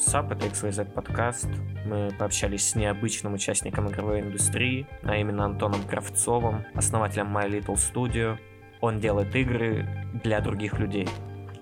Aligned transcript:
Sup, 0.00 0.32
это 0.32 0.46
XYZ 0.46 0.92
подкаст. 0.94 1.46
Мы 1.84 2.10
пообщались 2.18 2.70
с 2.70 2.74
необычным 2.74 3.34
участником 3.34 3.90
игровой 3.90 4.20
индустрии, 4.20 4.86
а 5.02 5.16
именно 5.16 5.44
Антоном 5.44 5.82
Кравцовым, 5.82 6.64
основателем 6.74 7.36
My 7.36 7.46
Little 7.46 7.74
Studio. 7.74 8.38
Он 8.80 8.98
делает 8.98 9.36
игры 9.36 9.86
для 10.24 10.40
других 10.40 10.78
людей. 10.78 11.06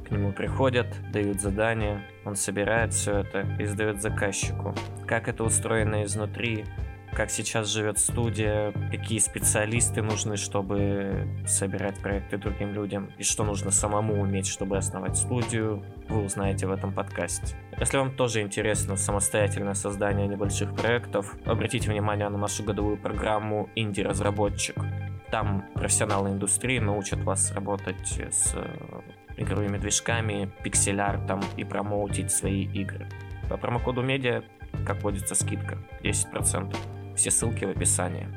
К 0.06 0.12
нему 0.12 0.32
приходят, 0.32 0.86
дают 1.10 1.40
задания, 1.40 2.00
он 2.24 2.36
собирает 2.36 2.94
все 2.94 3.18
это 3.18 3.40
и 3.58 3.64
сдает 3.66 4.00
заказчику. 4.00 4.72
Как 5.04 5.26
это 5.28 5.42
устроено 5.42 6.04
изнутри, 6.04 6.64
как 7.18 7.32
сейчас 7.32 7.66
живет 7.66 7.98
студия, 7.98 8.72
какие 8.92 9.18
специалисты 9.18 10.02
нужны, 10.02 10.36
чтобы 10.36 11.26
собирать 11.48 11.96
проекты 11.98 12.38
другим 12.38 12.72
людям, 12.72 13.10
и 13.18 13.24
что 13.24 13.42
нужно 13.42 13.72
самому 13.72 14.20
уметь, 14.20 14.46
чтобы 14.46 14.76
основать 14.76 15.16
студию, 15.16 15.82
вы 16.08 16.22
узнаете 16.22 16.68
в 16.68 16.70
этом 16.70 16.92
подкасте. 16.92 17.56
Если 17.76 17.96
вам 17.96 18.14
тоже 18.14 18.40
интересно 18.40 18.94
самостоятельное 18.94 19.74
создание 19.74 20.28
небольших 20.28 20.72
проектов, 20.76 21.34
обратите 21.44 21.90
внимание 21.90 22.28
на 22.28 22.38
нашу 22.38 22.62
годовую 22.62 22.96
программу 22.96 23.68
«Инди-разработчик». 23.74 24.76
Там 25.32 25.64
профессионалы 25.74 26.30
индустрии 26.30 26.78
научат 26.78 27.18
вас 27.24 27.50
работать 27.50 28.20
с 28.30 28.52
э, 28.54 28.64
игровыми 29.36 29.78
движками, 29.78 30.52
пиксель-артом 30.62 31.40
и 31.56 31.64
промоутить 31.64 32.30
свои 32.30 32.62
игры. 32.62 33.08
По 33.50 33.56
промокоду 33.56 34.02
медиа, 34.02 34.44
как 34.86 35.02
водится, 35.02 35.34
скидка 35.34 35.78
10%. 36.04 36.76
Все 37.18 37.32
ссылки 37.32 37.64
в 37.64 37.70
описании. 37.70 38.28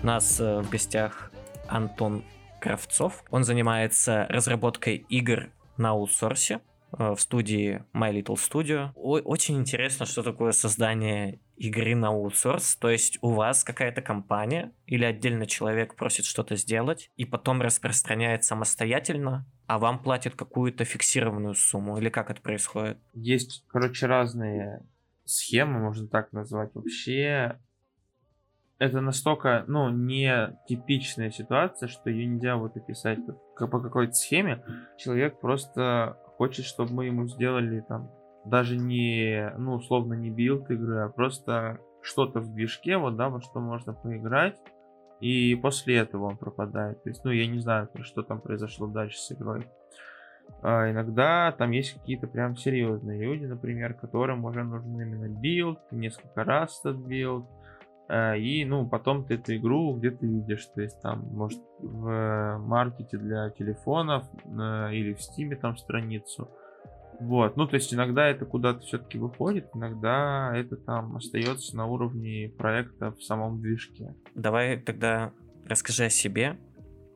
У 0.00 0.06
нас 0.06 0.38
э, 0.38 0.60
в 0.60 0.70
гостях 0.70 1.32
Антон 1.66 2.24
Кравцов. 2.60 3.24
Он 3.30 3.42
занимается 3.42 4.26
разработкой 4.28 5.04
игр 5.08 5.50
на 5.76 5.90
аутсорсе 5.90 6.60
э, 6.96 7.14
в 7.16 7.20
студии 7.20 7.82
My 7.92 8.12
Little 8.12 8.36
Studio. 8.36 8.90
О- 8.94 9.18
очень 9.18 9.58
интересно, 9.58 10.06
что 10.06 10.22
такое 10.22 10.52
создание 10.52 11.40
игры 11.60 11.94
на 11.94 12.08
аутсорс. 12.08 12.76
То 12.76 12.88
есть 12.88 13.18
у 13.20 13.32
вас 13.32 13.62
какая-то 13.62 14.00
компания 14.00 14.72
или 14.86 15.04
отдельно 15.04 15.46
человек 15.46 15.94
просит 15.94 16.24
что-то 16.24 16.56
сделать 16.56 17.10
и 17.16 17.26
потом 17.26 17.60
распространяет 17.60 18.44
самостоятельно, 18.44 19.46
а 19.66 19.78
вам 19.78 20.02
платят 20.02 20.34
какую-то 20.34 20.84
фиксированную 20.84 21.54
сумму. 21.54 21.98
Или 21.98 22.08
как 22.08 22.30
это 22.30 22.40
происходит? 22.40 22.98
Есть, 23.12 23.64
короче, 23.68 24.06
разные 24.06 24.82
схемы, 25.26 25.80
можно 25.80 26.08
так 26.08 26.32
назвать. 26.32 26.70
Вообще 26.74 27.58
это 28.78 29.02
настолько, 29.02 29.64
ну, 29.68 29.90
не 29.90 30.56
типичная 30.66 31.30
ситуация, 31.30 31.88
что 31.88 32.08
ее 32.08 32.24
нельзя 32.24 32.56
вот 32.56 32.74
описать 32.78 33.18
по 33.58 33.68
какой-то 33.68 34.14
схеме. 34.14 34.64
Человек 34.96 35.38
просто 35.40 36.16
хочет, 36.38 36.64
чтобы 36.64 36.94
мы 36.94 37.04
ему 37.04 37.28
сделали 37.28 37.80
там 37.86 38.10
даже 38.50 38.76
не, 38.76 39.52
ну, 39.56 39.74
условно, 39.74 40.14
не 40.14 40.30
билд 40.30 40.70
игры, 40.70 41.04
а 41.04 41.08
просто 41.08 41.78
что-то 42.02 42.40
в 42.40 42.52
движке, 42.52 42.96
вот, 42.96 43.16
да, 43.16 43.28
во 43.28 43.40
что 43.40 43.60
можно 43.60 43.94
поиграть, 43.94 44.58
и 45.20 45.54
после 45.54 45.96
этого 45.96 46.24
он 46.24 46.36
пропадает. 46.36 47.02
То 47.02 47.10
есть, 47.10 47.24
ну, 47.24 47.30
я 47.30 47.46
не 47.46 47.60
знаю, 47.60 47.88
что 48.02 48.22
там 48.22 48.40
произошло 48.40 48.86
дальше 48.86 49.18
с 49.18 49.32
игрой. 49.32 49.66
А 50.62 50.90
иногда 50.90 51.52
там 51.52 51.70
есть 51.70 51.94
какие-то 51.94 52.26
прям 52.26 52.56
серьезные 52.56 53.22
люди, 53.22 53.44
например, 53.44 53.94
которым 53.94 54.44
уже 54.44 54.64
нужен 54.64 55.00
именно 55.00 55.28
билд, 55.28 55.78
несколько 55.92 56.42
раз 56.44 56.80
этот 56.80 56.98
билд, 57.06 57.46
Э, 58.10 58.36
и, 58.36 58.64
ну, 58.64 58.88
потом 58.88 59.24
ты 59.24 59.34
эту 59.34 59.56
игру 59.56 59.94
где-то 59.94 60.26
видишь, 60.26 60.66
то 60.74 60.82
есть 60.82 61.00
там, 61.00 61.20
может, 61.32 61.60
в 61.78 62.58
маркете 62.58 63.16
для 63.16 63.50
телефонов 63.50 64.24
э, 64.44 64.48
или 64.92 65.14
в 65.14 65.22
Steam 65.22 65.49
е 65.49 65.54
там 65.54 65.76
страницу. 65.76 66.50
Вот, 67.20 67.56
ну, 67.56 67.66
то 67.66 67.76
есть 67.76 67.92
иногда 67.92 68.26
это 68.26 68.46
куда-то 68.46 68.80
все-таки 68.80 69.18
выходит, 69.18 69.68
иногда 69.74 70.52
это 70.54 70.76
там 70.76 71.16
остается 71.16 71.76
на 71.76 71.86
уровне 71.86 72.52
проекта 72.56 73.12
в 73.12 73.22
самом 73.22 73.60
движке. 73.60 74.14
Давай 74.34 74.78
тогда 74.78 75.32
расскажи 75.66 76.04
о 76.04 76.10
себе, 76.10 76.58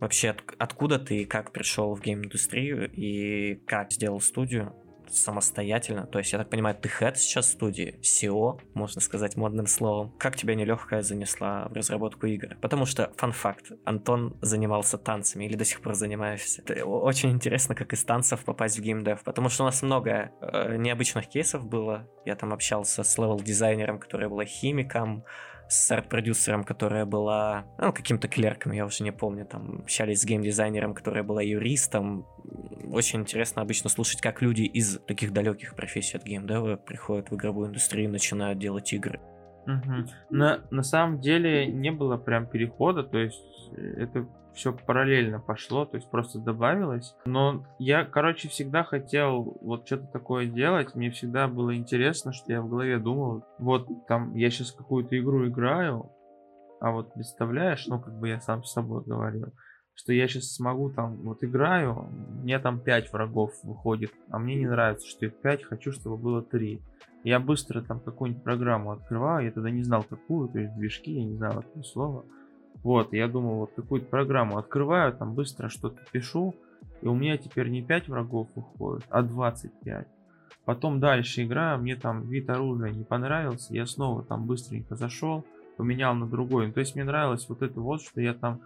вообще 0.01 0.31
от, 0.31 0.43
откуда 0.59 0.99
ты 0.99 1.25
как 1.25 1.53
пришел 1.53 1.95
в 1.95 2.03
гейм-индустрию 2.03 2.91
и 2.93 3.55
как 3.67 3.93
сделал 3.93 4.21
студию, 4.21 4.75
самостоятельно. 5.11 6.07
То 6.07 6.19
есть, 6.19 6.33
я 6.33 6.39
так 6.39 6.51
понимаю, 6.51 6.77
ты 6.77 6.89
head 6.89 7.17
сейчас 7.17 7.51
студии, 7.51 7.99
CEO, 8.03 8.61
можно 8.75 9.01
сказать 9.01 9.37
модным 9.37 9.67
словом. 9.67 10.13
Как 10.19 10.37
тебя 10.37 10.55
нелегкая 10.55 11.03
занесла 11.03 11.69
в 11.69 11.73
разработку 11.73 12.27
игр? 12.27 12.57
Потому 12.61 12.87
что, 12.87 13.13
fun 13.17 13.38
fact, 13.38 13.73
Антон 13.85 14.37
занимался 14.41 14.99
танцами 14.99 15.45
или 15.45 15.57
до 15.57 15.65
сих 15.65 15.81
пор 15.81 15.95
занимаешься. 15.95 16.63
Это 16.63 16.85
очень 16.85 17.31
интересно, 17.31 17.75
как 17.75 17.93
из 17.93 18.05
танцев 18.05 18.45
попасть 18.45 18.79
в 18.79 18.83
геймдев, 18.83 19.23
потому 19.23 19.49
что 19.49 19.63
у 19.65 19.67
нас 19.67 19.83
много 19.83 20.33
э, 20.41 20.77
необычных 20.77 21.29
кейсов 21.29 21.67
было. 21.67 22.09
Я 22.25 22.37
там 22.37 22.53
общался 22.53 23.03
с 23.05 23.19
level-дизайнером, 23.19 23.99
который 23.99 24.29
был 24.29 24.43
химиком, 24.43 25.25
с 25.69 25.91
арт-продюсером, 25.91 26.65
которая 26.65 27.07
была, 27.07 27.65
ну, 27.79 27.93
каким-то 27.93 28.29
клерком, 28.29 28.73
я 28.73 28.85
уже 28.87 29.03
не 29.03 29.13
помню, 29.13 29.47
там, 29.47 29.81
общались 29.81 30.21
с 30.23 30.25
гейм-дизайнером, 30.25 30.95
которая 30.95 31.23
была 31.23 31.43
юристом. 31.43 32.27
Очень 32.93 33.21
интересно 33.21 33.63
обычно 33.63 33.91
слушать, 33.91 34.21
как 34.21 34.43
люди 34.43 34.63
из 34.63 34.99
таких 35.07 35.33
далеких 35.33 35.75
профессий 35.75 36.17
от 36.17 36.25
геймдева 36.25 36.77
приходят 36.77 37.31
в 37.31 37.35
игровую 37.35 37.69
индустрию 37.69 38.09
и 38.09 38.13
начинают 38.13 38.59
делать 38.59 38.93
игры. 38.93 39.21
Угу. 39.67 40.11
На, 40.31 40.61
на 40.71 40.83
самом 40.83 41.21
деле 41.21 41.67
не 41.67 41.91
было 41.91 42.17
прям 42.17 42.47
перехода, 42.47 43.03
то 43.03 43.19
есть 43.19 43.43
это 43.73 44.29
все 44.55 44.73
параллельно 44.73 45.41
пошло, 45.41 45.85
то 45.85 45.97
есть 45.97 46.11
просто 46.11 46.39
добавилось. 46.39 47.15
Но 47.27 47.67
я, 47.79 48.05
короче, 48.05 48.49
всегда 48.49 48.85
хотел 48.85 49.59
вот 49.61 49.87
что-то 49.87 50.07
такое 50.07 50.47
делать. 50.47 50.95
Мне 50.95 51.11
всегда 51.11 51.49
было 51.49 51.77
интересно, 51.77 52.33
что 52.33 52.53
я 52.53 52.63
в 52.63 52.69
голове 52.69 52.99
думал, 52.99 53.45
вот 53.59 53.89
там 54.07 54.35
я 54.35 54.51
сейчас 54.51 54.73
какую-то 54.73 55.19
игру 55.19 55.47
играю, 55.49 56.11
а 56.81 56.93
вот 56.93 57.15
представляешь, 57.15 57.87
ну 57.87 58.01
как 58.01 58.19
бы 58.19 58.29
я 58.29 58.41
сам 58.41 58.63
с 58.65 58.73
собой 58.73 59.03
говорил, 59.05 59.53
что 59.95 60.13
я 60.13 60.29
сейчас 60.29 60.55
смогу 60.55 60.91
там, 60.91 61.17
вот 61.23 61.43
играю, 61.43 62.09
мне 62.43 62.59
там 62.59 62.81
5 62.81 63.13
врагов 63.13 63.53
выходит, 63.63 64.13
а 64.31 64.39
мне 64.39 64.57
не 64.57 64.67
нравится, 64.67 65.09
что 65.09 65.27
их 65.27 65.41
5, 65.41 65.65
хочу, 65.65 65.93
чтобы 65.93 66.17
было 66.17 66.43
3. 66.43 66.83
Я 67.23 67.41
быстро 67.41 67.81
там 67.81 68.01
какую-нибудь 68.01 68.45
программу 68.45 68.91
открываю, 68.93 69.47
я 69.47 69.53
тогда 69.53 69.71
не 69.71 69.83
знал 69.83 70.03
какую, 70.03 70.51
то 70.51 70.59
есть 70.59 70.75
движки, 70.77 71.13
я 71.13 71.25
не 71.25 71.37
знал 71.37 71.61
это 71.61 71.83
слово. 71.83 72.27
Вот, 72.83 73.13
я 73.13 73.29
думал, 73.29 73.61
вот 73.61 73.73
какую-то 73.75 74.07
программу 74.07 74.59
открываю, 74.59 75.13
там 75.15 75.35
быстро 75.35 75.69
что-то 75.69 76.01
пишу, 76.13 76.55
и 77.01 77.07
у 77.07 77.15
меня 77.15 77.37
теперь 77.39 77.69
не 77.69 77.83
5 77.83 78.09
врагов 78.09 78.49
выходит, 78.55 79.07
а 79.11 79.23
25. 79.23 80.07
Потом 80.65 81.01
дальше 81.01 81.45
играю, 81.45 81.79
мне 81.81 81.97
там 81.97 82.29
вид 82.29 82.49
оружия 82.51 82.91
не 82.91 83.05
понравился, 83.05 83.75
я 83.75 83.87
снова 83.87 84.23
там 84.23 84.47
быстренько 84.47 84.97
зашел, 84.97 85.45
поменял 85.77 86.15
на 86.15 86.27
другой. 86.27 86.69
Ну, 86.69 86.73
то 86.73 86.81
есть 86.81 86.95
мне 86.95 87.05
нравилось 87.05 87.49
вот 87.49 87.63
это 87.63 87.81
вот, 87.81 88.03
что 88.03 88.21
я 88.21 88.35
там 88.35 88.61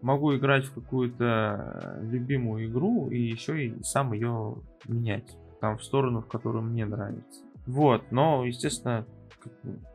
могу 0.00 0.34
играть 0.36 0.64
в 0.64 0.74
какую-то 0.74 1.98
любимую 2.02 2.66
игру 2.66 3.08
и 3.10 3.20
еще 3.20 3.66
и 3.66 3.82
сам 3.82 4.12
ее 4.12 4.56
менять 4.86 5.36
там 5.60 5.78
в 5.78 5.84
сторону, 5.84 6.20
в 6.20 6.26
которую 6.26 6.64
мне 6.64 6.84
нравится. 6.86 7.40
Вот, 7.66 8.10
но, 8.10 8.44
естественно, 8.44 9.06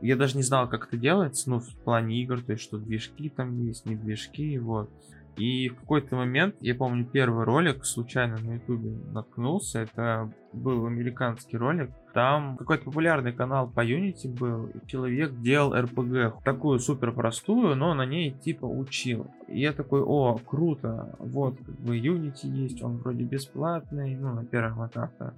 я 0.00 0.16
даже 0.16 0.36
не 0.36 0.42
знал, 0.42 0.68
как 0.68 0.88
это 0.88 0.96
делается, 0.96 1.50
ну, 1.50 1.60
в 1.60 1.74
плане 1.84 2.22
игр, 2.22 2.42
то 2.42 2.52
есть, 2.52 2.62
что 2.64 2.78
движки 2.78 3.28
там 3.28 3.58
есть, 3.62 3.86
не 3.86 3.96
движки, 3.96 4.58
вот. 4.58 4.90
И 5.36 5.68
в 5.68 5.76
какой-то 5.76 6.16
момент, 6.16 6.56
я 6.60 6.74
помню, 6.74 7.06
первый 7.06 7.44
ролик 7.44 7.86
случайно 7.86 8.36
на 8.38 8.54
ютубе 8.54 8.90
наткнулся, 9.12 9.80
это 9.80 10.30
был 10.52 10.84
американский 10.84 11.56
ролик, 11.56 11.90
там 12.12 12.56
какой-то 12.56 12.84
популярный 12.84 13.32
канал 13.32 13.70
по 13.70 13.84
Unity 13.84 14.28
был, 14.28 14.66
и 14.66 14.86
человек 14.86 15.32
делал 15.40 15.74
RPG, 15.74 16.42
такую 16.44 16.78
супер 16.80 17.12
простую, 17.12 17.74
но 17.76 17.94
на 17.94 18.04
ней 18.04 18.32
типа 18.32 18.66
учил. 18.66 19.28
И 19.48 19.60
я 19.60 19.72
такой, 19.72 20.02
о, 20.02 20.36
круто, 20.44 21.14
вот, 21.18 21.56
как 21.56 21.80
бы 21.80 21.96
Unity 21.96 22.46
есть, 22.46 22.82
он 22.82 22.98
вроде 22.98 23.24
бесплатный, 23.24 24.16
ну, 24.16 24.34
на 24.34 24.44
первых 24.44 24.90
этапах 24.90 25.34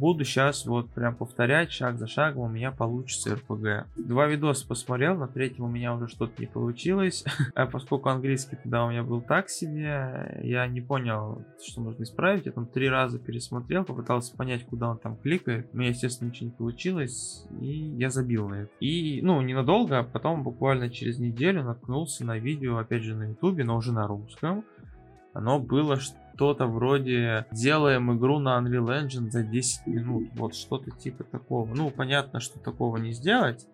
Буду 0.00 0.24
сейчас 0.24 0.64
вот 0.64 0.88
прям 0.92 1.14
повторять 1.14 1.72
шаг 1.72 1.98
за 1.98 2.06
шагом, 2.06 2.44
у 2.44 2.48
меня 2.48 2.72
получится 2.72 3.34
РПГ. 3.34 3.86
Два 3.96 4.26
видоса 4.26 4.66
посмотрел, 4.66 5.14
на 5.14 5.28
третьем 5.28 5.64
у 5.64 5.68
меня 5.68 5.94
уже 5.94 6.08
что-то 6.08 6.40
не 6.40 6.46
получилось. 6.46 7.22
А 7.54 7.66
поскольку 7.66 8.08
английский 8.08 8.56
тогда 8.56 8.86
у 8.86 8.90
меня 8.90 9.02
был 9.02 9.20
так 9.20 9.50
себе, 9.50 10.40
я 10.42 10.66
не 10.66 10.80
понял, 10.80 11.44
что 11.62 11.82
нужно 11.82 12.04
исправить. 12.04 12.46
Я 12.46 12.52
там 12.52 12.66
три 12.66 12.88
раза 12.88 13.18
пересмотрел, 13.18 13.84
попытался 13.84 14.34
понять, 14.34 14.64
куда 14.64 14.88
он 14.88 14.98
там 14.98 15.16
кликает. 15.16 15.68
У 15.74 15.76
меня, 15.76 15.90
естественно, 15.90 16.28
ничего 16.28 16.46
не 16.48 16.56
получилось, 16.56 17.44
и 17.60 17.66
я 17.66 18.08
забил 18.08 18.48
на 18.48 18.62
это. 18.62 18.70
И, 18.80 19.20
ну, 19.22 19.42
ненадолго, 19.42 19.98
а 19.98 20.04
потом 20.04 20.44
буквально 20.44 20.88
через 20.88 21.18
неделю 21.18 21.62
наткнулся 21.62 22.24
на 22.24 22.38
видео, 22.38 22.78
опять 22.78 23.02
же, 23.02 23.14
на 23.14 23.24
ютубе, 23.30 23.64
но 23.64 23.76
уже 23.76 23.92
на 23.92 24.06
русском. 24.06 24.64
Оно 25.34 25.58
было 25.58 25.98
кто-то 26.40 26.64
вроде 26.64 27.44
делаем 27.52 28.16
игру 28.16 28.38
на 28.38 28.58
Unreal 28.58 28.86
Engine 28.86 29.30
за 29.30 29.42
10 29.42 29.86
минут. 29.86 30.30
Вот 30.36 30.54
что-то 30.54 30.90
типа 30.90 31.22
такого. 31.22 31.66
Ну, 31.74 31.90
понятно, 31.90 32.40
что 32.40 32.58
такого 32.58 32.96
не 32.96 33.12
сделать. 33.12 33.66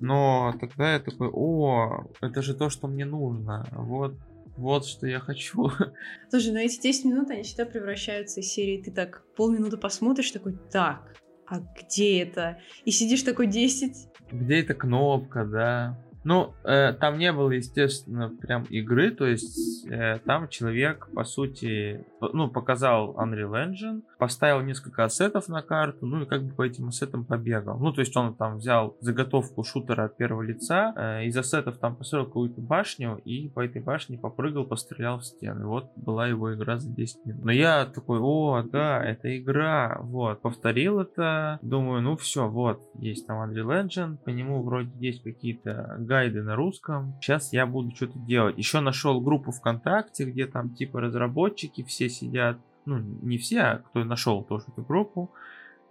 Но 0.00 0.52
тогда 0.60 0.94
я 0.94 0.98
такой, 0.98 1.28
о, 1.32 2.08
это 2.20 2.42
же 2.42 2.54
то, 2.54 2.70
что 2.70 2.88
мне 2.88 3.04
нужно. 3.04 3.64
Вот 3.70 4.16
вот 4.56 4.84
что 4.84 5.06
я 5.06 5.20
хочу. 5.20 5.70
Слушай, 6.30 6.52
но 6.54 6.58
эти 6.58 6.80
10 6.80 7.04
минут, 7.04 7.30
они 7.30 7.44
всегда 7.44 7.64
превращаются 7.64 8.40
из 8.40 8.48
серии, 8.48 8.82
ты 8.82 8.90
так 8.90 9.22
полминуты 9.36 9.76
посмотришь, 9.76 10.32
такой, 10.32 10.58
так, 10.72 11.14
а 11.46 11.60
где 11.60 12.24
это? 12.24 12.58
И 12.84 12.90
сидишь 12.90 13.22
такой 13.22 13.46
10. 13.46 14.08
Где 14.32 14.60
эта 14.60 14.74
кнопка, 14.74 15.44
да? 15.44 16.04
Ну, 16.28 16.52
э, 16.64 16.92
там 16.92 17.16
не 17.16 17.32
было, 17.32 17.52
естественно, 17.52 18.28
прям 18.28 18.64
игры, 18.64 19.12
то 19.12 19.26
есть 19.26 19.88
э, 19.88 20.18
там 20.26 20.46
человек, 20.50 21.08
по 21.14 21.24
сути, 21.24 22.04
ну, 22.20 22.50
показал 22.50 23.16
Unreal 23.18 23.54
Engine, 23.54 24.02
поставил 24.18 24.60
несколько 24.60 25.04
ассетов 25.04 25.48
на 25.48 25.62
карту, 25.62 26.04
ну 26.04 26.20
и 26.20 26.26
как 26.26 26.42
бы 26.42 26.54
по 26.54 26.66
этим 26.66 26.88
ассетам 26.88 27.24
побегал. 27.24 27.78
Ну, 27.78 27.94
то 27.94 28.00
есть 28.00 28.14
он 28.14 28.34
там 28.34 28.58
взял 28.58 28.94
заготовку 29.00 29.64
шутера 29.64 30.04
от 30.04 30.18
первого 30.18 30.42
лица, 30.42 30.92
э, 30.94 31.24
из 31.24 31.36
ассетов 31.38 31.78
там 31.78 31.96
построил 31.96 32.26
какую-то 32.26 32.60
башню 32.60 33.22
и 33.24 33.48
по 33.48 33.64
этой 33.64 33.80
башне 33.80 34.18
попрыгал, 34.18 34.66
пострелял 34.66 35.20
в 35.20 35.24
стены. 35.24 35.64
Вот 35.64 35.92
была 35.96 36.28
его 36.28 36.52
игра 36.52 36.76
за 36.76 36.90
10 36.90 37.24
минут. 37.24 37.44
Но 37.46 37.52
я 37.52 37.86
такой, 37.86 38.18
о, 38.20 38.62
да, 38.70 39.02
это 39.02 39.34
игра, 39.34 39.96
вот, 40.02 40.42
повторил 40.42 41.00
это, 41.00 41.58
думаю, 41.62 42.02
ну 42.02 42.18
все, 42.18 42.50
вот, 42.50 42.82
есть 42.98 43.26
там 43.26 43.50
Unreal 43.50 43.86
Engine, 43.86 44.18
по 44.18 44.28
нему 44.28 44.62
вроде 44.62 44.90
есть 44.98 45.22
какие-то 45.22 45.96
гайды 45.98 46.17
на 46.26 46.56
русском. 46.56 47.14
Сейчас 47.20 47.52
я 47.52 47.66
буду 47.66 47.94
что-то 47.94 48.18
делать. 48.18 48.58
Еще 48.58 48.80
нашел 48.80 49.20
группу 49.20 49.52
ВКонтакте, 49.52 50.24
где 50.24 50.46
там 50.46 50.74
типа 50.74 51.00
разработчики 51.00 51.82
все 51.84 52.08
сидят. 52.08 52.58
Ну, 52.84 52.98
не 52.98 53.38
все, 53.38 53.60
а 53.60 53.78
кто 53.78 54.04
нашел 54.04 54.42
тоже 54.42 54.66
эту 54.68 54.82
группу. 54.82 55.32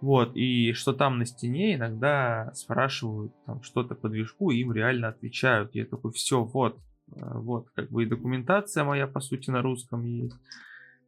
Вот, 0.00 0.36
и 0.36 0.72
что 0.74 0.92
там 0.92 1.18
на 1.18 1.26
стене 1.26 1.74
иногда 1.74 2.52
спрашивают 2.54 3.32
там 3.46 3.62
что-то 3.62 3.96
по 3.96 4.08
движку, 4.08 4.50
им 4.50 4.72
реально 4.72 5.08
отвечают. 5.08 5.74
Я 5.74 5.86
такой, 5.86 6.12
все, 6.12 6.44
вот, 6.44 6.78
э, 7.16 7.20
вот, 7.20 7.68
как 7.74 7.90
бы 7.90 8.04
и 8.04 8.06
документация 8.06 8.84
моя, 8.84 9.08
по 9.08 9.18
сути, 9.18 9.50
на 9.50 9.60
русском 9.60 10.04
есть 10.04 10.36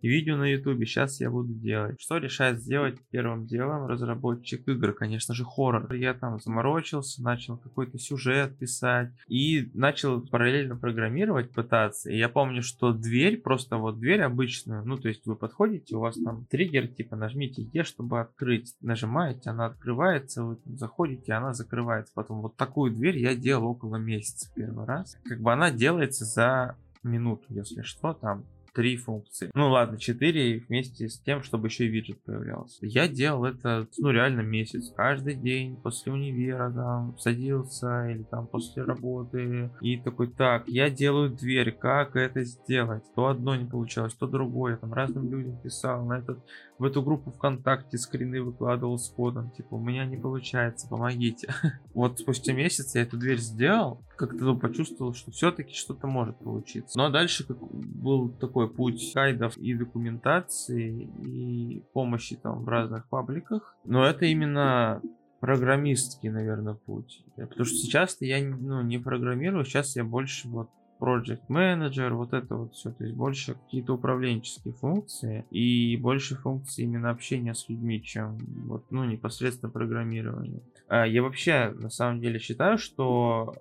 видео 0.09 0.37
на 0.37 0.45
ютубе. 0.45 0.87
Сейчас 0.87 1.21
я 1.21 1.31
буду 1.31 1.53
делать. 1.53 2.01
Что 2.01 2.19
решает 2.19 2.61
сделать 2.61 2.99
первым 3.11 3.47
делом 3.47 3.87
разработчик 3.87 4.67
игр? 4.69 4.93
Конечно 4.93 5.35
же 5.35 5.45
хоррор. 5.45 5.93
Я 5.95 6.15
там 6.15 6.41
заморочился, 6.41 7.23
начал 7.23 7.57
какой-то 7.57 7.99
сюжет 7.99 8.57
писать 8.59 9.13
и 9.29 9.71
начал 9.75 10.21
параллельно 10.21 10.77
программировать 10.77 11.53
пытаться. 11.53 12.11
И 12.11 12.17
я 12.17 12.29
помню, 12.29 12.63
что 12.63 12.93
дверь, 12.93 13.41
просто 13.41 13.77
вот 13.77 13.99
дверь 13.99 14.23
обычную, 14.23 14.85
ну 14.85 14.97
то 14.97 15.09
есть 15.09 15.27
вы 15.27 15.37
подходите, 15.37 15.97
у 15.97 16.01
вас 16.01 16.17
там 16.23 16.45
триггер, 16.47 16.89
типа 16.89 17.17
нажмите 17.17 17.63
Е, 17.73 17.85
чтобы 17.85 18.21
открыть. 18.21 18.75
Нажимаете, 18.81 19.51
она 19.51 19.67
открывается, 19.67 20.45
вы 20.45 20.57
там 20.57 20.77
заходите, 20.77 21.33
она 21.33 21.53
закрывается. 21.53 22.13
Потом 22.15 22.41
вот 22.41 22.57
такую 22.57 22.93
дверь 22.93 23.19
я 23.19 23.35
делал 23.35 23.67
около 23.67 23.97
месяца 23.97 24.51
первый 24.55 24.87
раз. 24.87 25.17
Как 25.25 25.41
бы 25.41 25.53
она 25.53 25.71
делается 25.71 26.25
за 26.25 26.77
минуту, 27.03 27.45
если 27.49 27.83
что, 27.83 28.13
там 28.13 28.45
три 28.73 28.97
функции. 28.97 29.51
Ну 29.55 29.71
ладно, 29.71 29.99
четыре 29.99 30.59
вместе 30.69 31.09
с 31.09 31.19
тем, 31.21 31.43
чтобы 31.43 31.69
еще 31.69 31.87
и 31.87 31.89
виджет 31.89 32.23
появлялся. 32.25 32.87
Я 32.87 33.09
делал 33.09 33.45
это, 33.45 33.87
ну 33.99 34.11
реально 34.11 34.41
месяц. 34.41 34.93
Каждый 34.97 35.35
день 35.35 35.77
после 35.77 36.13
универа 36.13 36.71
там 36.71 37.19
садился 37.19 38.09
или 38.11 38.23
там 38.23 38.47
после 38.47 38.83
работы. 38.83 39.71
И 39.81 39.97
такой, 39.99 40.29
так, 40.29 40.69
я 40.69 40.91
делаю 40.91 41.31
дверь, 41.31 41.73
как 41.73 42.17
это 42.17 42.45
сделать? 42.45 43.05
То 43.15 43.27
одно 43.27 43.57
не 43.57 43.67
получалось, 43.67 44.15
то 44.15 44.27
другое. 44.27 44.77
Там 44.77 44.93
разным 44.93 45.31
людям 45.31 45.61
писал 45.61 46.05
на 46.05 46.19
этот 46.19 46.39
в 46.81 46.85
эту 46.85 47.03
группу 47.03 47.31
ВКонтакте 47.31 47.99
скрины 47.99 48.43
выкладывал 48.43 48.99
с 48.99 49.11
кодом, 49.11 49.51
типа, 49.51 49.75
у 49.75 49.79
меня 49.79 50.07
не 50.07 50.17
получается, 50.17 50.89
помогите. 50.89 51.53
Вот 51.93 52.19
спустя 52.19 52.55
месяц 52.55 52.95
я 52.95 53.03
эту 53.03 53.19
дверь 53.19 53.39
сделал, 53.39 54.03
как-то 54.21 54.45
ну, 54.45 54.59
почувствовал, 54.59 55.15
что 55.15 55.31
все-таки 55.31 55.73
что-то 55.73 56.07
может 56.07 56.37
получиться. 56.37 56.99
Ну 56.99 57.05
а 57.05 57.11
дальше 57.11 57.47
как 57.47 57.57
был 57.59 58.29
такой 58.29 58.69
путь 58.69 59.13
гайдов 59.15 59.57
и 59.57 59.73
документации, 59.75 61.11
и 61.25 61.83
помощи 61.95 62.37
там 62.37 62.65
в 62.65 62.69
разных 62.69 63.09
пабликах. 63.09 63.75
Но 63.85 64.05
это 64.05 64.27
именно 64.27 65.01
программистский, 65.41 66.29
наверное, 66.29 66.75
путь. 66.75 67.25
Потому 67.35 67.65
что 67.65 67.77
сейчас 67.77 68.19
я 68.21 68.45
ну, 68.45 68.83
не 68.83 68.99
программирую, 68.99 69.65
сейчас 69.65 69.97
я 69.97 70.05
больше 70.05 70.49
вот 70.49 70.69
Project 71.01 71.47
Manager, 71.49 72.11
вот 72.11 72.35
это 72.35 72.57
вот 72.57 72.75
все, 72.75 72.91
то 72.93 73.05
есть 73.05 73.17
больше 73.17 73.55
какие-то 73.55 73.95
управленческие 73.95 74.75
функции 74.75 75.47
и 75.51 75.97
больше 75.97 76.37
функций 76.37 76.85
именно 76.85 77.09
общения 77.09 77.55
с 77.55 77.71
людьми, 77.71 78.03
чем 78.03 78.37
вот, 78.67 78.91
ну, 78.91 79.05
непосредственно 79.05 79.73
программирование. 79.73 80.61
А 80.89 81.07
я 81.07 81.23
вообще 81.23 81.73
на 81.75 81.89
самом 81.89 82.21
деле 82.21 82.39
считаю, 82.39 82.77
что 82.77 83.55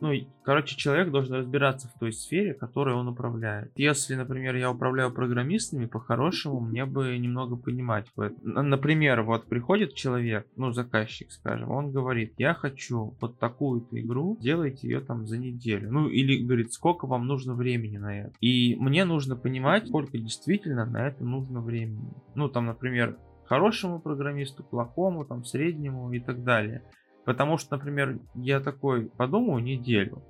ну, 0.00 0.12
короче, 0.42 0.76
человек 0.76 1.10
должен 1.10 1.34
разбираться 1.34 1.88
в 1.88 1.98
той 1.98 2.12
сфере, 2.12 2.54
которой 2.54 2.94
он 2.94 3.08
управляет. 3.08 3.72
Если, 3.76 4.14
например, 4.14 4.54
я 4.56 4.70
управляю 4.70 5.12
программистами, 5.12 5.86
по-хорошему 5.86 6.60
мне 6.60 6.84
бы 6.84 7.16
немного 7.18 7.56
понимать 7.56 8.06
в 8.14 8.20
этом. 8.20 8.68
Например, 8.68 9.22
вот 9.22 9.46
приходит 9.46 9.94
человек, 9.94 10.46
ну, 10.56 10.72
заказчик, 10.72 11.30
скажем, 11.30 11.70
он 11.70 11.92
говорит, 11.92 12.34
я 12.36 12.54
хочу 12.54 13.16
вот 13.20 13.38
такую-то 13.38 13.98
игру, 14.00 14.36
делайте 14.40 14.88
ее 14.88 15.00
там 15.00 15.26
за 15.26 15.38
неделю. 15.38 15.90
Ну, 15.90 16.08
или 16.08 16.42
говорит, 16.42 16.72
сколько 16.72 17.06
вам 17.06 17.26
нужно 17.26 17.54
времени 17.54 17.96
на 17.96 18.20
это. 18.20 18.32
И 18.40 18.76
мне 18.78 19.04
нужно 19.04 19.36
понимать, 19.36 19.88
сколько 19.88 20.18
действительно 20.18 20.84
на 20.84 21.06
это 21.06 21.24
нужно 21.24 21.60
времени. 21.60 22.12
Ну, 22.34 22.48
там, 22.48 22.66
например, 22.66 23.16
хорошему 23.44 24.00
программисту, 24.00 24.62
плохому, 24.62 25.24
там, 25.24 25.44
среднему 25.44 26.12
и 26.12 26.20
так 26.20 26.44
далее. 26.44 26.82
Потому 27.26 27.58
что, 27.58 27.76
например, 27.76 28.20
я 28.36 28.60
такой 28.60 29.10
подумаю 29.10 29.62
неделю, 29.62 30.22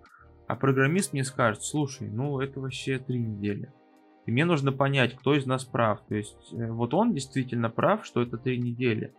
а 0.48 0.56
программист 0.56 1.12
мне 1.12 1.24
скажет, 1.24 1.62
слушай, 1.62 2.08
ну 2.08 2.40
это 2.40 2.58
вообще 2.58 2.98
три 2.98 3.18
недели. 3.18 3.70
И 4.24 4.32
мне 4.32 4.46
нужно 4.46 4.72
понять, 4.72 5.14
кто 5.14 5.34
из 5.34 5.44
нас 5.44 5.64
прав. 5.64 6.00
То 6.08 6.14
есть 6.14 6.52
э, 6.52 6.72
вот 6.72 6.94
он 6.94 7.12
действительно 7.12 7.68
прав, 7.68 8.06
что 8.06 8.22
это 8.22 8.38
три 8.38 8.58
недели. 8.58 9.12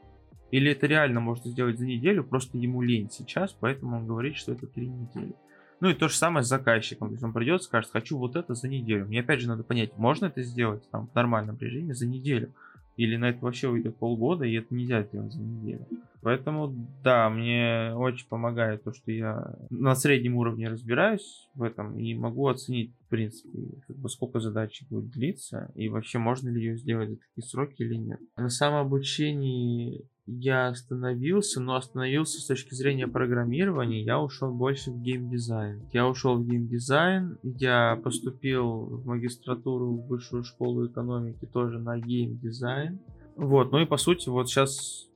Или 0.50 0.72
это 0.72 0.88
реально 0.88 1.20
можно 1.20 1.52
сделать 1.52 1.78
за 1.78 1.86
неделю, 1.86 2.24
просто 2.24 2.58
ему 2.58 2.82
лень 2.82 3.12
сейчас, 3.12 3.54
поэтому 3.54 3.98
он 3.98 4.08
говорит, 4.08 4.38
что 4.38 4.54
это 4.54 4.66
три 4.66 4.88
недели. 4.88 5.36
Ну 5.80 5.90
и 5.90 5.94
то 5.94 6.08
же 6.08 6.16
самое 6.16 6.44
с 6.44 6.48
заказчиком. 6.48 7.10
То 7.10 7.14
есть 7.14 7.24
он 7.24 7.32
придет, 7.32 7.62
скажет, 7.62 7.92
хочу 7.92 8.18
вот 8.18 8.36
это 8.36 8.56
за 8.56 8.68
неделю. 8.68 9.06
Мне 9.06 9.20
опять 9.20 9.40
же 9.40 9.48
надо 9.48 9.64
понять, 9.64 9.96
можно 9.98 10.26
это 10.26 10.42
сделать 10.42 10.90
там 10.90 11.08
в 11.08 11.14
нормальном 11.14 11.58
режиме 11.60 11.94
за 11.94 12.08
неделю. 12.08 12.56
Или 12.96 13.18
на 13.18 13.30
это 13.30 13.46
вообще 13.46 13.70
уйдет 13.70 13.98
полгода, 13.98 14.46
и 14.46 14.56
это 14.56 14.74
нельзя 14.74 15.04
сделать 15.04 15.32
за 15.32 15.42
неделю. 15.42 15.86
Поэтому, 16.28 16.76
да, 17.06 17.30
мне 17.30 17.94
очень 17.96 18.28
помогает 18.28 18.84
то, 18.84 18.92
что 18.92 19.14
я 19.14 19.56
на 19.70 19.96
среднем 19.96 20.36
уровне 20.36 20.68
разбираюсь 20.68 21.48
в 21.56 21.64
этом 21.64 21.98
и 21.98 22.14
могу 22.16 22.50
оценить, 22.50 22.92
в 23.06 23.08
принципе, 23.08 23.82
как 23.88 23.96
бы, 23.96 24.10
сколько 24.10 24.42
задачи 24.42 24.86
будет 24.90 25.10
длиться, 25.10 25.72
и 25.74 25.88
вообще 25.88 26.18
можно 26.18 26.50
ли 26.50 26.60
ее 26.60 26.78
сделать 26.78 27.12
за 27.12 27.16
такие 27.16 27.48
сроки 27.48 27.82
или 27.82 27.96
нет. 27.96 28.20
На 28.36 28.50
самообучении 28.50 30.06
я 30.26 30.68
остановился, 30.68 31.62
но 31.62 31.76
остановился 31.76 32.42
с 32.42 32.46
точки 32.46 32.74
зрения 32.74 33.08
программирования, 33.08 34.04
я 34.04 34.20
ушел 34.20 34.54
больше 34.54 34.92
в 34.92 35.02
геймдизайн. 35.02 35.88
Я 35.94 36.10
ушел 36.10 36.36
в 36.36 36.46
геймдизайн, 36.46 37.38
я 37.42 37.98
поступил 38.04 38.98
в 38.98 39.06
магистратуру 39.06 39.94
в 39.94 40.08
высшую 40.08 40.44
школу 40.44 40.88
экономики 40.88 41.46
тоже 41.46 41.80
на 41.80 41.98
геймдизайн. 41.98 43.00
Вот, 43.38 43.72
ну 43.72 43.80
и 43.80 43.86
по 43.86 43.96
сути 43.96 44.28
вот 44.28 44.50
сейчас 44.50 45.07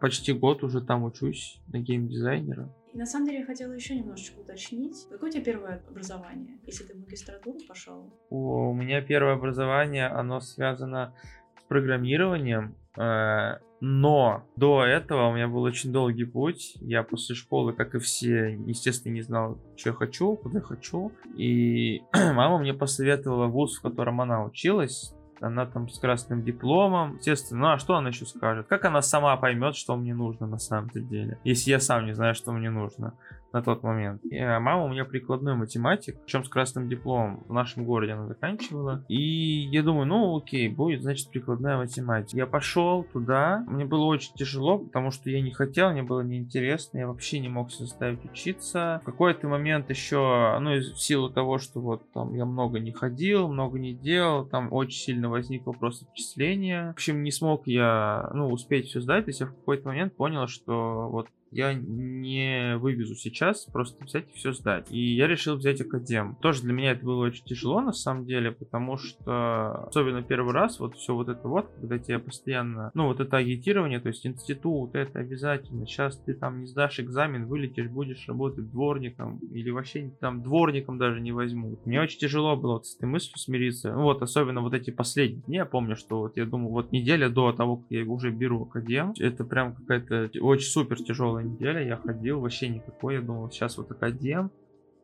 почти 0.00 0.32
год 0.32 0.62
уже 0.62 0.80
там 0.80 1.04
учусь 1.04 1.60
на 1.68 1.78
геймдизайнера. 1.78 2.68
И 2.92 2.98
на 2.98 3.06
самом 3.06 3.26
деле 3.26 3.40
я 3.40 3.46
хотела 3.46 3.72
еще 3.72 3.94
немножечко 3.94 4.40
уточнить. 4.40 5.06
Какое 5.10 5.30
у 5.30 5.32
тебя 5.32 5.44
первое 5.44 5.82
образование, 5.88 6.58
если 6.66 6.84
ты 6.84 6.94
в 6.94 7.00
магистратуру 7.00 7.58
пошел? 7.66 8.12
У 8.28 8.72
меня 8.74 9.00
первое 9.00 9.34
образование, 9.34 10.06
оно 10.08 10.40
связано 10.40 11.14
с 11.58 11.62
программированием. 11.68 12.74
Э, 12.98 13.60
но 13.80 14.44
до 14.56 14.84
этого 14.84 15.28
у 15.28 15.34
меня 15.34 15.48
был 15.48 15.62
очень 15.62 15.90
долгий 15.90 16.24
путь. 16.24 16.76
Я 16.80 17.02
после 17.02 17.34
школы, 17.34 17.72
как 17.72 17.94
и 17.94 17.98
все, 17.98 18.58
естественно, 18.66 19.14
не 19.14 19.22
знал, 19.22 19.58
что 19.76 19.90
я 19.90 19.94
хочу, 19.94 20.36
куда 20.36 20.58
я 20.58 20.64
хочу. 20.64 21.12
И 21.34 22.02
мама 22.12 22.58
мне 22.58 22.74
посоветовала 22.74 23.46
вуз, 23.46 23.78
в 23.78 23.82
котором 23.82 24.20
она 24.20 24.44
училась. 24.44 25.14
Она 25.42 25.66
там 25.66 25.88
с 25.88 25.98
красным 25.98 26.42
дипломом. 26.42 27.16
Естественно, 27.16 27.60
ну 27.60 27.66
а 27.72 27.78
что 27.78 27.96
она 27.96 28.08
еще 28.08 28.26
скажет? 28.26 28.66
Как 28.68 28.84
она 28.84 29.02
сама 29.02 29.36
поймет, 29.36 29.76
что 29.76 29.96
мне 29.96 30.14
нужно 30.14 30.46
на 30.46 30.58
самом 30.58 30.90
деле, 30.90 31.38
если 31.44 31.70
я 31.70 31.80
сам 31.80 32.06
не 32.06 32.14
знаю, 32.14 32.34
что 32.34 32.52
мне 32.52 32.70
нужно? 32.70 33.14
На 33.52 33.62
тот 33.62 33.82
момент. 33.82 34.24
И, 34.24 34.38
а 34.38 34.60
мама 34.60 34.84
у 34.84 34.88
меня 34.88 35.04
прикладной 35.04 35.54
математик, 35.54 36.18
причем 36.24 36.44
с 36.44 36.48
красным 36.48 36.88
дипломом 36.88 37.44
в 37.48 37.52
нашем 37.52 37.84
городе 37.84 38.12
она 38.12 38.26
заканчивала. 38.26 39.04
И 39.08 39.68
я 39.70 39.82
думаю, 39.82 40.06
ну 40.06 40.36
окей, 40.36 40.68
будет, 40.68 41.02
значит, 41.02 41.30
прикладная 41.30 41.76
математика. 41.76 42.36
Я 42.36 42.46
пошел 42.46 43.04
туда, 43.04 43.64
мне 43.68 43.84
было 43.84 44.04
очень 44.04 44.34
тяжело, 44.34 44.78
потому 44.78 45.10
что 45.10 45.30
я 45.30 45.40
не 45.40 45.52
хотел, 45.52 45.92
мне 45.92 46.02
было 46.02 46.20
неинтересно, 46.20 46.98
я 46.98 47.06
вообще 47.06 47.38
не 47.38 47.48
мог 47.48 47.70
заставить 47.70 48.24
учиться. 48.24 49.00
В 49.02 49.06
какой-то 49.06 49.48
момент 49.48 49.90
еще, 49.90 50.58
ну, 50.60 50.74
в 50.74 51.00
силу 51.00 51.30
того, 51.30 51.58
что 51.58 51.80
вот 51.80 52.10
там 52.12 52.34
я 52.34 52.44
много 52.44 52.80
не 52.80 52.92
ходил, 52.92 53.48
много 53.48 53.78
не 53.78 53.94
делал, 53.94 54.46
там 54.46 54.72
очень 54.72 54.98
сильно 54.98 55.28
возник 55.28 55.66
вопрос 55.66 56.02
отчисления. 56.02 56.88
В 56.88 56.92
общем, 56.92 57.22
не 57.22 57.30
смог 57.30 57.66
я, 57.66 58.30
ну, 58.34 58.48
успеть 58.48 58.86
все 58.86 59.00
сдать, 59.00 59.26
я 59.26 59.46
в 59.46 59.54
какой-то 59.54 59.88
момент 59.88 60.14
понял, 60.16 60.46
что 60.46 61.08
вот 61.10 61.28
я 61.52 61.74
не 61.74 62.76
вывезу 62.78 63.14
сейчас, 63.14 63.66
просто 63.66 64.04
взять 64.04 64.28
и 64.32 64.36
все 64.36 64.52
сдать. 64.52 64.90
И 64.90 65.14
я 65.14 65.26
решил 65.26 65.56
взять 65.56 65.80
академ. 65.80 66.36
Тоже 66.40 66.62
для 66.62 66.72
меня 66.72 66.92
это 66.92 67.04
было 67.04 67.26
очень 67.26 67.44
тяжело 67.44 67.80
на 67.80 67.92
самом 67.92 68.24
деле, 68.24 68.50
потому 68.50 68.96
что 68.96 69.86
особенно 69.86 70.22
первый 70.22 70.52
раз 70.52 70.80
вот 70.80 70.96
все 70.96 71.14
вот 71.14 71.28
это 71.28 71.46
вот, 71.46 71.70
когда 71.80 71.98
тебе 71.98 72.18
постоянно, 72.18 72.90
ну 72.94 73.06
вот 73.06 73.20
это 73.20 73.36
агитирование, 73.36 74.00
то 74.00 74.08
есть 74.08 74.26
институт, 74.26 74.94
это 74.94 75.18
обязательно, 75.18 75.86
сейчас 75.86 76.18
ты 76.18 76.34
там 76.34 76.60
не 76.60 76.66
сдашь 76.66 77.00
экзамен, 77.00 77.46
вылетишь, 77.46 77.88
будешь 77.88 78.26
работать 78.28 78.70
дворником 78.70 79.38
или 79.38 79.70
вообще 79.70 80.10
там 80.20 80.42
дворником 80.42 80.98
даже 80.98 81.20
не 81.20 81.32
возьмут. 81.32 81.84
Мне 81.86 82.00
очень 82.00 82.18
тяжело 82.18 82.56
было 82.56 82.74
вот 82.74 82.86
с 82.86 82.96
этой 82.96 83.06
мыслью 83.08 83.38
смириться. 83.38 83.92
Ну, 83.92 84.02
вот 84.02 84.22
особенно 84.22 84.60
вот 84.60 84.74
эти 84.74 84.90
последние 84.90 85.42
дни, 85.42 85.56
я 85.56 85.66
помню, 85.66 85.96
что 85.96 86.20
вот 86.20 86.36
я 86.36 86.46
думаю, 86.46 86.70
вот 86.70 86.92
неделя 86.92 87.28
до 87.28 87.52
того, 87.52 87.76
как 87.76 87.90
я 87.90 88.04
уже 88.04 88.30
беру 88.30 88.62
академ, 88.62 89.12
это 89.18 89.44
прям 89.44 89.74
какая-то 89.74 90.30
очень 90.40 90.66
супер 90.66 90.96
тяжелая 90.96 91.41
неделя 91.42 91.84
я 91.84 91.96
ходил 91.96 92.40
вообще 92.40 92.68
никакой. 92.68 93.14
Я 93.14 93.20
думал, 93.20 93.50
сейчас 93.50 93.76
вот 93.78 93.90
академ, 93.90 94.50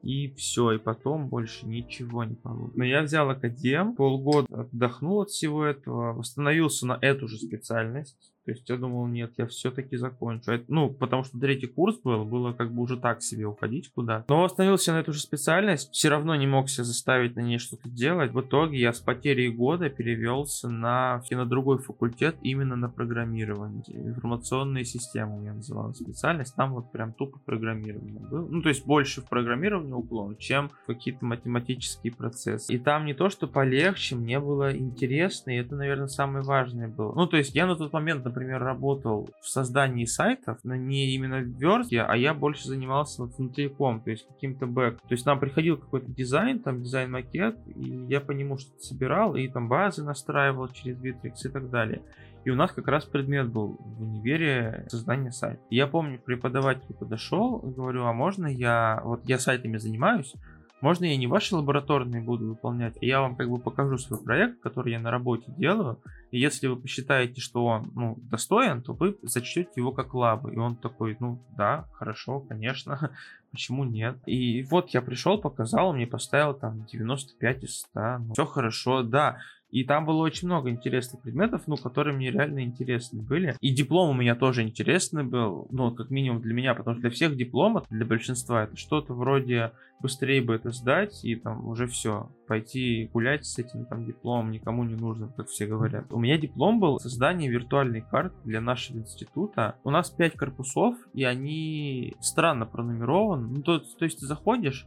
и 0.03 0.33
все, 0.35 0.73
и 0.73 0.79
потом 0.79 1.29
больше 1.29 1.67
ничего 1.67 2.25
не 2.25 2.35
получится. 2.35 2.79
Но 2.79 2.85
я 2.85 3.03
взял 3.03 3.29
академ, 3.29 3.95
полгода 3.95 4.63
отдохнул 4.63 5.23
от 5.23 5.31
всего 5.31 5.65
этого, 5.65 6.13
восстановился 6.13 6.87
на 6.87 6.99
эту 7.01 7.29
же 7.29 7.37
специальность, 7.37 8.33
то 8.49 8.53
есть 8.53 8.71
я 8.71 8.79
думал, 8.79 9.07
нет, 9.09 9.35
я 9.37 9.47
все-таки 9.47 9.99
закончу. 9.99 10.53
Ну, 10.69 10.89
потому 10.89 11.23
что 11.23 11.39
третий 11.39 11.67
курс 11.67 11.99
был, 12.03 12.25
было 12.25 12.55
как 12.55 12.73
бы 12.73 12.81
уже 12.81 12.97
так 12.97 13.21
себе 13.21 13.45
уходить 13.45 13.93
куда. 13.93 14.25
Но 14.27 14.43
остановился 14.43 14.95
на 14.95 15.01
эту 15.01 15.13
же 15.13 15.21
специальность, 15.21 15.93
все 15.93 16.09
равно 16.09 16.35
не 16.35 16.47
мог 16.47 16.71
себя 16.71 16.85
заставить 16.85 17.37
на 17.37 17.41
ней 17.41 17.59
что-то 17.59 17.91
делать. 17.91 18.33
В 18.33 18.41
итоге 18.41 18.81
я 18.81 18.95
с 18.95 19.01
потерей 19.01 19.51
года 19.51 19.91
перевелся 19.91 20.71
на, 20.71 21.23
на 21.31 21.45
другой 21.45 21.77
факультет, 21.77 22.37
именно 22.41 22.75
на 22.75 22.89
программирование. 22.89 23.83
Информационные 23.89 24.87
системы 24.87 25.37
у 25.37 25.41
меня 25.41 25.53
называлась 25.53 25.99
специальность. 25.99 26.57
Там 26.57 26.73
вот 26.73 26.91
прям 26.91 27.13
тупо 27.13 27.39
программирование 27.45 28.19
было. 28.19 28.49
Ну, 28.49 28.63
то 28.63 28.71
есть 28.71 28.87
больше 28.87 29.21
в 29.21 29.29
программирование 29.29 29.95
уклон, 29.95 30.39
чем 30.39 30.71
какие-то 30.87 31.23
математические 31.27 32.15
процессы. 32.15 32.73
И 32.73 32.79
там 32.79 33.05
не 33.05 33.13
то, 33.13 33.29
что 33.29 33.47
полегче, 33.47 34.17
мне 34.17 34.41
было 34.41 34.75
интересно, 34.75 35.51
и 35.51 35.57
это, 35.57 35.75
наверное, 35.75 36.09
самое 36.09 36.43
важное 36.43 36.89
было. 36.89 37.13
Ну, 37.15 37.27
то 37.27 37.37
есть 37.37 37.55
я 37.55 37.67
на 37.67 37.77
тот 37.77 37.93
момент, 37.93 38.25
например, 38.25 38.38
например, 38.39 38.63
работал 38.63 39.29
в 39.41 39.49
создании 39.49 40.05
сайтов, 40.05 40.59
но 40.63 40.77
не 40.77 41.15
именно 41.15 41.39
в 41.39 41.59
верстке, 41.59 42.03
а 42.03 42.17
я 42.17 42.35
больше 42.35 42.69
занимался 42.69 43.25
внутриком, 43.25 44.01
то 44.01 44.11
есть 44.11 44.27
каким-то 44.29 44.67
бэк. 44.67 45.01
То 45.01 45.13
есть 45.15 45.27
нам 45.27 45.41
приходил 45.41 45.77
какой-то 45.77 46.11
дизайн, 46.11 46.61
там 46.61 46.83
дизайн-макет, 46.83 47.59
и 47.67 48.07
я 48.09 48.21
по 48.21 48.33
нему 48.33 48.57
что-то 48.57 48.81
собирал, 48.81 49.35
и 49.35 49.49
там 49.49 49.69
базы 49.69 50.05
настраивал 50.05 50.69
через 50.69 50.97
Bitrix 50.99 51.35
и 51.45 51.49
так 51.49 51.69
далее. 51.69 52.03
И 52.45 52.51
у 52.51 52.55
нас 52.55 52.71
как 52.71 52.87
раз 52.87 53.05
предмет 53.05 53.49
был 53.49 53.77
в 53.81 54.03
универе 54.03 54.87
создание 54.89 55.33
сайта. 55.33 55.61
Я 55.71 55.89
помню, 55.89 56.21
преподаватель 56.21 56.95
подошел, 56.95 57.59
говорю, 57.59 58.05
а 58.05 58.13
можно 58.13 58.47
я, 58.47 59.03
вот 59.05 59.23
я 59.25 59.39
сайтами 59.39 59.79
занимаюсь, 59.79 60.33
можно 60.81 61.05
я 61.05 61.17
не 61.17 61.27
ваши 61.27 61.57
лабораторные 61.57 62.23
буду 62.23 62.49
выполнять, 62.49 62.97
а 63.01 63.05
я 63.05 63.21
вам 63.21 63.37
как 63.37 63.51
бы 63.51 63.59
покажу 63.59 63.99
свой 63.99 64.23
проект, 64.23 64.61
который 64.61 64.93
я 64.93 65.01
на 65.01 65.11
работе 65.11 65.53
делаю, 65.57 66.01
и 66.31 66.39
если 66.39 66.67
вы 66.67 66.77
посчитаете, 66.77 67.41
что 67.41 67.65
он 67.65 67.91
ну, 67.95 68.17
достоин, 68.31 68.83
то 68.83 68.93
вы 68.93 69.17
зачтете 69.23 69.71
его 69.77 69.93
как 69.93 70.15
лабы. 70.15 70.53
И 70.53 70.59
он 70.59 70.77
такой, 70.77 71.17
ну 71.21 71.43
да, 71.57 71.89
хорошо, 71.95 72.41
конечно, 72.41 73.17
почему 73.51 73.85
нет? 73.85 74.19
И 74.27 74.63
вот 74.65 74.91
я 74.91 75.03
пришел, 75.03 75.41
показал, 75.41 75.93
мне 75.95 76.07
поставил 76.07 76.55
там 76.55 76.85
95 76.85 77.65
из 77.65 77.81
100, 77.81 78.19
ну, 78.19 78.33
все 78.35 78.47
хорошо, 78.47 79.03
да. 79.03 79.39
И 79.71 79.85
там 79.85 80.07
было 80.07 80.23
очень 80.23 80.49
много 80.49 80.71
интересных 80.71 81.23
предметов, 81.23 81.63
ну, 81.67 81.77
которые 81.77 82.17
мне 82.17 82.31
реально 82.31 82.61
интересны 82.61 83.23
были. 83.23 83.55
И 83.61 83.71
диплом 83.75 84.11
у 84.11 84.15
меня 84.15 84.35
тоже 84.35 84.63
интересный 84.63 85.25
был, 85.25 85.67
ну, 85.71 85.91
как 85.95 86.11
минимум 86.11 86.41
для 86.41 86.55
меня, 86.55 86.75
потому 86.75 86.95
что 86.95 87.03
для 87.03 87.11
всех 87.11 87.37
дипломов, 87.37 87.85
для 87.91 88.07
большинства, 88.07 88.65
это 88.65 88.77
что-то 88.77 89.15
вроде 89.15 89.73
быстрее 90.01 90.43
бы 90.43 90.55
это 90.55 90.71
сдать 90.71 91.25
и 91.25 91.35
там 91.35 91.67
уже 91.67 91.87
все, 91.87 92.31
пойти 92.47 93.11
гулять 93.13 93.45
с 93.47 93.59
этим 93.59 93.85
там 93.87 94.05
дипломом 94.05 94.53
никому 94.53 94.85
не 94.85 94.95
нужно, 94.95 95.29
как 95.37 95.49
все 95.49 95.67
говорят. 95.67 96.13
У 96.13 96.19
меня 96.19 96.39
диплом 96.39 96.81
был 96.81 96.99
создание 97.01 97.51
виртуальной 97.51 98.03
карты 98.03 98.37
для 98.45 98.61
нашего 98.61 98.99
института. 98.99 99.77
У 99.85 99.91
нас 99.91 100.11
5 100.11 100.35
корпусов, 100.35 100.97
и 101.15 101.25
они 101.25 102.15
странно 102.21 102.67
пронумерованы. 102.67 103.49
Ну, 103.49 103.63
то, 103.63 103.79
то 103.79 104.05
есть 104.05 104.21
ты 104.21 104.27
заходишь, 104.27 104.87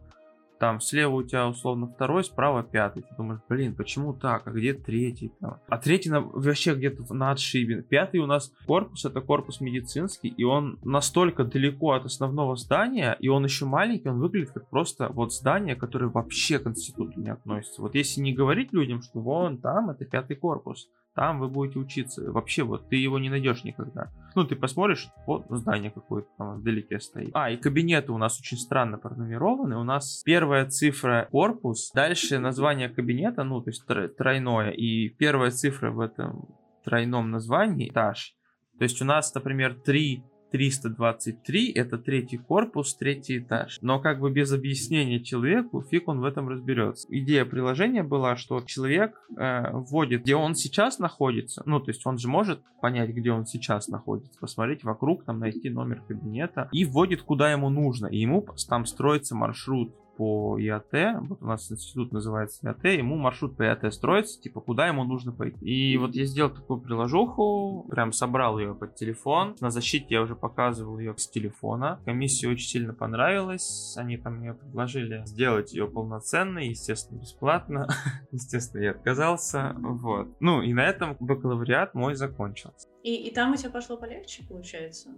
там 0.62 0.80
слева 0.80 1.16
у 1.16 1.24
тебя 1.24 1.48
условно 1.48 1.88
второй, 1.88 2.24
справа 2.24 2.62
пятый. 2.62 3.02
Ты 3.02 3.16
думаешь, 3.18 3.42
блин, 3.50 3.76
почему 3.76 4.14
так? 4.14 4.46
А 4.46 4.52
где 4.52 4.76
третий? 4.76 5.34
Там? 5.40 5.58
А 5.68 5.80
третий 5.80 6.12
на, 6.12 6.22
вообще 6.22 6.76
где-то 6.76 7.12
на 7.16 7.32
отшибе. 7.32 7.82
Пятый 7.82 8.20
у 8.20 8.28
нас 8.28 8.54
корпус, 8.68 9.04
это 9.04 9.22
корпус 9.22 9.60
медицинский, 9.60 10.28
и 10.28 10.44
он 10.44 10.78
настолько 10.84 11.46
далеко 11.46 11.94
от 11.94 12.06
основного 12.06 12.56
здания, 12.58 13.18
и 13.20 13.28
он 13.28 13.44
еще 13.44 13.66
маленький, 13.66 14.08
он 14.10 14.20
выглядит 14.20 14.52
как 14.52 14.70
просто 14.70 15.10
вот 15.10 15.34
здание, 15.34 15.76
которое 15.76 16.12
вообще 16.12 16.60
к 16.60 16.68
институту 16.68 17.20
не 17.20 17.32
относится. 17.32 17.82
Вот 17.82 17.96
если 17.96 18.22
не 18.22 18.32
говорить 18.32 18.72
людям, 18.72 19.02
что 19.02 19.20
вон 19.20 19.58
там 19.58 19.90
это 19.90 20.06
пятый 20.06 20.36
корпус, 20.36 20.90
там 21.22 21.40
вы 21.40 21.50
будете 21.50 21.78
учиться. 21.78 22.32
Вообще, 22.32 22.64
вот 22.64 22.90
ты 22.90 22.96
его 22.96 23.20
не 23.20 23.30
найдешь 23.30 23.64
никогда. 23.64 24.10
Ну, 24.34 24.44
ты 24.44 24.56
посмотришь, 24.56 25.08
вот 25.28 25.46
здание 25.52 25.92
какое-то 25.92 26.28
там 26.36 26.56
вдалеке 26.56 27.00
стоит. 27.00 27.30
А, 27.36 27.52
и 27.52 27.58
кабинеты 27.58 28.12
у 28.12 28.18
нас 28.18 28.40
очень 28.40 28.58
странно 28.58 28.98
пронумерованы. 28.98 29.78
У 29.78 29.84
нас 29.84 30.24
первая 30.26 30.68
цифра 30.68 31.28
корпус, 31.30 31.92
дальше 31.94 32.40
название 32.40 32.90
кабинета, 32.90 33.44
ну, 33.44 33.62
то 33.62 33.70
есть 33.70 33.86
тройное, 34.18 34.72
и 34.72 35.10
первая 35.10 35.52
цифра 35.52 35.92
в 35.92 36.00
этом 36.00 36.50
тройном 36.84 37.30
названии 37.30 37.90
этаж. 37.90 38.34
То 38.80 38.84
есть 38.84 39.00
у 39.00 39.06
нас, 39.06 39.32
например, 39.36 39.76
три 39.76 40.24
323 40.52 41.72
это 41.72 41.98
третий 41.98 42.38
корпус, 42.38 42.96
третий 42.96 43.40
этаж. 43.40 43.80
Но 43.82 44.00
как 44.00 44.20
бы 44.20 44.32
без 44.32 44.52
объяснения 44.52 45.20
человеку, 45.20 45.82
фиг 45.82 46.08
он 46.08 46.20
в 46.20 46.26
этом 46.26 46.50
разберется. 46.50 47.08
Идея 47.10 47.46
приложения 47.46 48.04
была, 48.04 48.36
что 48.36 48.62
человек 48.62 49.20
э, 49.38 49.72
вводит, 49.72 50.22
где 50.22 50.36
он 50.36 50.56
сейчас 50.56 51.00
находится. 51.00 51.64
Ну, 51.66 51.80
то 51.80 51.90
есть 51.90 52.06
он 52.06 52.18
же 52.18 52.28
может 52.28 52.62
понять, 52.82 53.12
где 53.12 53.32
он 53.32 53.46
сейчас 53.46 53.88
находится, 53.88 54.40
посмотреть 54.40 54.84
вокруг, 54.84 55.24
там 55.24 55.40
найти 55.40 55.70
номер 55.70 56.02
кабинета 56.08 56.70
и 56.72 56.86
вводит, 56.86 57.22
куда 57.22 57.52
ему 57.52 57.70
нужно. 57.70 58.08
И 58.08 58.18
ему 58.18 58.46
там 58.68 58.86
строится 58.86 59.36
маршрут 59.36 59.94
по 60.22 60.56
ИАТ, 60.60 61.20
вот 61.30 61.42
у 61.42 61.48
нас 61.48 61.72
институт 61.72 62.12
называется 62.12 62.60
ИАТ, 62.64 62.84
ему 62.84 63.18
маршрут 63.18 63.58
по 63.58 63.64
ИАТ 63.64 63.92
строится, 63.92 64.40
типа, 64.40 64.62
куда 64.62 64.86
ему 64.86 65.04
нужно 65.04 65.32
пойти. 65.32 65.66
И 65.66 65.98
вот 65.98 66.14
я 66.14 66.26
сделал 66.26 66.52
такую 66.52 66.80
приложуху, 66.80 67.88
прям 67.90 68.12
собрал 68.14 68.60
ее 68.60 68.76
под 68.76 68.94
телефон. 68.94 69.56
На 69.62 69.72
защите 69.72 70.06
я 70.10 70.22
уже 70.22 70.36
показывал 70.36 71.00
ее 71.00 71.18
с 71.18 71.28
телефона. 71.28 72.00
Комиссии 72.06 72.46
очень 72.46 72.68
сильно 72.68 72.94
понравилось. 72.94 73.96
Они 73.98 74.16
там 74.18 74.36
мне 74.36 74.54
предложили 74.54 75.24
сделать 75.26 75.74
ее 75.74 75.88
полноценной, 75.88 76.68
естественно, 76.68 77.18
бесплатно. 77.18 77.88
естественно, 78.32 78.84
я 78.84 78.92
отказался. 78.92 79.76
Вот. 79.80 80.40
Ну, 80.40 80.62
и 80.62 80.72
на 80.72 80.86
этом 80.86 81.18
бакалавриат 81.20 81.96
мой 81.96 82.14
закончился. 82.14 82.88
И, 83.02 83.28
и 83.28 83.34
там 83.34 83.54
у 83.54 83.56
тебя 83.56 83.72
пошло 83.72 83.98
полегче, 83.98 84.44
получается? 84.48 85.10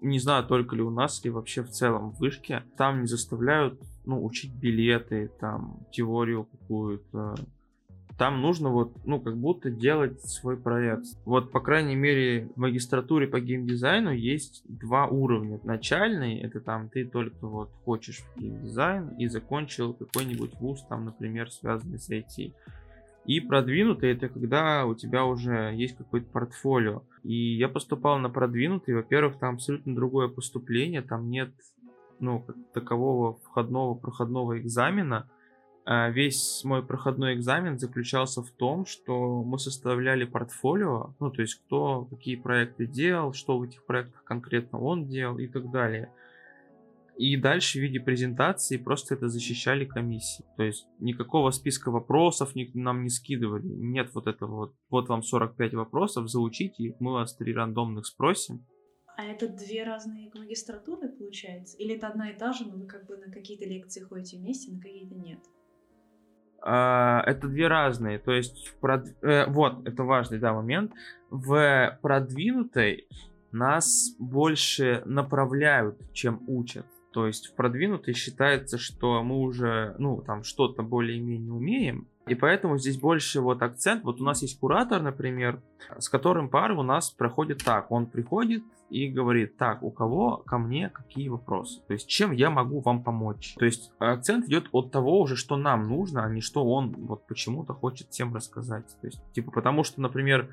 Не 0.00 0.18
знаю, 0.18 0.44
только 0.44 0.76
ли 0.76 0.82
у 0.82 0.90
нас, 0.90 1.24
или 1.24 1.30
вообще 1.30 1.62
в 1.62 1.70
целом 1.70 2.10
в 2.10 2.18
вышке. 2.18 2.62
Там 2.76 3.02
не 3.02 3.06
заставляют 3.06 3.80
ну, 4.04 4.24
учить 4.24 4.52
билеты, 4.54 5.30
там, 5.40 5.80
теорию 5.92 6.44
какую-то. 6.44 7.34
Там 8.16 8.40
нужно 8.40 8.70
вот, 8.70 8.92
ну, 9.04 9.20
как 9.20 9.36
будто 9.36 9.70
делать 9.70 10.20
свой 10.22 10.56
проект. 10.56 11.06
Вот, 11.24 11.52
по 11.52 11.60
крайней 11.60 11.94
мере, 11.94 12.48
в 12.56 12.58
магистратуре 12.58 13.28
по 13.28 13.38
геймдизайну 13.38 14.10
есть 14.10 14.62
два 14.66 15.06
уровня. 15.06 15.60
Начальный, 15.62 16.40
это 16.40 16.60
там 16.60 16.88
ты 16.88 17.04
только 17.04 17.46
вот 17.46 17.70
хочешь 17.84 18.24
в 18.34 18.40
геймдизайн 18.40 19.10
и 19.18 19.28
закончил 19.28 19.92
какой-нибудь 19.92 20.54
вуз, 20.58 20.84
там, 20.88 21.04
например, 21.04 21.50
связанный 21.50 21.98
с 21.98 22.10
IT. 22.10 22.54
И 23.28 23.40
продвинутый 23.40 24.12
это 24.12 24.30
когда 24.30 24.86
у 24.86 24.94
тебя 24.94 25.26
уже 25.26 25.74
есть 25.76 25.98
какое-то 25.98 26.30
портфолио. 26.30 27.02
И 27.24 27.58
я 27.58 27.68
поступал 27.68 28.18
на 28.18 28.30
продвинутый, 28.30 28.94
во-первых, 28.94 29.38
там 29.38 29.56
абсолютно 29.56 29.94
другое 29.94 30.28
поступление, 30.28 31.02
там 31.02 31.28
нет 31.28 31.50
ну, 32.20 32.46
такового 32.72 33.38
входного, 33.44 33.94
проходного 33.94 34.58
экзамена. 34.58 35.28
А 35.84 36.08
весь 36.08 36.64
мой 36.64 36.82
проходной 36.82 37.34
экзамен 37.34 37.78
заключался 37.78 38.42
в 38.42 38.50
том, 38.50 38.86
что 38.86 39.42
мы 39.42 39.58
составляли 39.58 40.24
портфолио, 40.24 41.14
ну, 41.20 41.30
то 41.30 41.42
есть 41.42 41.56
кто 41.56 42.06
какие 42.06 42.36
проекты 42.36 42.86
делал, 42.86 43.34
что 43.34 43.58
в 43.58 43.64
этих 43.64 43.84
проектах 43.84 44.24
конкретно 44.24 44.78
он 44.80 45.06
делал 45.06 45.36
и 45.36 45.48
так 45.48 45.70
далее. 45.70 46.10
И 47.18 47.36
дальше 47.36 47.78
в 47.78 47.82
виде 47.82 47.98
презентации 47.98 48.76
просто 48.76 49.14
это 49.16 49.26
защищали 49.28 49.84
комиссии. 49.84 50.44
То 50.56 50.62
есть 50.62 50.86
никакого 51.00 51.50
списка 51.50 51.90
вопросов 51.90 52.52
нам 52.74 53.02
не 53.02 53.10
скидывали. 53.10 53.66
Нет 53.66 54.14
вот 54.14 54.28
этого 54.28 54.54
вот, 54.54 54.74
вот 54.88 55.08
вам 55.08 55.22
45 55.22 55.74
вопросов, 55.74 56.28
заучите 56.28 56.84
их, 56.84 56.94
мы 57.00 57.12
вас 57.12 57.36
три 57.36 57.52
рандомных 57.52 58.06
спросим. 58.06 58.64
А 59.16 59.24
это 59.24 59.48
две 59.48 59.82
разные 59.82 60.30
магистратуры, 60.32 61.08
получается? 61.08 61.76
Или 61.78 61.96
это 61.96 62.06
одна 62.06 62.30
и 62.30 62.38
та 62.38 62.52
же, 62.52 62.66
но 62.66 62.76
вы 62.76 62.86
как 62.86 63.08
бы 63.08 63.16
на 63.16 63.32
какие-то 63.32 63.64
лекции 63.64 64.00
ходите 64.00 64.36
вместе, 64.36 64.72
на 64.72 64.80
какие-то 64.80 65.16
нет? 65.16 65.40
А, 66.62 67.24
это 67.26 67.48
две 67.48 67.66
разные. 67.66 68.20
То 68.20 68.30
есть, 68.30 68.76
прод... 68.80 69.06
э, 69.22 69.50
вот, 69.50 69.84
это 69.88 70.04
важный 70.04 70.38
да, 70.38 70.54
момент. 70.54 70.92
В 71.30 71.98
продвинутой 72.00 73.08
нас 73.50 74.14
больше 74.20 75.02
направляют, 75.04 75.98
чем 76.12 76.44
учат. 76.46 76.86
То 77.12 77.26
есть 77.26 77.48
в 77.48 77.54
продвинутой 77.54 78.14
считается, 78.14 78.78
что 78.78 79.22
мы 79.22 79.40
уже, 79.40 79.94
ну, 79.98 80.22
там 80.22 80.42
что-то 80.42 80.82
более-менее 80.82 81.52
умеем, 81.52 82.08
и 82.28 82.34
поэтому 82.34 82.78
здесь 82.78 82.98
больше 82.98 83.40
вот 83.40 83.62
акцент. 83.62 84.04
Вот 84.04 84.20
у 84.20 84.24
нас 84.24 84.42
есть 84.42 84.60
куратор, 84.60 85.00
например, 85.00 85.62
с 85.98 86.08
которым 86.08 86.48
пары 86.48 86.76
у 86.76 86.82
нас 86.82 87.10
проходит 87.10 87.64
так. 87.64 87.90
Он 87.90 88.06
приходит 88.06 88.62
и 88.90 89.08
говорит, 89.08 89.56
так, 89.56 89.82
у 89.82 89.90
кого 89.90 90.38
ко 90.38 90.58
мне 90.58 90.90
какие 90.90 91.28
вопросы? 91.28 91.82
То 91.86 91.94
есть, 91.94 92.08
чем 92.08 92.32
я 92.32 92.50
могу 92.50 92.80
вам 92.80 93.02
помочь? 93.02 93.54
То 93.58 93.64
есть, 93.64 93.92
акцент 93.98 94.46
идет 94.46 94.68
от 94.72 94.90
того 94.90 95.20
уже, 95.20 95.36
что 95.36 95.56
нам 95.56 95.88
нужно, 95.88 96.24
а 96.24 96.30
не 96.30 96.40
что 96.40 96.64
он 96.64 96.92
вот 96.92 97.26
почему-то 97.26 97.74
хочет 97.74 98.08
всем 98.10 98.34
рассказать. 98.34 98.86
То 99.00 99.06
есть, 99.06 99.20
типа, 99.32 99.50
потому 99.50 99.84
что, 99.84 100.00
например, 100.00 100.50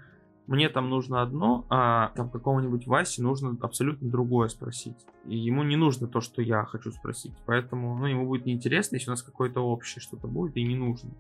мне 0.48 0.70
там 0.70 0.90
нужно 0.90 1.22
одно, 1.22 1.66
а 1.70 2.12
там 2.16 2.30
какого-нибудь 2.30 2.88
Васе 2.88 3.22
нужно 3.22 3.58
абсолютно 3.62 4.10
другое 4.10 4.48
спросить. 4.48 4.98
И 5.25 5.38
ему 5.38 5.64
не 5.64 5.75
нужно 5.75 6.08
то, 6.08 6.22
что 6.22 6.42
я 6.42 6.66
хочу 6.66 6.92
спросить. 6.92 7.34
Поэтому, 7.46 7.98
ну, 7.98 8.06
ему 8.06 8.28
будет 8.28 8.46
неинтересно, 8.46 8.96
если 8.96 9.10
у 9.10 9.14
нас 9.14 9.24
какое-то 9.24 9.62
общее 9.62 10.02
что-то 10.02 10.28
будет 10.28 10.56
и 10.58 10.64
не 10.64 10.75
нужно. 10.75 11.12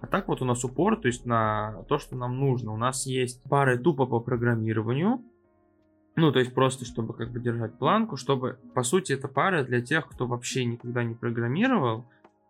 А 0.00 0.06
так 0.08 0.26
вот 0.26 0.42
у 0.42 0.44
нас 0.44 0.64
упор, 0.64 0.96
то 0.96 1.06
есть 1.06 1.26
на 1.26 1.84
то, 1.88 1.98
что 1.98 2.16
нам 2.16 2.38
нужно. 2.38 2.72
У 2.72 2.76
нас 2.76 3.06
есть 3.06 3.40
пары 3.44 3.78
тупо 3.78 4.06
по 4.06 4.18
программированию, 4.18 5.22
ну, 6.14 6.30
то 6.30 6.40
есть 6.40 6.52
просто, 6.52 6.84
чтобы 6.84 7.14
как 7.14 7.30
бы 7.30 7.40
держать 7.40 7.78
планку, 7.78 8.16
чтобы, 8.16 8.58
по 8.74 8.82
сути, 8.82 9.12
это 9.12 9.28
пара 9.28 9.64
для 9.64 9.80
тех, 9.80 10.08
кто 10.08 10.26
вообще 10.26 10.64
никогда 10.64 11.04
не 11.04 11.14
программировал, 11.14 12.04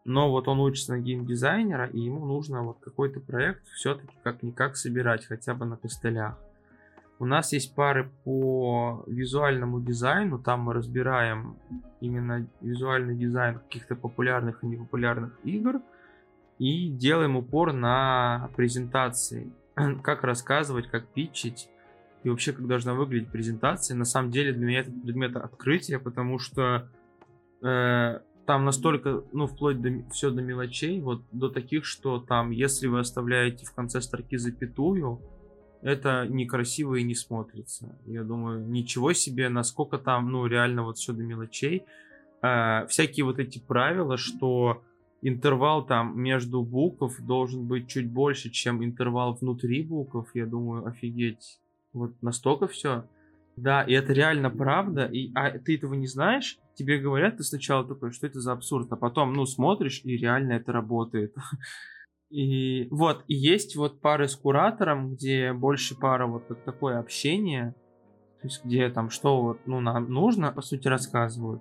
но 0.05 0.31
вот 0.31 0.49
он 0.49 0.61
учится 0.61 0.95
на 0.95 1.01
геймдизайнера, 1.01 1.87
и 1.87 2.01
ему 2.01 2.27
нужно 2.27 2.63
вот 2.63 2.79
какой-то 2.81 3.21
проект 3.21 3.67
все-таки 3.69 4.17
как-никак 4.23 4.77
собирать, 4.77 5.27
хотя 5.27 5.55
бы 5.55 5.65
на 5.65 5.77
костылях. 5.77 6.39
У 7.19 7.25
нас 7.25 7.53
есть 7.53 7.75
пары 7.77 8.11
по 8.25 9.05
визуальному 9.07 9.81
дизайну, 9.81 10.41
там 10.41 10.63
мы 10.63 10.75
разбираем 10.75 11.57
именно 12.01 12.49
визуальный 12.61 13.17
дизайн 13.17 13.61
каких-то 13.61 13.95
популярных 13.95 14.65
и 14.65 14.67
непопулярных 14.67 15.39
игр, 15.45 15.81
и 16.59 16.89
делаем 16.89 17.37
упор 17.37 17.73
на 17.73 18.51
презентации, 18.57 19.53
как 20.03 20.25
рассказывать, 20.25 20.89
как 20.89 21.07
питчить, 21.07 21.69
и 22.25 22.29
вообще 22.29 22.53
как 22.53 22.67
должна 22.67 22.95
выглядеть 22.95 23.31
презентация. 23.31 23.97
На 23.97 24.05
самом 24.05 24.31
деле 24.31 24.53
для 24.53 24.67
меня 24.67 24.81
этот 24.81 25.03
предмет 25.03 25.37
открытия, 25.37 25.99
потому 25.99 26.39
что 26.39 26.89
э, 27.63 28.21
там 28.47 28.65
настолько, 28.65 29.25
ну, 29.33 29.47
вплоть 29.47 29.81
до 29.81 30.09
все 30.11 30.31
до 30.31 30.43
мелочей, 30.43 31.01
вот 31.01 31.23
до 31.33 31.49
таких, 31.49 31.85
что 31.85 32.19
там, 32.19 32.51
если 32.51 32.87
вы 32.87 33.01
оставляете 33.01 33.65
в 33.65 33.73
конце 33.73 34.01
строки 34.01 34.37
запятую, 34.37 35.21
это 35.83 36.27
некрасиво 36.29 36.95
и 36.95 37.03
не 37.03 37.15
смотрится. 37.15 37.99
Я 38.07 38.23
думаю, 38.23 38.67
ничего 38.69 39.13
себе, 39.13 39.49
насколько 39.49 39.99
там, 39.99 40.31
ну, 40.31 40.47
реально 40.47 40.85
вот 40.85 40.97
все 40.99 41.13
до 41.13 41.23
мелочей. 41.23 41.85
Э, 42.43 42.87
всякие 42.87 43.25
вот 43.25 43.39
эти 43.39 43.59
правила, 43.59 44.17
что 44.17 44.83
интервал 45.23 45.85
там 45.85 46.21
между 46.21 46.63
букв 46.63 47.21
должен 47.21 47.67
быть 47.67 47.89
чуть 47.89 48.11
больше, 48.11 48.51
чем 48.51 48.85
интервал 48.85 49.35
внутри 49.35 49.83
букв, 49.83 50.31
я 50.35 50.47
думаю, 50.47 50.87
офигеть. 50.87 51.61
Вот 51.93 52.13
настолько 52.23 52.67
все. 52.67 53.05
Да, 53.57 53.83
и 53.83 53.93
это 53.93 54.13
реально 54.13 54.51
правда. 54.51 55.05
И, 55.05 55.33
а 55.35 55.51
ты 55.59 55.77
этого 55.77 55.95
не 55.95 56.07
знаешь, 56.07 56.59
тебе 56.75 56.99
говорят, 56.99 57.37
ты 57.37 57.45
сначала 57.45 57.87
такой, 57.87 58.12
что 58.12 58.26
это 58.26 58.41
за 58.41 58.52
абсурд, 58.52 58.93
а 58.93 58.97
потом, 58.97 59.33
ну, 59.33 59.47
смотришь, 59.47 60.00
и 60.05 60.17
реально 60.17 60.52
это 60.55 60.73
работает. 60.73 61.35
И 62.31 62.88
вот, 62.91 63.25
и 63.29 63.35
есть 63.35 63.76
вот 63.76 64.00
пары 64.00 64.26
с 64.26 64.37
куратором, 64.37 65.12
где 65.12 65.52
больше 65.52 65.95
пара 65.95 66.26
вот 66.26 66.49
такое 66.64 66.99
общение, 66.99 67.75
то 68.40 68.47
есть 68.47 68.64
где 68.64 68.88
там 68.88 69.11
что 69.11 69.42
вот, 69.42 69.61
ну, 69.66 69.81
нам 69.81 70.11
нужно, 70.11 70.51
по 70.51 70.62
сути, 70.62 70.88
рассказывают. 70.88 71.61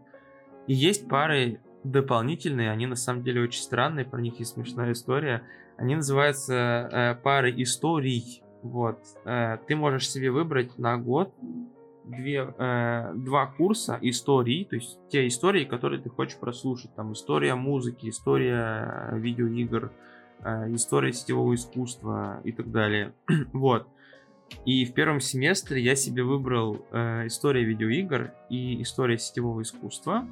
И 0.68 0.74
есть 0.74 1.10
пары 1.10 1.60
дополнительные, 1.84 2.72
они 2.72 2.86
на 2.88 2.96
самом 2.96 3.24
деле 3.24 3.42
очень 3.42 3.62
странные, 3.62 4.06
про 4.06 4.22
них 4.22 4.40
есть 4.40 4.54
смешная 4.54 4.94
история. 4.94 5.44
Они 5.78 5.96
называются 5.96 6.54
э, 6.54 7.16
пары 7.22 7.52
историй. 7.62 8.42
Вот. 8.64 9.00
Э, 9.26 9.58
ты 9.68 9.76
можешь 9.76 10.10
себе 10.10 10.32
выбрать 10.32 10.78
на 10.78 10.98
год 10.98 11.34
две, 12.04 12.54
э, 12.58 13.14
два 13.16 13.46
курса 13.48 13.98
истории, 14.02 14.66
то 14.66 14.76
есть 14.76 15.00
те 15.10 15.28
истории, 15.28 15.66
которые 15.66 16.02
ты 16.02 16.10
хочешь 16.10 16.38
прослушать. 16.38 16.94
Там 16.96 17.14
история 17.14 17.56
музыки, 17.56 18.10
история 18.10 19.12
э, 19.12 19.20
видеоигр, 19.20 19.92
э, 20.44 20.74
история 20.74 21.14
сетевого 21.14 21.56
искусства 21.56 22.42
и 22.44 22.52
так 22.52 22.72
далее. 22.72 23.14
вот. 23.54 23.88
И 24.66 24.86
в 24.86 24.94
первом 24.94 25.22
семестре 25.22 25.82
я 25.82 25.96
себе 25.96 26.24
выбрал 26.24 26.86
э, 26.92 27.28
история 27.28 27.64
видеоигр 27.64 28.34
и 28.50 28.82
история 28.82 29.18
сетевого 29.18 29.62
искусства. 29.62 30.28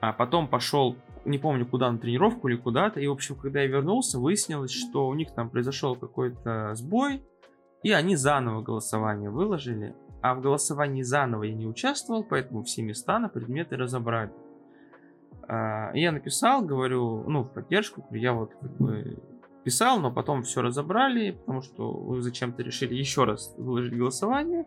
А 0.00 0.12
потом 0.12 0.48
пошел, 0.48 0.96
не 1.26 1.38
помню 1.38 1.66
куда, 1.66 1.90
на 1.92 1.98
тренировку 1.98 2.48
или 2.48 2.56
куда-то. 2.56 3.00
И, 3.00 3.06
в 3.06 3.12
общем, 3.12 3.36
когда 3.36 3.60
я 3.60 3.66
вернулся, 3.66 4.18
выяснилось, 4.18 4.72
что 4.72 5.08
у 5.08 5.14
них 5.14 5.34
там 5.34 5.50
произошел 5.50 5.94
какой-то 5.94 6.74
сбой. 6.74 7.22
И 7.82 7.92
они 7.92 8.16
заново 8.16 8.62
голосование 8.62 9.30
выложили. 9.30 9.94
А 10.22 10.34
в 10.34 10.42
голосовании 10.42 11.02
заново 11.02 11.44
я 11.44 11.54
не 11.54 11.66
участвовал, 11.66 12.24
поэтому 12.24 12.62
все 12.62 12.82
места 12.82 13.18
на 13.18 13.28
предметы 13.28 13.76
разобрали. 13.76 14.32
А, 15.48 15.90
я 15.94 16.12
написал, 16.12 16.62
говорю, 16.62 17.24
ну, 17.26 17.42
в 17.42 17.52
поддержку, 17.52 18.06
я 18.10 18.34
вот 18.34 18.52
как 18.60 18.76
бы 18.76 19.18
писал, 19.64 19.98
но 20.00 20.12
потом 20.12 20.42
все 20.42 20.62
разобрали, 20.62 21.32
потому 21.32 21.62
что 21.62 21.90
вы 21.90 22.22
зачем-то 22.22 22.62
решили 22.62 22.94
еще 22.94 23.24
раз 23.24 23.54
выложить 23.56 23.96
голосование. 23.96 24.66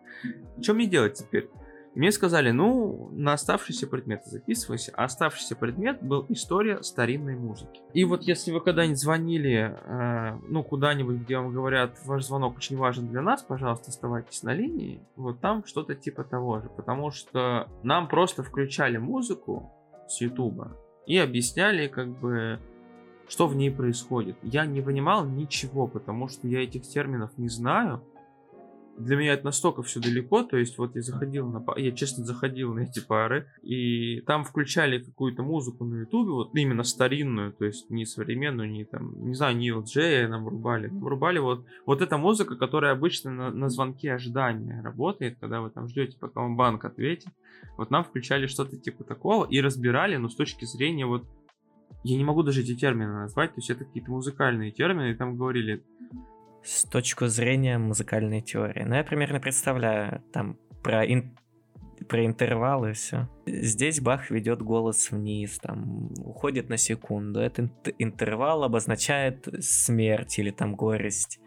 Что 0.60 0.74
мне 0.74 0.86
делать 0.86 1.14
теперь? 1.14 1.48
Мне 1.94 2.10
сказали, 2.10 2.50
ну, 2.50 3.10
на 3.12 3.34
оставшиеся 3.34 3.86
предметы 3.86 4.28
записывайся. 4.28 4.92
А 4.96 5.04
оставшийся 5.04 5.54
предмет 5.54 6.02
был 6.02 6.26
история 6.28 6.82
старинной 6.82 7.36
музыки. 7.36 7.80
И 7.92 8.04
вот 8.04 8.22
если 8.22 8.50
вы 8.50 8.60
когда-нибудь 8.60 8.98
звонили, 8.98 9.76
э, 9.76 10.38
ну, 10.48 10.64
куда-нибудь, 10.64 11.18
где 11.18 11.38
вам 11.38 11.52
говорят, 11.52 11.96
ваш 12.04 12.24
звонок 12.24 12.56
очень 12.56 12.76
важен 12.76 13.08
для 13.08 13.22
нас, 13.22 13.42
пожалуйста, 13.42 13.90
оставайтесь 13.90 14.42
на 14.42 14.52
линии, 14.52 15.02
вот 15.14 15.40
там 15.40 15.64
что-то 15.64 15.94
типа 15.94 16.24
того 16.24 16.60
же. 16.60 16.68
Потому 16.68 17.12
что 17.12 17.68
нам 17.84 18.08
просто 18.08 18.42
включали 18.42 18.96
музыку 18.96 19.72
с 20.08 20.20
Ютуба 20.20 20.76
и 21.06 21.16
объясняли, 21.18 21.86
как 21.86 22.08
бы, 22.08 22.58
что 23.28 23.46
в 23.46 23.54
ней 23.54 23.70
происходит. 23.70 24.36
Я 24.42 24.66
не 24.66 24.80
понимал 24.80 25.24
ничего, 25.24 25.86
потому 25.86 26.26
что 26.28 26.48
я 26.48 26.64
этих 26.64 26.82
терминов 26.82 27.30
не 27.38 27.48
знаю 27.48 28.02
для 28.96 29.16
меня 29.16 29.32
это 29.34 29.44
настолько 29.44 29.82
все 29.82 30.00
далеко, 30.00 30.42
то 30.42 30.56
есть 30.56 30.78
вот 30.78 30.94
я 30.94 31.02
заходил 31.02 31.48
на, 31.48 31.64
я 31.76 31.92
честно 31.92 32.24
заходил 32.24 32.74
на 32.74 32.80
эти 32.80 33.00
пары, 33.00 33.48
и 33.62 34.20
там 34.20 34.44
включали 34.44 34.98
какую-то 34.98 35.42
музыку 35.42 35.84
на 35.84 36.00
ютубе, 36.00 36.30
вот 36.30 36.54
именно 36.54 36.84
старинную, 36.84 37.52
то 37.52 37.64
есть 37.64 37.90
не 37.90 38.06
современную, 38.06 38.70
не 38.70 38.84
там, 38.84 39.26
не 39.26 39.34
знаю, 39.34 39.56
не 39.56 39.70
LJ 39.70 40.28
нам 40.28 40.44
врубали, 40.44 40.88
врубали 40.88 41.38
вот, 41.38 41.66
вот 41.86 42.02
эта 42.02 42.18
музыка, 42.18 42.56
которая 42.56 42.92
обычно 42.92 43.30
на, 43.30 43.50
на 43.50 43.68
звонке 43.68 44.12
ожидания 44.12 44.80
работает, 44.82 45.38
когда 45.40 45.60
вы 45.60 45.70
там 45.70 45.88
ждете, 45.88 46.16
пока 46.18 46.40
вам 46.40 46.56
банк 46.56 46.84
ответит, 46.84 47.32
вот 47.76 47.90
нам 47.90 48.04
включали 48.04 48.46
что-то 48.46 48.76
типа 48.76 49.04
такого 49.04 49.44
и 49.44 49.60
разбирали, 49.60 50.16
но 50.16 50.28
с 50.28 50.36
точки 50.36 50.64
зрения 50.64 51.06
вот 51.06 51.26
я 52.04 52.16
не 52.16 52.24
могу 52.24 52.42
даже 52.42 52.60
эти 52.60 52.76
термины 52.76 53.12
назвать, 53.12 53.54
то 53.54 53.58
есть 53.58 53.70
это 53.70 53.84
какие-то 53.84 54.10
музыкальные 54.10 54.72
термины, 54.72 55.12
и 55.12 55.14
там 55.14 55.36
говорили, 55.36 55.82
с 56.64 56.84
точки 56.84 57.26
зрения 57.26 57.78
музыкальной 57.78 58.40
теории. 58.40 58.82
Ну, 58.82 58.94
я 58.94 59.04
примерно 59.04 59.38
представляю 59.38 60.22
там 60.32 60.58
про, 60.82 61.04
ин... 61.04 61.36
про 62.08 62.24
интервалы 62.24 62.94
все. 62.94 63.28
Здесь 63.46 64.00
Бах 64.00 64.30
ведет 64.30 64.62
голос 64.62 65.10
вниз, 65.10 65.58
там 65.58 66.10
уходит 66.18 66.70
на 66.70 66.76
секунду. 66.76 67.40
Этот 67.40 67.70
интервал 67.98 68.64
обозначает 68.64 69.46
смерть 69.60 70.38
или 70.38 70.50
там 70.50 70.74
горесть. 70.74 71.38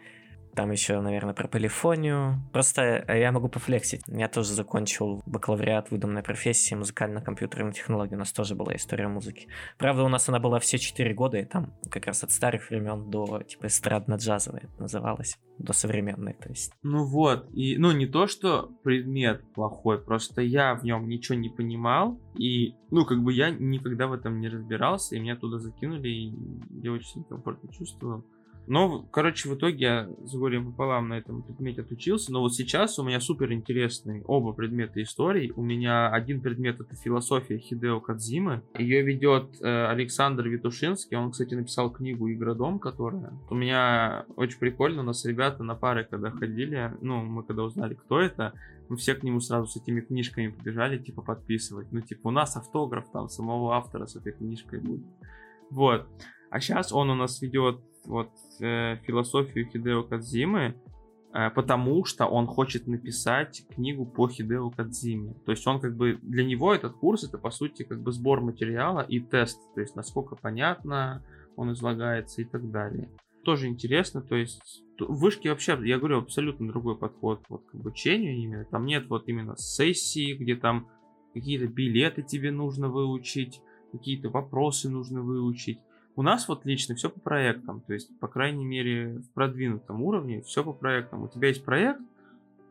Там 0.57 0.71
еще, 0.71 0.99
наверное, 1.01 1.35
про 1.35 1.47
полифонию. 1.47 2.41
Просто 2.51 2.81
э, 2.81 3.19
я 3.19 3.31
могу 3.31 3.47
пофлексить. 3.47 4.01
Я 4.07 4.27
тоже 4.27 4.53
закончил 4.53 5.21
бакалавриат 5.27 5.91
выдуманной 5.91 6.23
профессии 6.23 6.73
музыкально-компьютерной 6.73 7.73
технологии. 7.73 8.15
У 8.15 8.17
нас 8.17 8.33
тоже 8.33 8.55
была 8.55 8.75
история 8.75 9.07
музыки. 9.07 9.49
Правда, 9.77 10.01
у 10.03 10.09
нас 10.09 10.27
она 10.29 10.39
была 10.39 10.57
все 10.57 10.79
4 10.79 11.13
года, 11.13 11.37
и 11.37 11.45
там 11.45 11.75
как 11.91 12.07
раз 12.07 12.23
от 12.23 12.31
старых 12.31 12.71
времен 12.71 13.11
до, 13.11 13.43
типа, 13.43 13.67
эстрадно-джазовой 13.67 14.67
называлась, 14.79 15.37
до 15.59 15.73
современной, 15.73 16.33
то 16.33 16.49
есть. 16.49 16.73
Ну 16.81 17.05
вот, 17.05 17.47
и, 17.53 17.77
ну, 17.77 17.91
не 17.91 18.07
то, 18.07 18.25
что 18.25 18.71
предмет 18.83 19.43
плохой, 19.53 20.03
просто 20.03 20.41
я 20.41 20.73
в 20.73 20.83
нем 20.83 21.07
ничего 21.07 21.37
не 21.37 21.49
понимал, 21.49 22.19
и, 22.35 22.73
ну, 22.89 23.05
как 23.05 23.21
бы 23.21 23.31
я 23.31 23.51
никогда 23.51 24.07
в 24.07 24.13
этом 24.13 24.39
не 24.39 24.49
разбирался, 24.49 25.15
и 25.15 25.19
меня 25.19 25.35
туда 25.35 25.59
закинули, 25.59 26.09
и 26.09 26.33
я 26.81 26.91
очень 26.91 27.23
комфортно 27.25 27.71
чувствовал. 27.71 28.25
Но, 28.67 29.03
короче, 29.11 29.49
в 29.49 29.55
итоге 29.55 29.77
я 29.77 30.09
с 30.25 30.35
горем 30.35 30.71
пополам 30.71 31.07
на 31.09 31.15
этом 31.15 31.41
предмете 31.41 31.81
отучился. 31.81 32.33
Но 32.33 32.41
вот 32.41 32.53
сейчас 32.53 32.99
у 32.99 33.03
меня 33.03 33.21
супер 33.21 33.53
интересные 33.53 34.23
оба 34.25 34.51
предмета 34.51 35.01
истории. 35.01 35.53
У 35.55 35.63
меня 35.63 36.09
один 36.09 36.41
предмет 36.41 36.81
это 36.81 36.95
философия 36.95 37.57
Хидео 37.57 38.01
Кадзимы. 38.01 38.61
Ее 38.77 39.03
ведет 39.03 39.61
э, 39.61 39.85
Александр 39.87 40.47
Витушинский. 40.47 41.15
Он, 41.15 41.31
кстати, 41.31 41.55
написал 41.55 41.91
книгу 41.91 42.29
Игродом, 42.29 42.79
которая 42.79 43.31
у 43.49 43.55
меня 43.55 44.25
очень 44.35 44.59
прикольно. 44.59 45.01
У 45.01 45.05
нас 45.05 45.23
ребята 45.23 45.63
на 45.63 45.75
пары, 45.75 46.03
когда 46.03 46.29
ходили, 46.29 46.91
ну, 47.01 47.23
мы 47.23 47.43
когда 47.43 47.63
узнали, 47.63 47.93
кто 47.93 48.19
это, 48.19 48.53
мы 48.89 48.97
все 48.97 49.15
к 49.15 49.23
нему 49.23 49.39
сразу 49.39 49.67
с 49.67 49.77
этими 49.77 50.01
книжками 50.01 50.49
побежали, 50.49 50.97
типа, 50.97 51.21
подписывать. 51.21 51.91
Ну, 51.91 52.01
типа, 52.01 52.27
у 52.27 52.31
нас 52.31 52.57
автограф 52.57 53.09
там 53.11 53.29
самого 53.29 53.75
автора 53.75 54.07
с 54.07 54.17
этой 54.17 54.33
книжкой 54.33 54.81
будет. 54.81 55.05
Вот. 55.69 56.05
А 56.49 56.59
сейчас 56.59 56.91
он 56.91 57.09
у 57.09 57.15
нас 57.15 57.41
ведет 57.41 57.81
вот 58.07 58.29
э, 58.61 58.97
философию 59.03 59.69
Хидео 59.69 60.03
Кадзимы, 60.03 60.75
э, 61.33 61.49
потому 61.51 62.05
что 62.05 62.25
он 62.25 62.47
хочет 62.47 62.87
написать 62.87 63.65
книгу 63.69 64.05
по 64.05 64.27
Хидео 64.27 64.69
Кадзиме. 64.71 65.35
То 65.45 65.51
есть 65.51 65.67
он 65.67 65.79
как 65.79 65.95
бы 65.95 66.17
для 66.21 66.43
него 66.45 66.73
этот 66.73 66.93
курс 66.93 67.23
это 67.23 67.37
по 67.37 67.51
сути 67.51 67.83
как 67.83 68.01
бы 68.01 68.11
сбор 68.11 68.41
материала 68.41 69.01
и 69.01 69.19
тест, 69.19 69.59
то 69.75 69.81
есть 69.81 69.95
насколько 69.95 70.35
понятно 70.35 71.23
он 71.55 71.73
излагается 71.73 72.41
и 72.41 72.45
так 72.45 72.71
далее. 72.71 73.09
Тоже 73.43 73.67
интересно, 73.67 74.21
то 74.21 74.35
есть 74.35 74.83
в 74.99 75.19
вышке 75.19 75.49
вообще, 75.49 75.77
я 75.83 75.99
говорю, 75.99 76.19
абсолютно 76.19 76.67
другой 76.67 76.97
подход 76.97 77.43
вот 77.49 77.65
к 77.65 77.75
обучению 77.75 78.35
именно. 78.35 78.65
Там 78.65 78.85
нет 78.85 79.07
вот 79.09 79.27
именно 79.27 79.55
сессии, 79.57 80.33
где 80.33 80.55
там 80.55 80.89
какие-то 81.33 81.67
билеты 81.67 82.23
тебе 82.23 82.51
нужно 82.51 82.89
выучить, 82.89 83.61
какие-то 83.91 84.29
вопросы 84.29 84.89
нужно 84.89 85.21
выучить. 85.21 85.79
У 86.17 86.23
нас 86.23 86.47
вот 86.47 86.65
лично 86.65 86.95
все 86.95 87.11
по 87.11 87.19
проектам, 87.19 87.79
то 87.81 87.93
есть, 87.93 88.09
по 88.19 88.27
крайней 88.27 88.65
мере, 88.65 89.19
в 89.19 89.29
продвинутом 89.35 90.01
уровне 90.01 90.41
все 90.41 90.63
по 90.63 90.73
проектам. 90.73 91.21
У 91.21 91.27
тебя 91.27 91.49
есть 91.49 91.63
проект, 91.63 92.01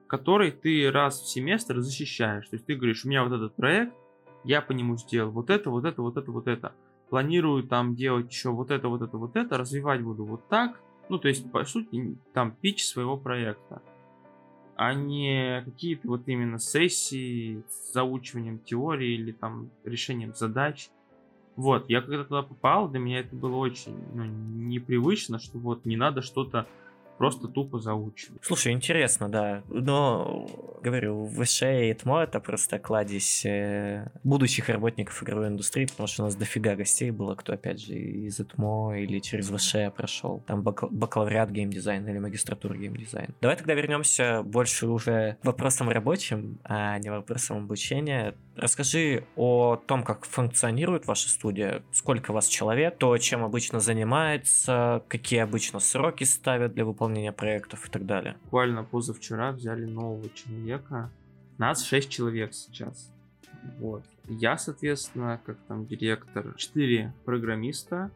который 0.09 0.51
ты 0.51 0.91
раз 0.91 1.21
в 1.21 1.29
семестр 1.29 1.79
защищаешь. 1.79 2.49
То 2.49 2.57
есть 2.57 2.67
ты 2.67 2.75
говоришь, 2.75 3.05
у 3.05 3.09
меня 3.09 3.23
вот 3.23 3.33
этот 3.33 3.55
проект, 3.55 3.95
я 4.43 4.61
по 4.61 4.73
нему 4.73 4.97
сделал 4.97 5.31
вот 5.31 5.49
это, 5.51 5.71
вот 5.71 5.85
это, 5.85 6.03
вот 6.03 6.17
это, 6.17 6.33
вот 6.33 6.49
это. 6.49 6.75
Планирую 7.09 7.63
там 7.63 7.95
делать 7.95 8.33
еще 8.33 8.51
вот 8.51 8.73
это, 8.73 8.89
вот 8.89 9.03
это, 9.03 9.17
вот 9.17 9.37
это, 9.37 9.57
развивать 9.57 10.03
буду 10.03 10.25
вот 10.25 10.49
так. 10.49 10.81
Ну, 11.09 11.19
то 11.19 11.29
есть, 11.29 11.49
по 11.53 11.65
сути, 11.65 12.19
там 12.33 12.51
пич 12.51 12.85
своего 12.85 13.17
проекта. 13.17 13.81
А 14.75 14.93
не 14.93 15.63
какие-то 15.65 16.09
вот 16.09 16.23
именно 16.27 16.59
сессии 16.59 17.63
с 17.71 17.93
заучиванием 17.93 18.59
теории 18.59 19.15
или 19.15 19.31
там 19.31 19.71
решением 19.85 20.35
задач. 20.35 20.91
Вот, 21.57 21.89
я 21.89 22.03
когда 22.03 22.25
туда 22.25 22.43
попал, 22.43 22.89
для 22.89 23.01
меня 23.01 23.21
это 23.21 23.35
было 23.35 23.57
очень 23.57 23.97
ну, 24.15 24.25
непривычно, 24.25 25.39
что 25.39 25.59
вот 25.59 25.87
не 25.87 25.97
надо 25.97 26.21
что-то 26.21 26.67
просто 27.19 27.49
тупо 27.49 27.79
заучивать. 27.79 28.41
Слушай, 28.43 28.73
интересно, 28.73 29.29
да. 29.29 29.63
Но, 29.69 30.49
говорю, 30.83 31.27
ВШ 31.27 31.63
и 31.63 31.95
ТМО 31.95 32.23
это 32.23 32.41
просто 32.41 32.79
кладезь 32.79 33.45
э, 33.45 34.09
будущих 34.25 34.69
работников 34.69 35.23
игровой 35.23 35.49
индустрии, 35.49 35.87
потому 35.87 36.07
что 36.07 36.23
у 36.23 36.27
нас 36.27 36.37
дофига 36.37 36.75
гостей 36.77 37.11
было, 37.11 37.35
кто, 37.35 37.55
опять 37.55 37.81
же, 37.81 37.95
из 37.95 38.37
ТМО 38.37 38.99
или 38.99 39.19
через 39.19 39.49
ВШ 39.49 39.93
прошел. 39.95 40.43
Там 40.47 40.63
бак- 40.63 40.91
бакалавриат 40.91 41.51
геймдизайн 41.51 42.07
или 42.09 42.19
магистратура 42.19 42.75
геймдизайн. 42.75 43.35
Давай 43.41 43.57
тогда 43.57 43.75
вернемся 43.75 44.43
больше 44.43 44.87
уже 44.87 45.37
вопросам 45.43 45.89
рабочим, 45.89 46.59
а 46.65 46.99
не 46.99 47.11
вопросам 47.11 47.59
обучения. 47.59 48.35
Расскажи 48.57 49.25
о 49.37 49.77
том, 49.77 50.03
как 50.03 50.25
функционирует 50.25 51.07
ваша 51.07 51.29
студия, 51.29 51.83
сколько 51.93 52.33
вас 52.33 52.49
человек, 52.49 52.97
то, 52.97 53.17
чем 53.19 53.45
обычно 53.45 53.81
занимается, 53.81 55.03
какие 55.09 55.41
обычно 55.41 55.79
сроки 55.79 56.25
ставят 56.25 56.75
для 56.75 56.85
выполнения 56.85 57.06
выполнения 57.07 57.33
проектов 57.33 57.89
и 57.89 57.91
так 57.91 58.05
далее. 58.05 58.37
Буквально 58.45 58.85
позавчера 58.85 59.53
взяли 59.53 59.85
нового 59.85 60.29
человека. 60.31 61.11
Нас 61.59 61.85
6 61.85 62.09
человек 62.09 62.53
сейчас. 62.53 63.13
Вот. 63.79 64.03
Я, 64.29 64.57
соответственно, 64.57 65.41
как 65.45 65.57
там 65.69 65.87
директор, 65.87 66.55
4 66.57 67.13
программиста 67.25 68.11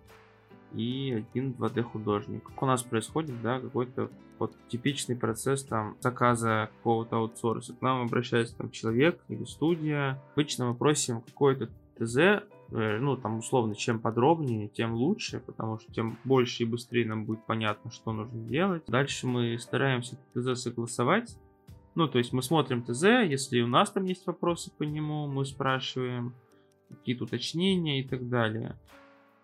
и 0.74 1.24
один 1.33 1.53
2D 1.53 1.83
художник. 1.83 2.44
Как 2.44 2.62
у 2.62 2.66
нас 2.66 2.83
происходит, 2.83 3.40
да, 3.42 3.61
какой-то 3.61 4.11
вот 4.38 4.55
типичный 4.68 5.16
процесс 5.16 5.64
там 5.64 5.96
заказа 6.00 6.70
какого-то 6.79 7.16
аутсорса. 7.16 7.74
К 7.74 7.83
нам 7.83 8.03
обращается 8.03 8.57
там 8.57 8.70
человек 8.70 9.20
или 9.29 9.44
студия. 9.44 10.18
Обычно 10.33 10.66
мы 10.66 10.74
просим 10.74 11.20
какой-то 11.20 11.68
ТЗ 11.98 12.42
ну, 12.70 13.16
там, 13.16 13.38
условно, 13.38 13.74
чем 13.74 14.00
подробнее, 14.00 14.68
тем 14.68 14.94
лучше, 14.94 15.40
потому 15.40 15.78
что 15.78 15.92
тем 15.92 16.18
больше 16.24 16.62
и 16.62 16.66
быстрее 16.66 17.06
нам 17.06 17.24
будет 17.24 17.44
понятно, 17.46 17.90
что 17.90 18.12
нужно 18.12 18.40
делать. 18.40 18.85
Дальше 18.87 19.26
мы 19.26 19.59
стараемся 19.59 20.16
ТЗ 20.35 20.62
согласовать. 20.62 21.37
Ну, 21.94 22.06
то 22.06 22.18
есть 22.18 22.33
мы 22.33 22.42
смотрим 22.42 22.83
ТЗ, 22.83 23.02
если 23.02 23.61
у 23.61 23.66
нас 23.66 23.90
там 23.90 24.04
есть 24.04 24.26
вопросы 24.26 24.70
по 24.76 24.85
нему, 24.85 25.26
мы 25.26 25.44
спрашиваем 25.44 26.35
какие-то 26.88 27.24
уточнения 27.24 28.00
и 28.00 28.09
так 28.09 28.28
далее. 28.28 28.76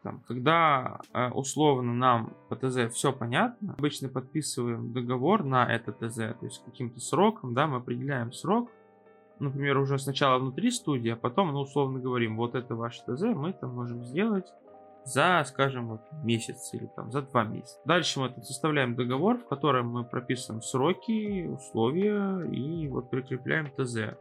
Там, 0.02 0.20
когда 0.28 1.00
э, 1.12 1.30
условно 1.30 1.92
нам 1.92 2.32
по 2.48 2.54
ТЗ 2.54 2.94
все 2.94 3.12
понятно, 3.12 3.74
обычно 3.76 4.08
подписываем 4.08 4.92
договор 4.92 5.42
на 5.42 5.66
это 5.66 5.90
ТЗ, 5.90 6.16
то 6.38 6.38
есть 6.42 6.62
каким-то 6.64 7.00
сроком, 7.00 7.54
да, 7.54 7.66
мы 7.66 7.78
определяем 7.78 8.32
срок, 8.32 8.70
например, 9.38 9.78
уже 9.78 9.98
сначала 9.98 10.38
внутри 10.38 10.70
студии, 10.70 11.10
а 11.10 11.16
потом, 11.16 11.52
ну, 11.52 11.60
условно 11.60 11.98
говорим, 11.98 12.36
вот 12.36 12.54
это 12.54 12.74
ваше 12.74 13.02
ТЗ, 13.02 13.22
мы 13.22 13.52
там 13.52 13.74
можем 13.74 14.04
сделать 14.04 14.46
за, 15.04 15.44
скажем, 15.46 15.88
вот 15.88 16.00
месяц 16.24 16.70
или 16.72 16.90
там 16.96 17.12
за 17.12 17.22
два 17.22 17.44
месяца. 17.44 17.78
Дальше 17.84 18.20
мы 18.20 18.34
составляем 18.42 18.96
договор, 18.96 19.38
в 19.38 19.46
котором 19.46 19.88
мы 19.88 20.04
прописываем 20.04 20.62
сроки, 20.62 21.46
условия 21.46 22.42
и 22.50 22.88
вот 22.88 23.10
прикрепляем 23.10 23.70
ТЗ. 23.70 24.16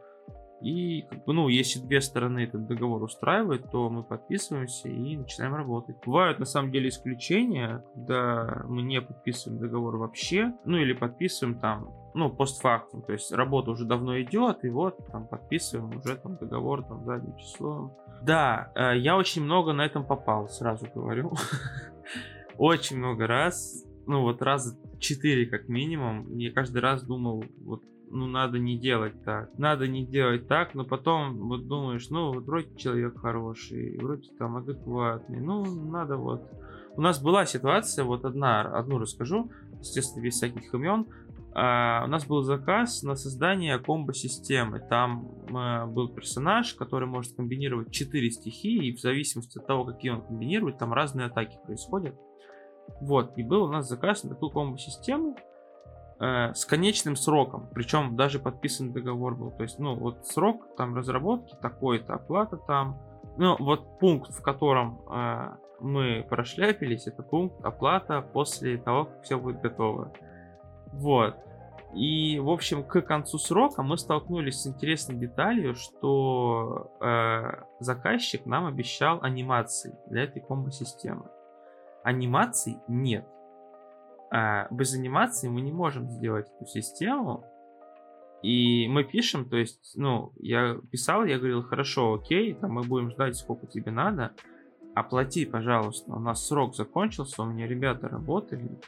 И, 0.60 1.02
как 1.02 1.24
бы, 1.24 1.32
ну, 1.32 1.48
если 1.48 1.80
две 1.80 2.00
стороны 2.00 2.40
этот 2.40 2.66
договор 2.66 3.02
устраивает, 3.02 3.70
то 3.70 3.90
мы 3.90 4.02
подписываемся 4.02 4.88
и 4.88 5.16
начинаем 5.16 5.54
работать. 5.54 5.96
Бывают, 6.04 6.38
на 6.38 6.46
самом 6.46 6.72
деле, 6.72 6.88
исключения, 6.88 7.84
когда 7.94 8.64
мы 8.68 8.82
не 8.82 9.00
подписываем 9.00 9.60
договор 9.60 9.96
вообще, 9.96 10.54
ну, 10.64 10.78
или 10.78 10.92
подписываем 10.92 11.58
там, 11.58 11.90
ну, 12.14 12.30
постфактум, 12.30 13.02
то 13.02 13.12
есть 13.12 13.30
работа 13.32 13.70
уже 13.70 13.84
давно 13.84 14.18
идет, 14.20 14.64
и 14.64 14.70
вот 14.70 14.96
там 15.12 15.28
подписываем 15.28 15.98
уже 15.98 16.16
там 16.16 16.36
договор 16.38 16.82
там 16.82 17.04
задним 17.04 17.36
числом. 17.36 17.92
Да, 18.22 18.72
э, 18.74 18.98
я 18.98 19.16
очень 19.16 19.42
много 19.42 19.74
на 19.74 19.84
этом 19.84 20.06
попал, 20.06 20.48
сразу 20.48 20.86
говорю. 20.94 21.34
Очень 22.58 22.96
много 22.96 23.26
раз, 23.26 23.84
ну 24.06 24.22
вот 24.22 24.40
раз 24.40 24.74
четыре 24.98 25.44
как 25.44 25.68
минимум, 25.68 26.34
я 26.38 26.50
каждый 26.52 26.80
раз 26.80 27.02
думал, 27.02 27.44
вот 27.58 27.82
ну, 28.10 28.26
надо 28.26 28.58
не 28.58 28.78
делать 28.78 29.22
так. 29.24 29.50
Надо 29.58 29.88
не 29.88 30.04
делать 30.04 30.48
так, 30.48 30.74
но 30.74 30.84
потом 30.84 31.48
вот 31.48 31.66
думаешь, 31.66 32.08
ну, 32.10 32.32
вроде 32.40 32.74
человек 32.76 33.18
хороший, 33.18 33.98
вроде 33.98 34.30
там 34.38 34.56
адекватный, 34.56 35.40
ну, 35.40 35.64
надо 35.64 36.16
вот... 36.16 36.42
У 36.96 37.00
нас 37.00 37.20
была 37.20 37.44
ситуация, 37.44 38.04
вот 38.04 38.24
одна, 38.24 38.62
одну 38.62 38.98
расскажу, 38.98 39.50
естественно, 39.80 40.22
без 40.22 40.34
всяких 40.34 40.72
имен. 40.72 41.06
Uh, 41.54 42.04
у 42.04 42.08
нас 42.08 42.26
был 42.26 42.42
заказ 42.42 43.02
на 43.02 43.16
создание 43.16 43.78
комбо-системы. 43.78 44.78
Там 44.78 45.26
uh, 45.48 45.86
был 45.86 46.08
персонаж, 46.10 46.74
который 46.74 47.08
может 47.08 47.34
комбинировать 47.34 47.90
4 47.90 48.30
стихии, 48.30 48.88
и 48.88 48.94
в 48.94 49.00
зависимости 49.00 49.58
от 49.58 49.66
того, 49.66 49.86
какие 49.86 50.10
он 50.10 50.20
комбинирует, 50.20 50.76
там 50.76 50.92
разные 50.92 51.28
атаки 51.28 51.58
происходят. 51.64 52.14
Вот, 53.00 53.38
и 53.38 53.42
был 53.42 53.64
у 53.64 53.68
нас 53.68 53.88
заказ 53.88 54.22
на 54.24 54.30
такую 54.30 54.50
комбо-систему 54.50 55.34
э, 56.20 56.54
с 56.54 56.64
конечным 56.64 57.16
сроком, 57.16 57.68
причем 57.74 58.16
даже 58.16 58.38
подписан 58.38 58.92
договор 58.92 59.34
был. 59.34 59.50
То 59.50 59.62
есть, 59.62 59.78
ну, 59.78 59.94
вот 59.94 60.26
срок 60.26 60.76
там 60.76 60.94
разработки 60.94 61.54
такой-то, 61.60 62.14
оплата 62.14 62.56
там. 62.56 62.98
Ну, 63.38 63.56
вот 63.58 63.98
пункт, 63.98 64.32
в 64.32 64.42
котором 64.42 65.00
э, 65.10 65.56
мы 65.80 66.26
прошляпились, 66.28 67.06
это 67.06 67.22
пункт 67.22 67.62
оплата 67.64 68.22
после 68.22 68.78
того, 68.78 69.06
как 69.06 69.22
все 69.22 69.38
будет 69.38 69.60
готово. 69.60 70.12
Вот. 70.92 71.36
И, 71.94 72.38
в 72.38 72.50
общем, 72.50 72.84
к 72.84 73.00
концу 73.02 73.38
срока 73.38 73.82
мы 73.82 73.96
столкнулись 73.96 74.60
с 74.60 74.66
интересной 74.66 75.16
деталью, 75.16 75.74
что 75.74 76.90
э, 77.00 77.42
заказчик 77.80 78.44
нам 78.44 78.66
обещал 78.66 79.22
анимации 79.22 79.96
для 80.08 80.24
этой 80.24 80.42
комбо-системы. 80.42 81.30
Анимаций 82.02 82.78
нет. 82.86 83.26
А, 84.36 84.68
без 84.70 84.92
анимации 84.92 85.48
мы 85.48 85.62
не 85.62 85.72
можем 85.72 86.10
сделать 86.10 86.46
эту 86.54 86.66
систему. 86.66 87.46
И 88.42 88.86
мы 88.86 89.02
пишем, 89.02 89.48
то 89.48 89.56
есть, 89.56 89.94
ну, 89.96 90.32
я 90.36 90.76
писал, 90.90 91.24
я 91.24 91.38
говорил, 91.38 91.62
хорошо, 91.62 92.14
окей, 92.14 92.52
там 92.52 92.72
мы 92.72 92.82
будем 92.82 93.10
ждать, 93.10 93.36
сколько 93.36 93.66
тебе 93.66 93.90
надо. 93.90 94.32
Оплати, 94.94 95.46
пожалуйста, 95.46 96.12
у 96.12 96.18
нас 96.18 96.46
срок 96.46 96.76
закончился, 96.76 97.42
у 97.42 97.46
меня 97.46 97.66
ребята 97.66 98.08
работали, 98.08 98.78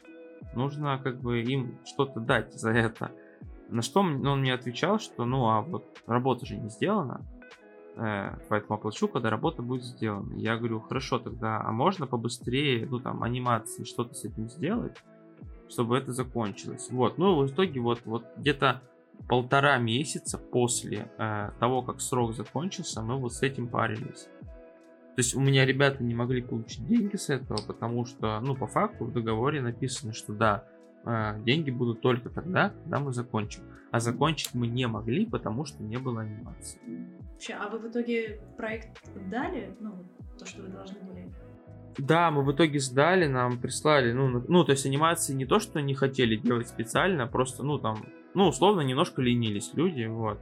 нужно 0.53 0.99
как 0.99 1.19
бы 1.19 1.41
им 1.41 1.79
что-то 1.83 2.19
дать 2.19 2.53
за 2.53 2.69
это. 2.69 3.11
На 3.69 3.81
что 3.81 4.01
он 4.01 4.19
мне 4.41 4.53
отвечал, 4.53 4.99
что 4.99 5.25
ну 5.25 5.49
а 5.49 5.61
вот 5.61 5.83
работа 6.05 6.45
же 6.45 6.57
не 6.57 6.69
сделана, 6.69 7.25
э, 7.95 8.37
поэтому 8.49 8.75
оплачу, 8.75 9.07
когда 9.07 9.31
работа 9.31 9.63
будет 9.63 9.83
сделана. 9.83 10.31
Я 10.35 10.57
говорю, 10.57 10.79
хорошо 10.79 11.17
тогда, 11.17 11.59
а 11.59 11.71
можно 11.71 12.05
побыстрее, 12.05 12.85
ну 12.85 12.99
там, 12.99 13.23
анимации 13.23 13.83
что-то 13.83 14.13
с 14.13 14.25
этим 14.25 14.47
сделать, 14.47 14.95
чтобы 15.69 15.97
это 15.97 16.11
закончилось. 16.11 16.87
Вот, 16.91 17.17
ну 17.17 17.35
в 17.35 17.47
итоге 17.47 17.79
вот, 17.79 18.01
вот 18.05 18.25
где-то 18.37 18.81
полтора 19.27 19.77
месяца 19.77 20.37
после 20.37 21.09
э, 21.17 21.51
того, 21.59 21.81
как 21.81 22.01
срок 22.01 22.33
закончился, 22.33 23.01
мы 23.01 23.17
вот 23.17 23.33
с 23.33 23.41
этим 23.41 23.67
парились. 23.67 24.27
То 25.15 25.21
есть 25.21 25.35
у 25.35 25.41
меня 25.41 25.65
ребята 25.65 26.03
не 26.03 26.15
могли 26.15 26.41
получить 26.41 26.87
деньги 26.87 27.17
с 27.17 27.29
этого, 27.29 27.59
потому 27.67 28.05
что, 28.05 28.39
ну, 28.39 28.55
по 28.55 28.67
факту 28.67 29.05
в 29.05 29.11
договоре 29.11 29.61
написано, 29.61 30.13
что 30.13 30.33
да, 30.33 30.63
э, 31.05 31.41
деньги 31.43 31.71
будут 31.71 32.01
только 32.01 32.29
тогда, 32.29 32.69
когда 32.69 32.99
мы 32.99 33.11
закончим. 33.11 33.63
А 33.91 33.99
закончить 33.99 34.53
мы 34.53 34.67
не 34.67 34.87
могли, 34.87 35.25
потому 35.25 35.65
что 35.65 35.83
не 35.83 35.97
было 35.97 36.21
анимации. 36.21 36.79
Вообще, 37.31 37.53
а 37.53 37.69
вы 37.69 37.79
в 37.79 37.89
итоге 37.89 38.39
проект 38.55 39.01
дали? 39.29 39.75
Ну, 39.79 40.05
то, 40.37 40.45
что 40.45 40.61
вы 40.61 40.69
должны 40.69 40.99
да, 41.99 42.31
мы 42.31 42.43
в 42.43 42.51
итоге 42.51 42.79
сдали, 42.79 43.27
нам 43.27 43.59
прислали, 43.59 44.11
ну, 44.11 44.43
ну, 44.47 44.63
то 44.63 44.71
есть 44.71 44.85
анимации 44.85 45.33
не 45.33 45.45
то, 45.45 45.59
что 45.59 45.81
не 45.81 45.93
хотели 45.93 46.35
делать 46.35 46.67
специально, 46.67 47.27
просто, 47.27 47.63
ну, 47.63 47.77
там, 47.79 48.05
ну, 48.33 48.47
условно, 48.47 48.81
немножко 48.81 49.21
ленились 49.21 49.71
люди, 49.73 50.05
вот. 50.05 50.39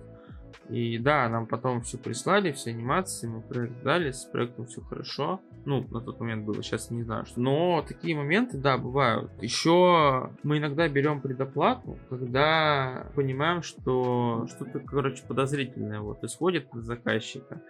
И 0.70 0.98
да, 0.98 1.30
нам 1.30 1.48
потом 1.48 1.82
все 1.82 1.98
прислали, 1.98 2.52
все 2.52 2.72
анимации, 2.72 3.28
мы 3.28 3.42
проект 3.42 3.82
дали, 3.84 4.12
с 4.12 4.26
проектом 4.26 4.66
все 4.66 4.82
хорошо. 4.82 5.40
Ну, 5.66 5.86
на 5.90 6.02
тот 6.02 6.20
момент 6.20 6.46
было, 6.46 6.62
сейчас 6.62 6.92
не 6.92 7.04
знаю. 7.04 7.26
Что. 7.26 7.40
Но 7.40 7.86
такие 7.88 8.16
моменты, 8.16 8.58
да, 8.58 8.78
бывают. 8.78 9.32
Еще 9.42 10.30
мы 10.44 10.58
иногда 10.58 10.88
берем 10.90 11.22
предоплату, 11.22 11.98
когда 12.10 13.08
понимаем, 13.16 13.62
что 13.62 14.46
что-то, 14.48 14.80
короче, 14.80 15.24
подозрительное 15.26 16.02
вот 16.02 16.24
исходит 16.24 16.68
от 16.74 16.84
заказчика. 16.84 17.62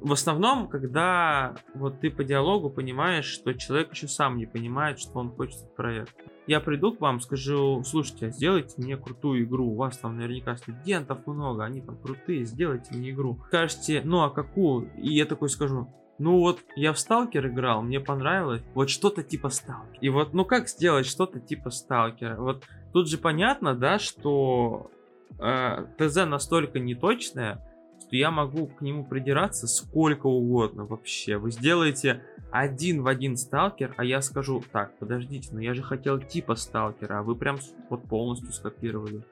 В 0.00 0.12
основном, 0.12 0.68
когда 0.68 1.54
вот 1.74 2.00
ты 2.00 2.10
по 2.10 2.24
диалогу 2.24 2.70
понимаешь, 2.70 3.26
что 3.26 3.52
человек 3.54 3.92
еще 3.92 4.08
сам 4.08 4.36
не 4.36 4.46
понимает, 4.46 4.98
что 4.98 5.18
он 5.18 5.30
хочет 5.30 5.62
от 5.62 5.76
проекта 5.76 6.30
я 6.50 6.58
приду 6.58 6.92
к 6.92 7.00
вам, 7.00 7.20
скажу, 7.20 7.84
слушайте, 7.84 8.26
а 8.26 8.30
сделайте 8.30 8.74
мне 8.78 8.96
крутую 8.96 9.44
игру, 9.44 9.68
у 9.68 9.76
вас 9.76 9.98
там 9.98 10.16
наверняка 10.16 10.56
студентов 10.56 11.24
много, 11.28 11.64
они 11.64 11.80
там 11.80 11.96
крутые, 11.96 12.44
сделайте 12.44 12.92
мне 12.92 13.10
игру. 13.10 13.38
Скажете, 13.46 14.02
ну 14.04 14.22
а 14.22 14.30
какую? 14.30 14.90
И 14.96 15.14
я 15.14 15.26
такой 15.26 15.48
скажу, 15.48 15.86
ну 16.18 16.40
вот 16.40 16.58
я 16.74 16.92
в 16.92 16.98
Сталкер 16.98 17.46
играл, 17.46 17.82
мне 17.82 18.00
понравилось, 18.00 18.62
вот 18.74 18.90
что-то 18.90 19.22
типа 19.22 19.48
Сталкер. 19.48 19.98
И 20.00 20.08
вот, 20.08 20.34
ну 20.34 20.44
как 20.44 20.68
сделать 20.68 21.06
что-то 21.06 21.38
типа 21.38 21.70
Сталкера? 21.70 22.34
Вот 22.34 22.64
тут 22.92 23.08
же 23.08 23.16
понятно, 23.16 23.76
да, 23.76 24.00
что 24.00 24.90
э, 25.38 25.86
ТЗ 25.98 26.26
настолько 26.26 26.80
неточное, 26.80 27.64
что 28.10 28.16
я 28.16 28.32
могу 28.32 28.66
к 28.66 28.80
нему 28.80 29.04
придираться 29.04 29.68
сколько 29.68 30.26
угодно 30.26 30.84
вообще. 30.84 31.36
Вы 31.36 31.52
сделаете 31.52 32.24
один 32.50 33.02
в 33.02 33.06
один 33.06 33.36
сталкер, 33.36 33.94
а 33.96 34.04
я 34.04 34.20
скажу, 34.20 34.64
так, 34.72 34.98
подождите, 34.98 35.50
но 35.52 35.60
я 35.60 35.74
же 35.74 35.84
хотел 35.84 36.18
типа 36.18 36.56
сталкера, 36.56 37.20
а 37.20 37.22
вы 37.22 37.36
прям 37.36 37.58
вот 37.88 38.02
полностью 38.08 38.52
скопировали. 38.52 39.22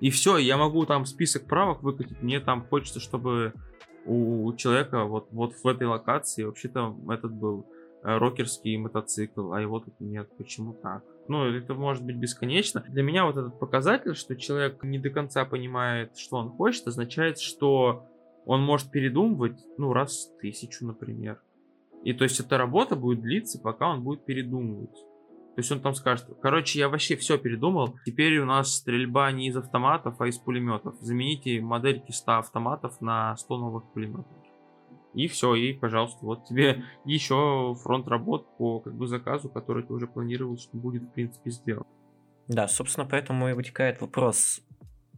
И 0.00 0.10
все, 0.10 0.36
я 0.36 0.56
могу 0.56 0.84
там 0.84 1.06
список 1.06 1.46
правок 1.46 1.84
выкатить, 1.84 2.20
мне 2.22 2.40
там 2.40 2.66
хочется, 2.66 2.98
чтобы 2.98 3.52
у 4.04 4.52
человека 4.54 5.04
вот, 5.04 5.28
вот 5.30 5.54
в 5.54 5.68
этой 5.68 5.86
локации 5.86 6.42
вообще-то 6.42 6.96
этот 7.08 7.32
был 7.32 7.66
э, 8.02 8.18
рокерский 8.18 8.76
мотоцикл, 8.76 9.52
а 9.52 9.60
его 9.60 9.78
тут 9.78 9.94
нет. 10.00 10.28
Почему 10.36 10.74
так? 10.74 11.04
Ну, 11.28 11.44
это 11.44 11.74
может 11.74 12.04
быть 12.04 12.16
бесконечно. 12.16 12.84
Для 12.88 13.04
меня 13.04 13.24
вот 13.26 13.36
этот 13.36 13.60
показатель, 13.60 14.16
что 14.16 14.34
человек 14.34 14.82
не 14.82 14.98
до 14.98 15.10
конца 15.10 15.44
понимает, 15.44 16.18
что 16.18 16.36
он 16.36 16.50
хочет, 16.50 16.88
означает, 16.88 17.38
что 17.38 18.04
он 18.46 18.62
может 18.62 18.90
передумывать, 18.90 19.58
ну, 19.78 19.92
раз 19.92 20.26
в 20.26 20.40
тысячу, 20.40 20.86
например. 20.86 21.40
И 22.02 22.12
то 22.12 22.24
есть 22.24 22.38
эта 22.40 22.58
работа 22.58 22.96
будет 22.96 23.22
длиться, 23.22 23.58
пока 23.58 23.88
он 23.88 24.02
будет 24.02 24.24
передумывать. 24.24 24.94
То 25.54 25.60
есть 25.60 25.70
он 25.70 25.80
там 25.80 25.94
скажет, 25.94 26.26
короче, 26.42 26.80
я 26.80 26.88
вообще 26.88 27.16
все 27.16 27.38
передумал, 27.38 27.96
теперь 28.04 28.38
у 28.38 28.44
нас 28.44 28.74
стрельба 28.74 29.30
не 29.30 29.48
из 29.48 29.56
автоматов, 29.56 30.20
а 30.20 30.26
из 30.26 30.36
пулеметов. 30.36 30.96
Замените 31.00 31.60
модельки 31.60 32.10
100 32.10 32.38
автоматов 32.38 33.00
на 33.00 33.36
100 33.36 33.58
новых 33.58 33.84
пулеметов. 33.92 34.26
И 35.14 35.28
все, 35.28 35.54
и, 35.54 35.72
пожалуйста, 35.72 36.26
вот 36.26 36.44
тебе 36.46 36.84
еще 37.04 37.76
фронт 37.82 38.08
работ 38.08 38.48
по 38.58 38.80
как 38.80 38.94
бы 38.94 39.06
заказу, 39.06 39.48
который 39.48 39.84
ты 39.84 39.92
уже 39.92 40.08
планировал, 40.08 40.58
что 40.58 40.76
будет, 40.76 41.04
в 41.04 41.12
принципе, 41.12 41.50
сделан. 41.50 41.86
Да, 42.48 42.66
собственно, 42.68 43.06
поэтому 43.06 43.48
и 43.48 43.52
вытекает 43.52 44.00
вопрос, 44.00 44.60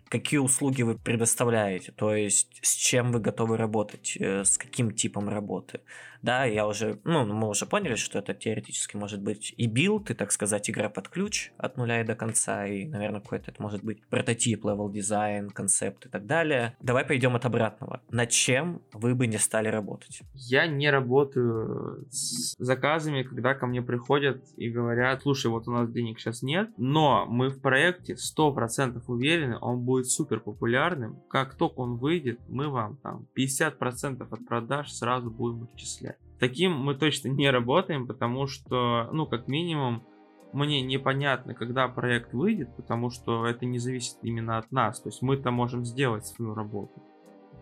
какие 0.09 0.39
услуги 0.39 0.83
вы 0.83 0.97
предоставляете, 0.97 1.93
то 1.93 2.15
есть 2.15 2.59
с 2.63 2.75
чем 2.75 3.13
вы 3.13 3.21
готовы 3.21 3.57
работать, 3.57 4.17
э, 4.19 4.45
с 4.45 4.59
каким 4.59 4.93
типом 4.93 5.29
работы. 5.29 5.81
Да, 6.23 6.45
я 6.45 6.67
уже, 6.67 6.99
ну, 7.05 7.25
мы 7.25 7.49
уже 7.49 7.67
поняли, 7.67 7.95
что 7.95 8.19
это 8.19 8.35
теоретически 8.35 8.97
может 8.97 9.23
быть 9.23 9.55
и 9.57 9.67
билд, 9.67 10.11
и, 10.11 10.15
так 10.15 10.33
сказать, 10.33 10.69
игра 10.69 10.89
под 10.89 11.09
ключ 11.09 11.53
от 11.57 11.77
нуля 11.77 12.01
и 12.01 12.05
до 12.05 12.15
конца, 12.15 12.67
и, 12.67 12.87
наверное, 12.87 13.21
какой-то 13.21 13.51
это 13.51 13.63
может 13.63 13.85
быть 13.85 14.05
прототип, 14.07 14.65
level 14.65 14.91
design, 14.91 15.51
концепт 15.51 16.07
и 16.07 16.09
так 16.09 16.27
далее. 16.27 16.77
Давай 16.81 17.05
пойдем 17.05 17.37
от 17.37 17.45
обратного. 17.45 18.01
Над 18.11 18.31
чем 18.31 18.83
вы 18.93 19.15
бы 19.15 19.27
не 19.27 19.39
стали 19.39 19.69
работать? 19.69 20.23
Я 20.35 20.67
не 20.67 20.91
работаю 20.91 22.07
с 22.11 22.57
заказами, 22.59 23.23
когда 23.23 23.55
ко 23.55 23.67
мне 23.67 23.83
приходят 23.83 24.43
и 24.57 24.69
говорят, 24.69 25.23
слушай, 25.23 25.49
вот 25.49 25.69
у 25.69 25.73
нас 25.73 25.91
денег 25.91 26.19
сейчас 26.19 26.43
нет, 26.43 26.71
но 26.77 27.27
мы 27.27 27.51
в 27.51 27.61
проекте 27.61 28.15
100% 28.15 29.01
уверены, 29.07 29.59
он 29.61 29.81
будет 29.81 29.96
супер 30.05 30.41
популярным. 30.41 31.23
Как 31.29 31.55
только 31.55 31.81
он 31.81 31.97
выйдет, 31.97 32.41
мы 32.49 32.69
вам 32.69 32.97
там 32.99 33.27
50% 33.37 34.27
от 34.31 34.47
продаж 34.47 34.93
сразу 34.93 35.31
будем 35.31 35.65
отчислять. 35.65 36.19
Таким 36.39 36.73
мы 36.73 36.95
точно 36.95 37.29
не 37.29 37.51
работаем, 37.51 38.07
потому 38.07 38.47
что, 38.47 39.09
ну, 39.13 39.27
как 39.27 39.49
минимум, 39.49 40.05
мне 40.53 40.83
непонятно, 40.83 41.55
когда 41.55 41.89
проект 41.89 42.33
выйдет, 42.33 42.75
потому 42.77 43.11
что 43.11 43.47
это 43.47 43.65
не 43.65 43.79
зависит 43.79 44.19
именно 44.23 44.59
от 44.59 44.71
нас. 44.71 45.01
То 45.01 45.09
есть 45.09 45.23
мы-то 45.23 45.51
можем 45.51 45.85
сделать 45.85 46.27
свою 46.27 46.55
работу. 46.55 47.03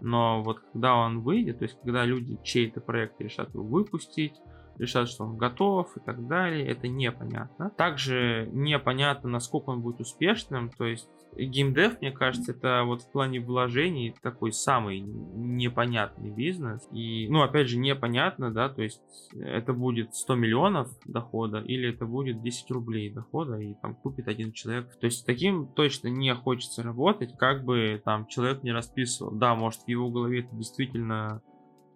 Но 0.01 0.43
вот 0.43 0.61
когда 0.73 0.97
он 0.97 1.21
выйдет, 1.21 1.59
то 1.59 1.65
есть 1.65 1.79
когда 1.81 2.05
люди 2.05 2.39
чей-то 2.43 2.81
проект 2.81 3.21
решат 3.21 3.55
его 3.55 3.65
выпустить, 3.65 4.35
решат, 4.79 5.09
что 5.09 5.25
он 5.25 5.37
готов 5.37 5.97
и 5.97 6.01
так 6.01 6.27
далее, 6.27 6.67
это 6.67 6.89
непонятно. 6.89 7.71
Также 7.77 8.49
непонятно, 8.53 9.29
насколько 9.29 9.71
он 9.71 9.81
будет 9.81 10.01
успешным, 10.01 10.71
то 10.71 10.85
есть 10.85 11.09
геймдев, 11.37 12.01
мне 12.01 12.13
кажется, 12.13 12.53
это 12.53 12.83
вот 12.85 13.03
в 13.03 13.11
плане 13.11 13.41
вложений 13.41 14.15
такой 14.23 14.53
самый 14.53 15.01
непонятный 15.01 16.31
бизнес. 16.31 16.87
И, 16.93 17.29
ну, 17.29 17.43
опять 17.43 17.69
же, 17.69 17.77
непонятно, 17.77 18.53
да, 18.53 18.69
то 18.69 18.83
есть 18.83 19.03
это 19.33 19.73
будет 19.73 20.15
100 20.15 20.35
миллионов 20.37 20.91
дохода 21.05 21.59
или 21.59 21.93
это 21.93 22.07
будет 22.07 22.43
10 22.43 22.71
рублей 22.71 23.11
дохода 23.11 23.59
и 23.59 23.75
там 23.75 23.95
купит 23.95 24.29
один 24.29 24.53
человек. 24.53 24.97
То 25.01 25.07
есть 25.07 25.27
таким 25.27 25.67
точно 25.67 26.09
не 26.09 26.35
хочется 26.35 26.83
работать, 26.83 27.37
как 27.37 27.65
бы 27.65 28.01
там 28.05 28.27
человек 28.27 28.63
не 28.63 28.73
расписывал. 28.73 29.33
Да, 29.33 29.55
может 29.55 29.83
в 29.83 29.89
его 29.89 30.11
голове 30.11 30.41
это 30.41 30.55
действительно 30.55 31.43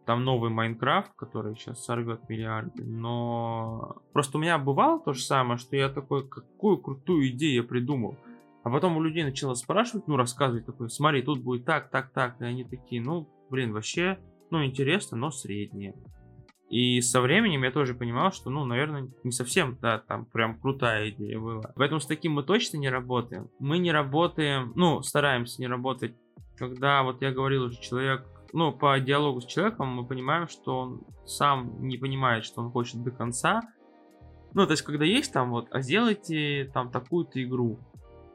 там 0.09 0.25
новый 0.25 0.49
Майнкрафт, 0.49 1.13
который 1.17 1.55
сейчас 1.55 1.85
сорвет 1.85 2.31
миллиарды, 2.31 2.83
но 2.83 3.97
просто 4.15 4.39
у 4.39 4.41
меня 4.41 4.57
бывало 4.57 4.99
то 5.01 5.13
же 5.13 5.21
самое, 5.21 5.59
что 5.59 5.77
я 5.77 5.91
такой, 5.91 6.27
какую 6.27 6.79
крутую 6.79 7.29
идею 7.29 7.57
я 7.57 7.63
придумал. 7.63 8.17
А 8.65 8.71
потом 8.71 8.97
у 8.97 9.03
людей 9.03 9.23
начало 9.23 9.53
спрашивать, 9.53 10.09
ну, 10.09 10.17
рассказывать 10.17 10.65
такой, 10.65 10.89
смотри, 10.89 11.21
тут 11.21 11.43
будет 11.43 11.67
так, 11.67 11.91
так, 11.91 12.11
так, 12.11 12.41
и 12.41 12.47
они 12.47 12.65
такие, 12.65 13.03
ну, 13.03 13.29
блин, 13.51 13.75
вообще, 13.75 14.19
ну, 14.51 14.65
интересно, 14.65 15.19
но 15.19 15.31
среднее. 15.31 15.95
И 16.71 17.03
со 17.03 17.21
временем 17.21 17.65
я 17.65 17.71
тоже 17.71 17.93
понимал, 17.93 18.33
что, 18.33 18.49
ну, 18.49 18.65
наверное, 18.65 19.11
не 19.25 19.31
совсем, 19.31 19.77
да, 19.83 19.99
там 19.99 20.25
прям 20.25 20.59
крутая 20.59 21.11
идея 21.11 21.39
была. 21.39 21.71
Поэтому 21.77 22.01
с 22.01 22.07
таким 22.07 22.33
мы 22.33 22.45
точно 22.45 22.79
не 22.79 22.89
работаем. 22.89 23.51
Мы 23.59 23.77
не 23.77 23.93
работаем, 23.93 24.73
ну, 24.75 25.03
стараемся 25.03 25.61
не 25.61 25.67
работать, 25.67 26.15
когда, 26.57 27.03
вот 27.03 27.21
я 27.21 27.31
говорил 27.31 27.65
уже, 27.65 27.79
человек, 27.83 28.27
ну, 28.53 28.73
по 28.73 28.99
диалогу 28.99 29.41
с 29.41 29.47
человеком 29.47 29.89
мы 29.89 30.07
понимаем, 30.07 30.49
что 30.49 30.79
он 30.79 31.03
сам 31.25 31.87
не 31.87 31.97
понимает, 31.97 32.45
что 32.45 32.63
он 32.63 32.71
хочет 32.71 33.03
до 33.03 33.11
конца. 33.11 33.63
Ну, 34.55 34.67
то 34.67 34.73
есть, 34.73 34.83
когда 34.83 35.05
есть 35.05 35.33
там 35.33 35.51
вот, 35.51 35.69
а 35.71 35.81
сделайте 35.81 36.71
там 36.73 36.91
такую-то 36.91 37.43
игру, 37.43 37.79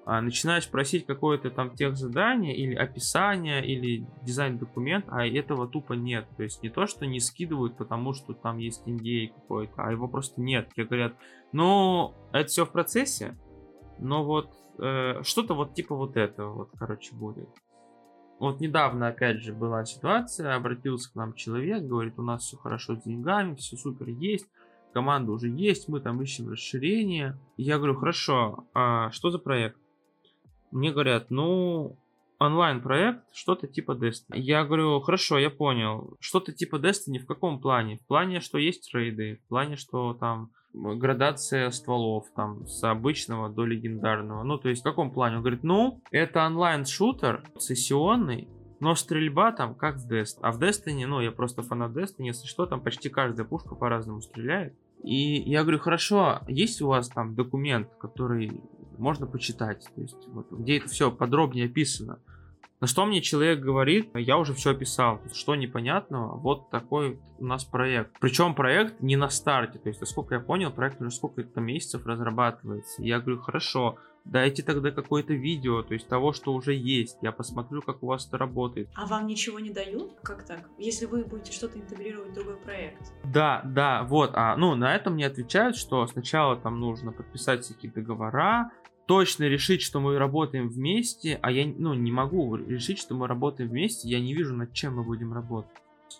а, 0.05 0.21
начинаешь 0.21 0.67
просить 0.69 1.05
какое-то 1.05 1.49
там 1.49 1.71
тех 1.71 1.95
задание 1.95 2.55
или 2.55 2.75
описание 2.75 3.65
или 3.65 4.05
дизайн 4.21 4.57
документ, 4.57 5.05
а 5.07 5.25
этого 5.25 5.67
тупо 5.67 5.93
нет. 5.93 6.27
То 6.35 6.43
есть 6.43 6.61
не 6.61 6.69
то, 6.69 6.87
что 6.87 7.05
не 7.05 7.19
скидывают, 7.19 7.77
потому 7.77 8.13
что 8.13 8.33
там 8.33 8.57
есть 8.57 8.85
NDA 8.85 9.33
какой-то, 9.33 9.73
а 9.77 9.91
его 9.91 10.09
просто 10.09 10.41
нет. 10.41 10.69
Тебе 10.73 10.85
говорят, 10.85 11.13
ну, 11.53 12.13
это 12.33 12.49
все 12.49 12.65
в 12.65 12.71
процессе, 12.71 13.37
Но 13.97 14.25
вот 14.25 14.53
э, 14.79 15.23
что-то 15.23 15.53
вот 15.53 15.73
типа 15.73 15.95
вот 15.95 16.17
этого 16.17 16.53
вот, 16.53 16.71
короче, 16.77 17.15
будет. 17.15 17.47
Вот 18.43 18.59
недавно, 18.59 19.07
опять 19.07 19.41
же, 19.41 19.53
была 19.53 19.85
ситуация, 19.85 20.53
обратился 20.53 21.09
к 21.09 21.15
нам 21.15 21.33
человек, 21.33 21.81
говорит, 21.83 22.19
у 22.19 22.23
нас 22.23 22.43
все 22.43 22.57
хорошо 22.57 22.97
с 22.97 23.03
деньгами, 23.03 23.55
все 23.55 23.77
супер 23.77 24.09
есть, 24.09 24.49
команда 24.91 25.31
уже 25.31 25.47
есть, 25.47 25.87
мы 25.87 26.01
там 26.01 26.21
ищем 26.21 26.49
расширение. 26.49 27.39
И 27.55 27.63
я 27.63 27.77
говорю, 27.77 27.95
хорошо, 27.95 28.67
а 28.73 29.11
что 29.11 29.31
за 29.31 29.39
проект? 29.39 29.77
Мне 30.71 30.91
говорят, 30.91 31.27
ну, 31.29 31.97
онлайн-проект, 32.37 33.33
что-то 33.33 33.67
типа 33.67 33.93
Destiny. 33.93 34.39
Я 34.39 34.65
говорю, 34.65 34.99
хорошо, 34.99 35.39
я 35.39 35.49
понял. 35.49 36.17
Что-то 36.19 36.51
типа 36.51 36.75
Destiny 36.75 37.19
в 37.19 37.25
каком 37.25 37.61
плане? 37.61 37.99
В 37.99 38.07
плане, 38.07 38.41
что 38.41 38.57
есть 38.57 38.93
рейды, 38.93 39.39
в 39.45 39.47
плане, 39.47 39.77
что 39.77 40.15
там 40.15 40.51
градация 40.73 41.69
стволов, 41.71 42.25
там, 42.35 42.67
с 42.67 42.83
обычного 42.83 43.49
до 43.49 43.65
легендарного. 43.65 44.43
Ну, 44.43 44.57
то 44.57 44.69
есть 44.69 44.81
в 44.81 44.83
каком 44.83 45.11
плане? 45.11 45.37
Он 45.37 45.41
говорит, 45.41 45.63
ну, 45.63 46.01
это 46.11 46.45
онлайн-шутер, 46.45 47.43
сессионный, 47.57 48.49
но 48.79 48.95
стрельба 48.95 49.51
там 49.51 49.75
как 49.75 49.97
в 49.97 50.11
Destiny. 50.11 50.39
А 50.41 50.51
в 50.51 50.61
Destiny, 50.61 51.05
ну, 51.05 51.21
я 51.21 51.31
просто 51.31 51.61
фанат 51.61 51.91
Destiny, 51.91 52.27
если 52.27 52.47
что, 52.47 52.65
там 52.65 52.81
почти 52.81 53.09
каждая 53.09 53.47
пушка 53.47 53.75
по-разному 53.75 54.21
стреляет. 54.21 54.73
И 55.03 55.41
я 55.49 55.61
говорю, 55.61 55.79
хорошо, 55.79 56.41
есть 56.47 56.81
у 56.81 56.87
вас 56.87 57.09
там 57.09 57.35
документ, 57.35 57.89
который 57.99 58.61
можно 58.97 59.27
почитать, 59.27 59.85
то 59.95 60.01
есть 60.01 60.27
вот, 60.27 60.51
где 60.51 60.77
это 60.77 60.87
все 60.87 61.11
подробнее 61.11 61.65
описано. 61.65 62.19
На 62.83 62.87
что 62.87 63.05
мне 63.05 63.21
человек 63.21 63.61
говорит, 63.61 64.09
я 64.13 64.37
уже 64.37 64.53
все 64.53 64.71
описал, 64.71 65.21
что 65.31 65.55
непонятного, 65.55 66.37
вот 66.37 66.69
такой 66.69 67.17
у 67.39 67.45
нас 67.45 67.63
проект. 67.63 68.11
Причем 68.19 68.53
проект 68.55 68.99
не 68.99 69.15
на 69.15 69.29
старте, 69.29 69.79
то 69.79 69.87
есть, 69.87 70.01
насколько 70.01 70.35
я 70.35 70.41
понял, 70.41 70.69
проект 70.69 70.99
уже 70.99 71.11
сколько-то 71.11 71.61
месяцев 71.61 72.05
разрабатывается. 72.05 73.01
Я 73.01 73.21
говорю, 73.21 73.39
хорошо, 73.39 73.99
дайте 74.25 74.63
тогда 74.63 74.91
какое-то 74.91 75.31
видео, 75.31 75.81
то 75.81 75.93
есть 75.93 76.09
того, 76.09 76.33
что 76.33 76.53
уже 76.53 76.73
есть. 76.73 77.19
Я 77.21 77.31
посмотрю, 77.31 77.81
как 77.81 78.03
у 78.03 78.07
вас 78.07 78.27
это 78.27 78.37
работает. 78.37 78.89
А 78.95 79.05
вам 79.05 79.27
ничего 79.27 79.61
не 79.61 79.69
дают? 79.69 80.19
Как 80.21 80.45
так? 80.45 80.67
Если 80.77 81.05
вы 81.05 81.23
будете 81.23 81.53
что-то 81.53 81.79
интегрировать 81.79 82.31
в 82.31 82.33
другой 82.33 82.57
проект? 82.57 83.13
Да, 83.23 83.61
да, 83.63 84.03
вот. 84.03 84.31
А, 84.33 84.57
ну, 84.57 84.75
на 84.75 84.93
это 84.93 85.09
мне 85.09 85.25
отвечают, 85.25 85.77
что 85.77 86.05
сначала 86.07 86.57
там 86.57 86.81
нужно 86.81 87.13
подписать 87.13 87.61
всякие 87.61 87.93
договора, 87.93 88.71
точно 89.05 89.45
решить, 89.45 89.81
что 89.81 89.99
мы 89.99 90.17
работаем 90.17 90.69
вместе, 90.69 91.39
а 91.41 91.51
я 91.51 91.65
ну, 91.65 91.93
не 91.93 92.11
могу 92.11 92.55
решить, 92.55 92.99
что 92.99 93.15
мы 93.15 93.27
работаем 93.27 93.69
вместе, 93.69 94.09
я 94.09 94.19
не 94.19 94.33
вижу, 94.33 94.55
над 94.55 94.73
чем 94.73 94.95
мы 94.95 95.03
будем 95.03 95.33
работать. 95.33 95.71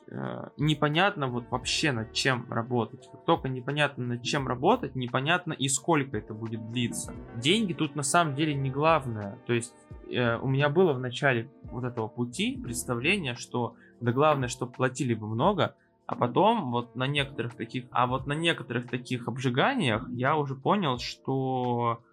Э, 0.08 0.50
непонятно 0.58 1.28
вот 1.28 1.46
вообще 1.50 1.92
над 1.92 2.14
чем 2.14 2.46
работать. 2.52 3.10
Как 3.12 3.26
только 3.26 3.50
непонятно 3.50 4.06
над 4.06 4.24
чем 4.24 4.48
работать, 4.48 4.96
непонятно 4.96 5.54
и 5.54 5.68
сколько 5.68 6.18
это 6.18 6.34
будет 6.34 6.72
длиться. 6.72 7.14
Деньги 7.36 7.74
тут 7.74 7.96
на 7.96 8.04
самом 8.04 8.36
деле 8.36 8.54
не 8.54 8.70
главное. 8.70 9.40
То 9.46 9.54
есть 9.54 9.74
э, 10.10 10.38
у 10.38 10.48
меня 10.48 10.70
было 10.70 10.94
в 10.94 11.00
начале 11.00 11.50
вот 11.64 11.84
этого 11.84 12.08
пути 12.08 12.60
представление, 12.62 13.36
что 13.36 13.76
да 14.02 14.12
главное, 14.12 14.50
чтобы 14.50 14.74
платили 14.74 15.14
бы 15.14 15.28
много, 15.28 15.76
а 16.06 16.16
потом 16.16 16.72
вот 16.72 16.96
на 16.96 17.08
некоторых 17.08 17.56
таких, 17.56 17.86
а 17.92 18.08
вот 18.08 18.28
на 18.28 18.34
некоторых 18.34 18.90
таких 18.90 19.28
обжиганиях 19.28 20.08
я 20.10 20.36
уже 20.36 20.56
понял, 20.56 21.00
что 21.00 22.04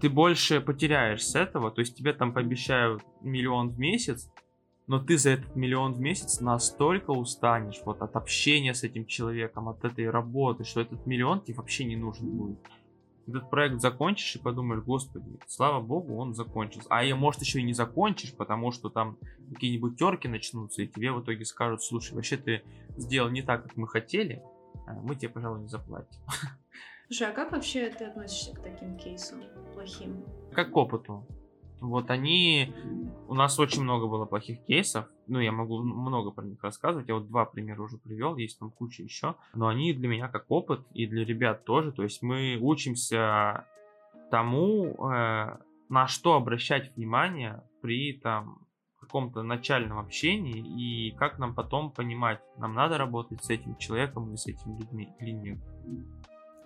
ты 0.00 0.08
больше 0.08 0.60
потеряешь 0.60 1.26
с 1.26 1.34
этого, 1.34 1.70
то 1.70 1.80
есть 1.80 1.96
тебе 1.96 2.12
там 2.12 2.32
пообещают 2.32 3.02
миллион 3.22 3.70
в 3.70 3.78
месяц, 3.78 4.30
но 4.86 4.98
ты 4.98 5.16
за 5.16 5.30
этот 5.30 5.56
миллион 5.56 5.94
в 5.94 6.00
месяц 6.00 6.40
настолько 6.40 7.10
устанешь 7.10 7.80
вот 7.84 8.02
от 8.02 8.16
общения 8.16 8.74
с 8.74 8.82
этим 8.82 9.06
человеком, 9.06 9.68
от 9.68 9.84
этой 9.84 10.10
работы, 10.10 10.64
что 10.64 10.80
этот 10.80 11.06
миллион 11.06 11.40
тебе 11.40 11.56
вообще 11.56 11.84
не 11.84 11.96
нужен 11.96 12.28
будет. 12.28 12.58
Этот 13.26 13.48
проект 13.48 13.80
закончишь 13.80 14.36
и 14.36 14.38
подумаешь, 14.38 14.82
господи, 14.82 15.38
слава 15.46 15.80
богу, 15.80 16.16
он 16.16 16.34
закончился. 16.34 16.88
А 16.90 17.02
я, 17.02 17.16
может, 17.16 17.40
еще 17.40 17.60
и 17.60 17.62
не 17.62 17.72
закончишь, 17.72 18.34
потому 18.34 18.70
что 18.70 18.90
там 18.90 19.16
какие-нибудь 19.50 19.98
терки 19.98 20.28
начнутся, 20.28 20.82
и 20.82 20.86
тебе 20.86 21.10
в 21.12 21.22
итоге 21.22 21.46
скажут, 21.46 21.82
слушай, 21.82 22.12
вообще 22.12 22.36
ты 22.36 22.62
сделал 22.98 23.30
не 23.30 23.40
так, 23.40 23.62
как 23.62 23.76
мы 23.78 23.88
хотели, 23.88 24.42
а 24.86 24.92
мы 24.92 25.14
тебе, 25.16 25.30
пожалуй, 25.30 25.60
не 25.60 25.68
заплатим. 25.68 26.20
Слушай, 27.06 27.28
а 27.28 27.32
как 27.32 27.52
вообще 27.52 27.90
ты 27.90 28.04
относишься 28.04 28.54
к 28.54 28.62
таким 28.62 28.96
кейсам 28.96 29.42
плохим? 29.74 30.24
Как 30.52 30.70
к 30.70 30.76
опыту. 30.76 31.26
Вот 31.80 32.10
они... 32.10 32.72
У 33.28 33.34
нас 33.34 33.58
очень 33.58 33.82
много 33.82 34.06
было 34.06 34.24
плохих 34.24 34.64
кейсов. 34.64 35.06
Ну, 35.26 35.38
я 35.38 35.52
могу 35.52 35.82
много 35.82 36.30
про 36.30 36.44
них 36.44 36.62
рассказывать. 36.62 37.08
Я 37.08 37.14
вот 37.14 37.28
два 37.28 37.44
примера 37.44 37.82
уже 37.82 37.98
привел, 37.98 38.36
есть 38.36 38.58
там 38.58 38.70
куча 38.70 39.02
еще. 39.02 39.34
Но 39.54 39.68
они 39.68 39.92
для 39.92 40.08
меня 40.08 40.28
как 40.28 40.46
опыт 40.48 40.80
и 40.94 41.06
для 41.06 41.24
ребят 41.24 41.64
тоже. 41.64 41.92
То 41.92 42.02
есть 42.02 42.22
мы 42.22 42.56
учимся 42.60 43.66
тому, 44.30 44.94
э, 45.12 45.58
на 45.88 46.06
что 46.06 46.34
обращать 46.34 46.96
внимание 46.96 47.62
при 47.82 48.14
там 48.14 48.64
каком-то 49.04 49.42
начальном 49.42 49.98
общении 49.98 50.58
и 50.58 51.10
как 51.12 51.38
нам 51.38 51.54
потом 51.54 51.92
понимать, 51.92 52.40
нам 52.56 52.74
надо 52.74 52.98
работать 52.98 53.44
с 53.44 53.50
этим 53.50 53.76
человеком 53.76 54.28
или 54.28 54.36
с 54.36 54.46
этими 54.46 54.78
людьми 54.80 55.12
или 55.20 55.30
нет. 55.30 55.58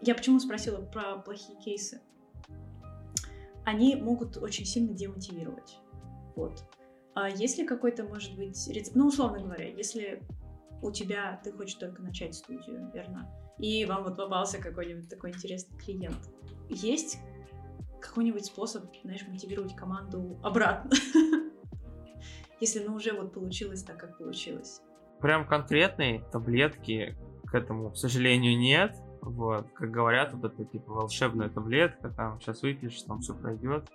Я 0.00 0.14
почему 0.14 0.38
спросила 0.38 0.80
про 0.80 1.16
плохие 1.16 1.58
кейсы? 1.58 2.00
Они 3.64 3.96
могут 3.96 4.36
очень 4.36 4.64
сильно 4.64 4.94
демотивировать. 4.94 5.78
Вот. 6.36 6.64
А 7.14 7.28
если 7.28 7.66
какой-то, 7.66 8.04
может 8.04 8.36
быть, 8.36 8.68
рецепт... 8.68 8.96
Ну, 8.96 9.08
условно 9.08 9.40
говоря, 9.40 9.68
если 9.68 10.22
у 10.82 10.92
тебя, 10.92 11.40
ты 11.42 11.52
хочешь 11.52 11.74
только 11.74 12.00
начать 12.00 12.34
студию, 12.34 12.90
верно? 12.94 13.28
И 13.58 13.84
вам 13.84 14.04
вот 14.04 14.16
попался 14.16 14.58
какой-нибудь 14.58 15.08
такой 15.08 15.30
интересный 15.30 15.76
клиент. 15.78 16.16
Есть 16.68 17.18
какой-нибудь 18.00 18.46
способ, 18.46 18.84
знаешь, 19.02 19.26
мотивировать 19.26 19.74
команду 19.74 20.38
обратно? 20.42 20.90
Если, 22.60 22.80
ну, 22.80 22.94
уже 22.94 23.12
вот 23.12 23.32
получилось 23.32 23.82
так, 23.82 23.98
как 23.98 24.18
получилось. 24.18 24.80
Прям 25.20 25.46
конкретной 25.46 26.22
таблетки 26.32 27.16
к 27.46 27.54
этому, 27.54 27.90
к 27.90 27.96
сожалению, 27.96 28.56
нет. 28.56 28.96
Вот, 29.22 29.66
как 29.74 29.90
говорят, 29.90 30.32
вот 30.34 30.52
это 30.52 30.64
типа 30.64 30.92
волшебная 30.92 31.48
таблетка, 31.48 32.10
там 32.10 32.40
сейчас 32.40 32.62
выпьешь, 32.62 33.02
там 33.02 33.20
все 33.20 33.34
пройдет, 33.34 33.88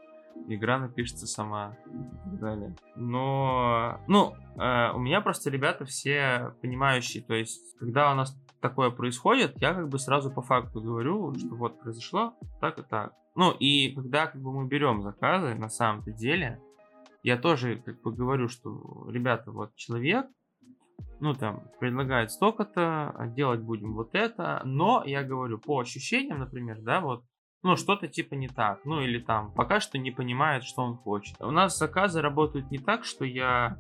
игра 0.48 0.80
напишется 0.80 1.28
сама 1.28 1.78
и 1.86 2.30
так 2.30 2.40
далее. 2.40 2.76
Но, 2.96 4.00
ну, 4.08 4.34
э, 4.58 4.92
у 4.94 5.00
меня 5.00 5.22
просто 5.22 5.50
ребята 5.50 5.86
все 5.86 6.54
понимающие, 6.62 7.24
то 7.24 7.34
есть, 7.34 7.78
когда 7.80 8.12
у 8.12 8.16
нас 8.16 8.38
такое 8.62 8.90
происходит, 8.92 9.62
я 9.62 9.74
как 9.74 9.90
бы 9.90 10.00
сразу 10.00 10.32
по 10.32 10.42
факту 10.42 10.82
говорю, 10.82 11.36
что 11.36 11.56
вот 11.56 11.80
произошло 11.80 12.34
так 12.62 12.80
и 12.80 12.84
так. 12.84 13.14
Ну, 13.36 13.52
и 13.52 13.94
когда 13.94 14.28
как 14.28 14.42
бы 14.42 14.52
мы 14.52 14.68
берем 14.68 15.02
заказы, 15.02 15.56
на 15.56 15.70
самом-то 15.70 16.12
деле, 16.12 16.62
я 17.24 17.38
тоже 17.38 17.78
как 17.78 18.02
бы 18.02 18.14
говорю, 18.14 18.48
что, 18.48 19.10
ребята, 19.10 19.52
вот 19.52 19.76
человек, 19.76 20.28
ну, 21.20 21.34
там, 21.34 21.64
предлагает 21.80 22.32
столько-то, 22.32 23.10
а 23.10 23.28
делать 23.28 23.62
будем 23.62 23.94
вот 23.94 24.14
это, 24.14 24.62
но, 24.66 25.04
я 25.06 25.24
говорю, 25.24 25.58
по 25.58 25.80
ощущениям, 25.80 26.40
например, 26.40 26.82
да, 26.82 27.00
вот, 27.00 27.24
ну, 27.64 27.78
что-то 27.78 28.08
типа 28.08 28.34
не 28.34 28.50
так, 28.50 28.82
ну, 28.84 29.00
или 29.00 29.20
там, 29.20 29.54
пока 29.54 29.80
что 29.80 29.98
не 29.98 30.12
понимает, 30.12 30.64
что 30.64 30.82
он 30.82 30.98
хочет. 30.98 31.42
У 31.42 31.52
нас 31.52 31.78
заказы 31.78 32.22
работают 32.22 32.70
не 32.72 32.78
так, 32.78 33.06
что 33.06 33.24
я, 33.24 33.78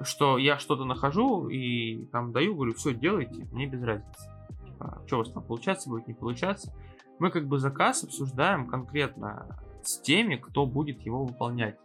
что 0.00 0.38
я 0.38 0.58
что-то 0.58 0.84
нахожу 0.84 1.48
и 1.48 2.06
там 2.06 2.32
даю, 2.32 2.54
говорю, 2.54 2.72
все, 2.74 2.94
делайте, 2.94 3.44
мне 3.52 3.66
без 3.66 3.82
разницы. 3.82 4.30
Типа, 4.64 5.02
что 5.06 5.16
у 5.16 5.18
вас 5.18 5.30
там 5.30 5.42
получаться 5.42 5.90
будет, 5.90 6.06
не 6.06 6.14
получаться. 6.14 6.72
Мы 7.18 7.30
как 7.30 7.46
бы 7.46 7.58
заказ 7.58 8.02
обсуждаем 8.04 8.66
конкретно 8.66 9.60
с 9.82 10.00
теми, 10.00 10.36
кто 10.36 10.64
будет 10.66 11.00
его 11.02 11.26
выполнять. 11.26 11.76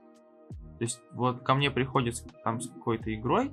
То 0.78 0.86
есть 0.86 1.02
вот 1.12 1.42
ко 1.44 1.56
мне 1.56 1.72
приходит 1.72 2.16
там 2.44 2.60
с 2.60 2.70
какой-то 2.70 3.14
игрой, 3.14 3.52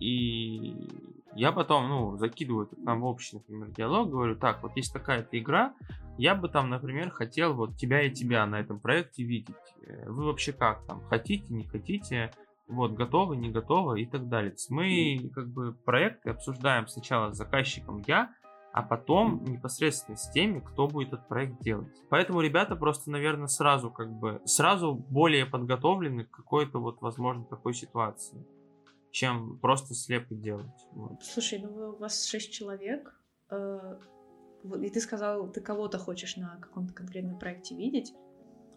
и 0.00 0.88
я 1.34 1.52
потом, 1.52 1.88
ну, 1.88 2.16
закидываю 2.16 2.66
там 2.84 3.00
в 3.00 3.04
общий, 3.04 3.36
например, 3.36 3.70
диалог, 3.70 4.10
говорю, 4.10 4.36
так, 4.36 4.62
вот 4.62 4.76
есть 4.76 4.92
такая-то 4.92 5.38
игра, 5.38 5.74
я 6.16 6.34
бы 6.34 6.48
там, 6.48 6.68
например, 6.68 7.10
хотел 7.10 7.54
вот 7.54 7.76
тебя 7.76 8.02
и 8.02 8.10
тебя 8.10 8.44
на 8.46 8.58
этом 8.58 8.80
проекте 8.80 9.22
видеть. 9.22 9.54
Э, 9.86 10.10
вы 10.10 10.24
вообще 10.24 10.52
как 10.52 10.84
там, 10.86 11.00
хотите, 11.08 11.44
не 11.48 11.64
хотите, 11.64 12.32
вот, 12.66 12.92
готовы, 12.92 13.36
не 13.36 13.50
готовы 13.50 14.02
и 14.02 14.06
так 14.06 14.28
далее. 14.28 14.54
Мы 14.68 15.30
как 15.34 15.48
бы 15.48 15.72
проекты 15.72 16.30
обсуждаем 16.30 16.88
сначала 16.88 17.32
с 17.32 17.36
заказчиком 17.36 18.02
я, 18.06 18.30
а 18.72 18.82
потом 18.82 19.44
непосредственно 19.44 20.16
с 20.16 20.30
теми, 20.30 20.60
кто 20.60 20.86
будет 20.88 21.12
этот 21.12 21.28
проект 21.28 21.62
делать. 21.62 21.94
Поэтому 22.10 22.40
ребята 22.40 22.76
просто, 22.76 23.10
наверное, 23.10 23.46
сразу 23.46 23.90
как 23.90 24.12
бы, 24.12 24.42
сразу 24.44 24.94
более 24.94 25.46
подготовлены 25.46 26.24
к 26.24 26.30
какой-то 26.30 26.78
вот, 26.78 27.00
возможно, 27.00 27.44
такой 27.44 27.74
ситуации 27.74 28.44
чем 29.10 29.58
просто 29.58 29.94
слепо 29.94 30.34
делать. 30.34 30.66
Вот. 30.92 31.22
Слушай, 31.22 31.60
ну 31.60 31.90
у 31.90 31.96
вас 31.96 32.26
шесть 32.26 32.52
человек, 32.52 33.18
э, 33.50 33.98
и 34.82 34.90
ты 34.90 35.00
сказал, 35.00 35.50
ты 35.50 35.60
кого-то 35.60 35.98
хочешь 35.98 36.36
на 36.36 36.56
каком-то 36.60 36.92
конкретном 36.92 37.38
проекте 37.38 37.74
видеть. 37.74 38.12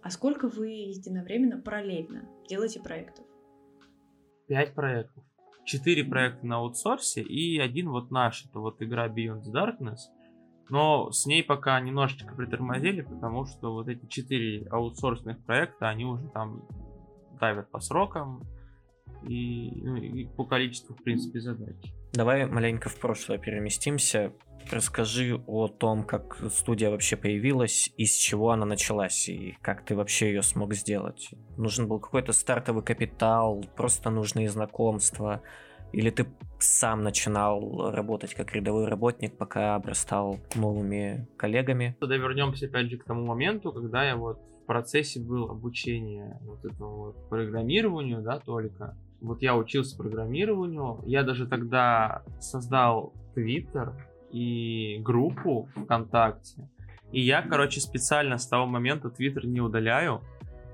А 0.02 0.10
сколько 0.10 0.48
вы 0.48 0.70
единовременно, 0.70 1.62
параллельно 1.62 2.28
делаете 2.48 2.80
проектов? 2.80 3.26
Пять 4.48 4.74
проектов. 4.74 5.24
Четыре 5.64 6.04
проекта 6.04 6.46
на 6.46 6.58
аутсорсе 6.58 7.22
и 7.22 7.60
один 7.60 7.90
вот 7.90 8.10
наш. 8.10 8.46
Это 8.46 8.60
вот 8.60 8.82
игра 8.82 9.08
Beyond 9.08 9.44
the 9.44 9.52
Darkness. 9.54 10.00
Но 10.70 11.12
с 11.12 11.26
ней 11.26 11.44
пока 11.44 11.80
немножечко 11.80 12.34
притормозили, 12.34 13.02
потому 13.02 13.46
что 13.46 13.74
вот 13.74 13.90
эти 13.90 14.06
четыре 14.08 14.66
аутсорсных 14.70 15.44
проекта, 15.44 15.90
они 15.90 16.06
уже 16.06 16.28
там 16.30 16.66
давят 17.40 17.70
по 17.70 17.80
срокам 17.80 18.42
и, 19.28 19.82
ну, 19.84 19.96
и 19.96 20.26
по 20.26 20.46
количеству, 20.46 20.96
в 20.96 21.04
принципе, 21.04 21.40
задач. 21.40 21.76
Давай 22.14 22.46
маленько 22.46 22.90
в 22.90 23.00
прошлое 23.00 23.38
переместимся. 23.38 24.34
Расскажи 24.72 25.42
о 25.48 25.68
том, 25.68 26.04
как 26.04 26.38
студия 26.52 26.92
вообще 26.92 27.16
появилась, 27.16 27.92
из 27.98 28.14
чего 28.14 28.52
она 28.52 28.66
началась, 28.66 29.28
и 29.28 29.58
как 29.62 29.84
ты 29.86 29.96
вообще 29.96 30.28
ее 30.28 30.44
смог 30.44 30.74
сделать. 30.74 31.34
Нужен 31.58 31.88
был 31.88 32.00
какой-то 32.00 32.32
стартовый 32.32 32.84
капитал, 32.84 33.66
просто 33.76 34.10
нужные 34.10 34.50
знакомства, 34.50 35.42
или 35.94 36.10
ты 36.10 36.26
сам 36.60 37.04
начинал 37.04 37.92
работать 37.92 38.34
как 38.34 38.54
рядовой 38.54 38.88
работник, 38.88 39.38
пока 39.38 39.76
обрастал 39.76 40.38
новыми 40.56 41.28
коллегами? 41.38 41.98
Тогда 42.00 42.18
вернемся 42.18 42.68
опять 42.68 42.90
же 42.90 42.98
к 42.98 43.04
тому 43.04 43.26
моменту, 43.26 43.74
когда 43.74 44.04
я 44.04 44.16
вот 44.16 44.40
в 44.64 44.66
процессе 44.68 45.20
был 45.20 45.50
обучения 45.50 46.40
вот 46.42 46.64
этому 46.64 46.98
вот 46.98 47.30
программированию, 47.30 48.22
да, 48.22 48.40
только. 48.40 48.96
Вот 49.22 49.42
я 49.42 49.56
учился 49.56 49.98
программированию, 49.98 51.00
я 51.06 51.24
даже 51.24 51.48
тогда 51.48 52.24
создал 52.40 53.14
Twitter 53.36 53.94
и 54.32 54.98
группу 55.02 55.70
ВКонтакте. 55.76 56.68
И 57.12 57.22
я, 57.22 57.42
короче, 57.42 57.82
специально 57.82 58.38
с 58.38 58.48
того 58.48 58.66
момента 58.66 59.10
Twitter 59.10 59.46
не 59.46 59.62
удаляю. 59.62 60.22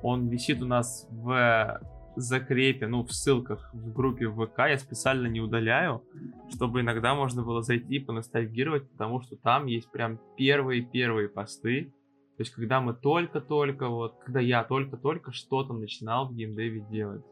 Он 0.02 0.30
висит 0.30 0.62
у 0.62 0.66
нас 0.66 1.08
в 1.12 1.82
закрепе, 2.16 2.88
ну, 2.88 3.04
в 3.04 3.12
ссылках 3.12 3.70
в 3.74 3.94
группе 3.94 4.28
ВК 4.30 4.60
я 4.70 4.78
специально 4.78 5.28
не 5.28 5.40
удаляю, 5.40 6.04
чтобы 6.50 6.82
иногда 6.82 7.14
можно 7.14 7.44
было 7.44 7.62
зайти 7.62 7.96
и 7.96 8.00
поностальгировать, 8.00 8.90
потому 8.90 9.22
что 9.22 9.36
там 9.36 9.68
есть 9.68 9.92
прям 9.92 10.20
первые-первые 10.36 11.30
посты. 11.30 11.94
То 12.38 12.42
есть, 12.42 12.54
когда 12.54 12.82
мы 12.82 12.94
только-только, 12.94 13.88
вот, 13.88 14.16
когда 14.24 14.40
я 14.40 14.64
только-только 14.64 15.32
что-то 15.32 15.74
начинал 15.74 16.28
в 16.28 16.36
геймдеве 16.36 16.86
делать. 16.90 17.26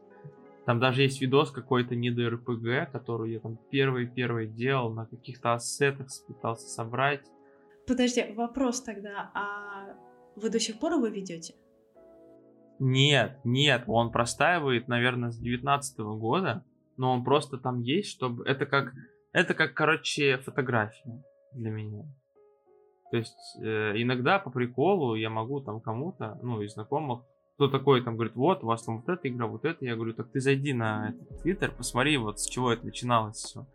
Там 0.66 0.80
даже 0.80 1.02
есть 1.02 1.20
видос 1.20 1.52
какой-то 1.52 1.94
не 1.94 2.10
до 2.10 2.28
РПГ, 2.28 2.90
который 2.90 3.32
я 3.32 3.40
там 3.40 3.56
первый-первый 3.70 4.48
делал, 4.48 4.92
на 4.92 5.06
каких-то 5.06 5.54
ассетах 5.54 6.08
пытался 6.26 6.66
собрать. 6.66 7.22
Подожди, 7.86 8.34
вопрос 8.34 8.82
тогда, 8.82 9.30
а 9.32 9.94
вы 10.34 10.50
до 10.50 10.58
сих 10.58 10.80
пор 10.80 10.94
его 10.94 11.06
ведете? 11.06 11.54
Нет, 12.80 13.38
нет, 13.44 13.84
он 13.86 14.10
простаивает, 14.10 14.88
наверное, 14.88 15.30
с 15.30 15.38
19 15.38 15.98
года, 16.18 16.64
но 16.96 17.12
он 17.12 17.22
просто 17.22 17.58
там 17.58 17.80
есть, 17.80 18.10
чтобы... 18.10 18.44
Это 18.44 18.66
как, 18.66 18.92
это 19.32 19.54
как, 19.54 19.72
короче, 19.72 20.38
фотография 20.38 21.22
для 21.52 21.70
меня. 21.70 22.04
То 23.12 23.18
есть 23.18 23.56
э, 23.62 23.92
иногда 24.02 24.40
по 24.40 24.50
приколу 24.50 25.14
я 25.14 25.30
могу 25.30 25.60
там 25.60 25.80
кому-то, 25.80 26.40
ну, 26.42 26.60
из 26.60 26.72
знакомых, 26.72 27.22
кто 27.56 27.68
такой 27.68 28.02
там 28.02 28.16
говорит, 28.16 28.36
вот, 28.36 28.62
у 28.62 28.66
вас 28.66 28.82
там 28.82 28.98
вот 28.98 29.08
эта 29.08 29.28
игра, 29.28 29.46
вот 29.46 29.64
это. 29.64 29.82
Я 29.84 29.96
говорю, 29.96 30.12
так 30.12 30.30
ты 30.30 30.40
зайди 30.40 30.74
на 30.74 31.08
этот 31.08 31.42
твиттер, 31.42 31.72
посмотри, 31.72 32.18
вот 32.18 32.38
с 32.38 32.46
чего 32.46 32.70
это 32.70 32.84
начиналось 32.84 33.36
все. 33.36 33.66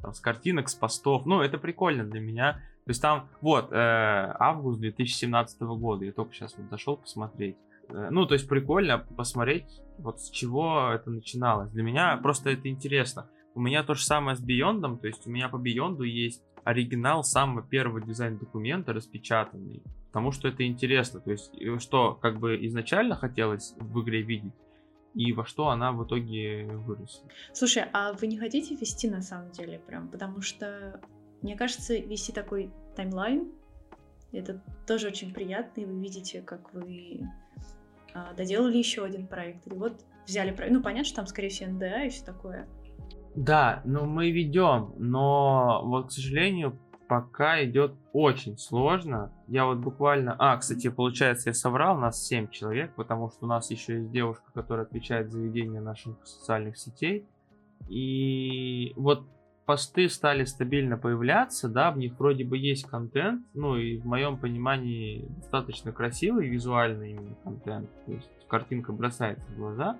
Там, 0.00 0.14
с 0.14 0.20
картинок, 0.20 0.68
с 0.68 0.74
постов. 0.74 1.26
Ну, 1.26 1.40
это 1.40 1.58
прикольно 1.58 2.04
для 2.04 2.20
меня. 2.20 2.52
То 2.84 2.90
есть 2.90 3.02
там, 3.02 3.28
вот, 3.40 3.72
э, 3.72 3.76
август 3.76 4.78
2017 4.78 5.60
года, 5.62 6.04
я 6.04 6.12
только 6.12 6.32
сейчас 6.32 6.56
вот 6.56 6.70
зашел 6.70 6.96
посмотреть. 6.96 7.56
Э, 7.88 8.08
ну, 8.10 8.24
то 8.24 8.34
есть 8.34 8.48
прикольно 8.48 8.98
посмотреть, 8.98 9.80
вот 9.98 10.20
с 10.20 10.30
чего 10.30 10.90
это 10.92 11.10
начиналось. 11.10 11.70
Для 11.72 11.82
меня 11.82 12.16
просто 12.18 12.50
это 12.50 12.68
интересно. 12.68 13.28
У 13.56 13.60
меня 13.60 13.82
то 13.82 13.94
же 13.94 14.04
самое 14.04 14.36
с 14.36 14.40
Beyond, 14.40 14.98
то 14.98 15.06
есть 15.08 15.26
у 15.26 15.30
меня 15.30 15.48
по 15.48 15.56
Beyond 15.56 16.04
есть 16.06 16.42
оригинал 16.62 17.24
самого 17.24 17.66
первого 17.66 18.00
дизайн-документа 18.00 18.92
распечатанный. 18.92 19.82
Потому 20.14 20.30
что 20.30 20.46
это 20.46 20.64
интересно. 20.64 21.18
То 21.18 21.32
есть, 21.32 21.50
что 21.80 22.14
как 22.14 22.38
бы 22.38 22.56
изначально 22.66 23.16
хотелось 23.16 23.74
в 23.78 24.00
игре 24.00 24.22
видеть, 24.22 24.54
и 25.12 25.32
во 25.32 25.44
что 25.44 25.70
она 25.70 25.90
в 25.90 26.06
итоге 26.06 26.66
выросла. 26.66 27.28
Слушай, 27.52 27.86
а 27.92 28.12
вы 28.12 28.28
не 28.28 28.38
хотите 28.38 28.76
вести 28.76 29.10
на 29.10 29.22
самом 29.22 29.50
деле 29.50 29.80
прям? 29.80 30.06
Потому 30.08 30.40
что, 30.40 31.00
мне 31.42 31.56
кажется, 31.56 31.96
вести 31.96 32.30
такой 32.30 32.70
таймлайн, 32.94 33.48
это 34.30 34.62
тоже 34.86 35.08
очень 35.08 35.34
приятно, 35.34 35.80
и 35.80 35.84
вы 35.84 36.00
видите, 36.00 36.42
как 36.42 36.72
вы 36.72 37.28
а, 38.14 38.34
доделали 38.34 38.78
еще 38.78 39.04
один 39.04 39.26
проект, 39.26 39.66
или 39.66 39.74
вот 39.74 40.00
взяли 40.28 40.52
проект. 40.52 40.72
Ну, 40.76 40.80
понятно, 40.80 41.06
что 41.06 41.16
там, 41.16 41.26
скорее 41.26 41.48
всего, 41.48 41.72
НДА 41.72 42.04
и 42.04 42.10
все 42.10 42.24
такое. 42.24 42.68
Да, 43.34 43.82
ну 43.84 44.06
мы 44.06 44.30
ведем, 44.30 44.94
но 44.96 45.82
вот, 45.84 46.10
к 46.10 46.12
сожалению, 46.12 46.78
пока 47.08 47.64
идет 47.64 47.94
очень 48.12 48.58
сложно. 48.58 49.32
Я 49.48 49.66
вот 49.66 49.78
буквально... 49.78 50.34
А, 50.38 50.56
кстати, 50.56 50.88
получается, 50.88 51.50
я 51.50 51.54
соврал, 51.54 51.98
нас 51.98 52.24
7 52.26 52.48
человек, 52.48 52.94
потому 52.94 53.28
что 53.30 53.44
у 53.44 53.48
нас 53.48 53.70
еще 53.70 53.98
есть 53.98 54.10
девушка, 54.10 54.44
которая 54.52 54.86
отвечает 54.86 55.30
за 55.30 55.40
ведение 55.40 55.80
наших 55.80 56.16
социальных 56.24 56.76
сетей. 56.76 57.26
И 57.88 58.92
вот 58.96 59.24
посты 59.66 60.08
стали 60.08 60.44
стабильно 60.44 60.96
появляться, 60.96 61.68
да, 61.68 61.90
в 61.90 61.98
них 61.98 62.18
вроде 62.18 62.44
бы 62.44 62.58
есть 62.58 62.86
контент, 62.86 63.46
ну 63.54 63.76
и 63.76 63.98
в 63.98 64.06
моем 64.06 64.36
понимании 64.38 65.26
достаточно 65.36 65.92
красивый 65.92 66.48
визуальный 66.48 67.12
именно 67.12 67.34
контент, 67.42 67.90
то 68.06 68.12
есть 68.12 68.30
картинка 68.48 68.92
бросается 68.92 69.46
в 69.50 69.56
глаза, 69.56 69.98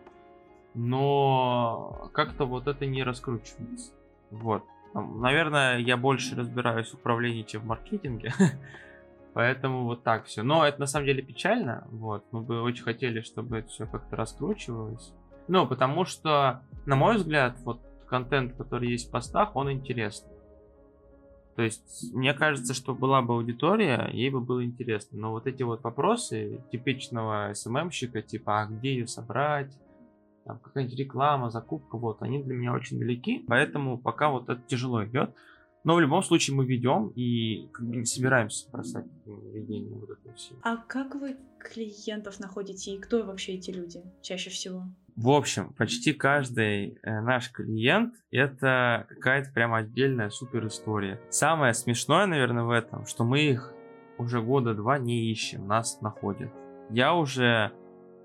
но 0.74 2.10
как-то 2.12 2.44
вот 2.44 2.66
это 2.66 2.86
не 2.86 3.02
раскручивается. 3.02 3.92
Вот. 4.30 4.64
Наверное, 4.94 5.78
я 5.78 5.96
больше 5.96 6.36
разбираюсь 6.36 6.90
в 6.90 6.94
управлении, 6.94 7.42
чем 7.42 7.62
в 7.62 7.66
маркетинге. 7.66 8.32
Поэтому 9.34 9.84
вот 9.84 10.04
так 10.04 10.26
все. 10.26 10.42
Но 10.42 10.64
это 10.64 10.80
на 10.80 10.86
самом 10.86 11.06
деле 11.06 11.22
печально. 11.22 11.86
Вот. 11.90 12.24
Мы 12.30 12.42
бы 12.42 12.62
очень 12.62 12.84
хотели, 12.84 13.20
чтобы 13.20 13.58
это 13.58 13.68
все 13.68 13.86
как-то 13.86 14.14
раскручивалось. 14.14 15.12
Ну, 15.48 15.66
потому 15.66 16.04
что, 16.04 16.62
на 16.86 16.94
мой 16.94 17.16
взгляд, 17.16 17.56
вот 17.64 17.80
контент, 18.06 18.54
который 18.54 18.90
есть 18.90 19.08
в 19.08 19.10
постах, 19.10 19.56
он 19.56 19.72
интересный. 19.72 20.32
То 21.56 21.62
есть, 21.62 22.12
мне 22.12 22.32
кажется, 22.32 22.74
что 22.74 22.94
была 22.94 23.22
бы 23.22 23.34
аудитория, 23.34 24.08
ей 24.12 24.30
бы 24.30 24.40
было 24.40 24.64
интересно. 24.64 25.18
Но 25.18 25.30
вот 25.32 25.46
эти 25.46 25.62
вот 25.62 25.82
вопросы 25.82 26.60
типичного 26.70 27.52
СММщика, 27.54 28.22
типа, 28.22 28.62
а 28.62 28.66
где 28.66 28.94
ее 28.94 29.06
собрать, 29.06 29.72
там 30.44 30.58
какая-нибудь 30.58 30.98
реклама, 30.98 31.50
закупка, 31.50 31.96
вот, 31.96 32.22
они 32.22 32.42
для 32.42 32.54
меня 32.54 32.72
очень 32.72 32.98
далеки, 32.98 33.44
поэтому 33.46 33.98
пока 33.98 34.30
вот 34.30 34.48
это 34.48 34.60
тяжело 34.66 35.04
идет. 35.04 35.34
Но 35.84 35.94
в 35.94 36.00
любом 36.00 36.22
случае 36.22 36.56
мы 36.56 36.64
ведем 36.64 37.08
и 37.14 37.68
как 37.72 37.86
бы 37.86 37.96
не 37.96 38.06
собираемся 38.06 38.70
бросать 38.70 39.04
ведение 39.26 39.98
вот 39.98 40.10
этого 40.10 40.34
всего. 40.34 40.58
А 40.62 40.78
как 40.78 41.14
вы 41.14 41.36
клиентов 41.58 42.40
находите 42.40 42.94
и 42.94 42.98
кто 42.98 43.22
вообще 43.22 43.52
эти 43.52 43.70
люди 43.70 44.02
чаще 44.22 44.48
всего? 44.48 44.84
В 45.14 45.28
общем, 45.28 45.74
почти 45.74 46.12
каждый 46.12 46.98
э, 47.02 47.20
наш 47.20 47.52
клиент 47.52 48.14
это 48.30 49.06
какая-то 49.10 49.52
прям 49.52 49.74
отдельная 49.74 50.30
супер 50.30 50.66
история. 50.66 51.20
Самое 51.30 51.74
смешное, 51.74 52.26
наверное, 52.26 52.64
в 52.64 52.70
этом, 52.70 53.06
что 53.06 53.24
мы 53.24 53.42
их 53.42 53.72
уже 54.18 54.40
года 54.40 54.74
два 54.74 54.98
не 54.98 55.30
ищем, 55.30 55.66
нас 55.66 56.00
находят. 56.00 56.50
Я 56.90 57.14
уже 57.14 57.72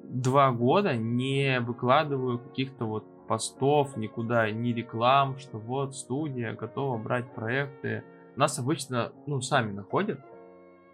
два 0.10 0.51
года 0.51 0.95
не 0.97 1.60
выкладываю 1.60 2.39
каких-то 2.39 2.86
вот 2.86 3.05
постов, 3.28 3.95
никуда, 3.95 4.49
ни 4.49 4.70
реклам, 4.70 5.38
что 5.38 5.60
вот 5.60 5.95
студия 5.95 6.53
готова 6.53 6.97
брать 6.97 7.32
проекты. 7.34 8.03
Нас 8.36 8.57
обычно, 8.57 9.12
ну, 9.28 9.39
сами 9.39 9.72
находят. 9.72 10.20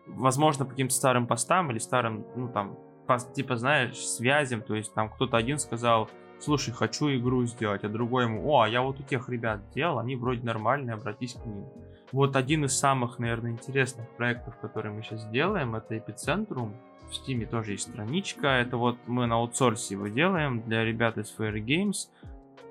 Возможно, 0.06 0.66
по 0.66 0.72
каким-то 0.72 0.94
старым 0.94 1.28
постам 1.28 1.72
или 1.72 1.80
старым, 1.80 2.26
ну, 2.36 2.50
там, 2.50 2.78
по, 3.08 3.18
типа, 3.18 3.56
знаешь, 3.56 3.98
связям. 3.98 4.62
То 4.62 4.76
есть 4.76 4.94
там 4.94 5.10
кто-то 5.10 5.38
один 5.38 5.58
сказал, 5.60 6.10
слушай, 6.40 6.74
хочу 6.74 7.10
игру 7.10 7.46
сделать, 7.46 7.84
а 7.86 7.90
другой 7.90 8.26
ему, 8.26 8.48
о, 8.52 8.64
а 8.64 8.68
я 8.68 8.82
вот 8.82 9.00
у 9.00 9.04
тех 9.04 9.30
ребят 9.30 9.62
делал, 9.74 10.00
они 10.00 10.16
вроде 10.16 10.46
нормальные, 10.46 10.96
обратись 10.96 11.34
к 11.34 11.46
ним. 11.46 11.66
Вот 12.12 12.36
один 12.36 12.66
из 12.66 12.78
самых, 12.78 13.18
наверное, 13.18 13.52
интересных 13.52 14.08
проектов, 14.18 14.58
которые 14.60 14.94
мы 14.94 15.02
сейчас 15.04 15.26
делаем, 15.30 15.76
это 15.76 15.98
Эпицентрум 15.98 16.74
в 17.10 17.12
Steam 17.12 17.46
тоже 17.46 17.74
есть 17.74 17.90
страничка. 17.90 18.48
Это 18.48 18.78
вот 18.78 18.98
мы 19.08 19.28
на 19.28 19.36
аутсорсе 19.36 19.96
его 19.96 20.08
делаем 20.08 20.62
для 20.62 20.84
ребят 20.84 21.18
из 21.18 21.34
Fair 21.38 21.54
Games. 21.56 22.10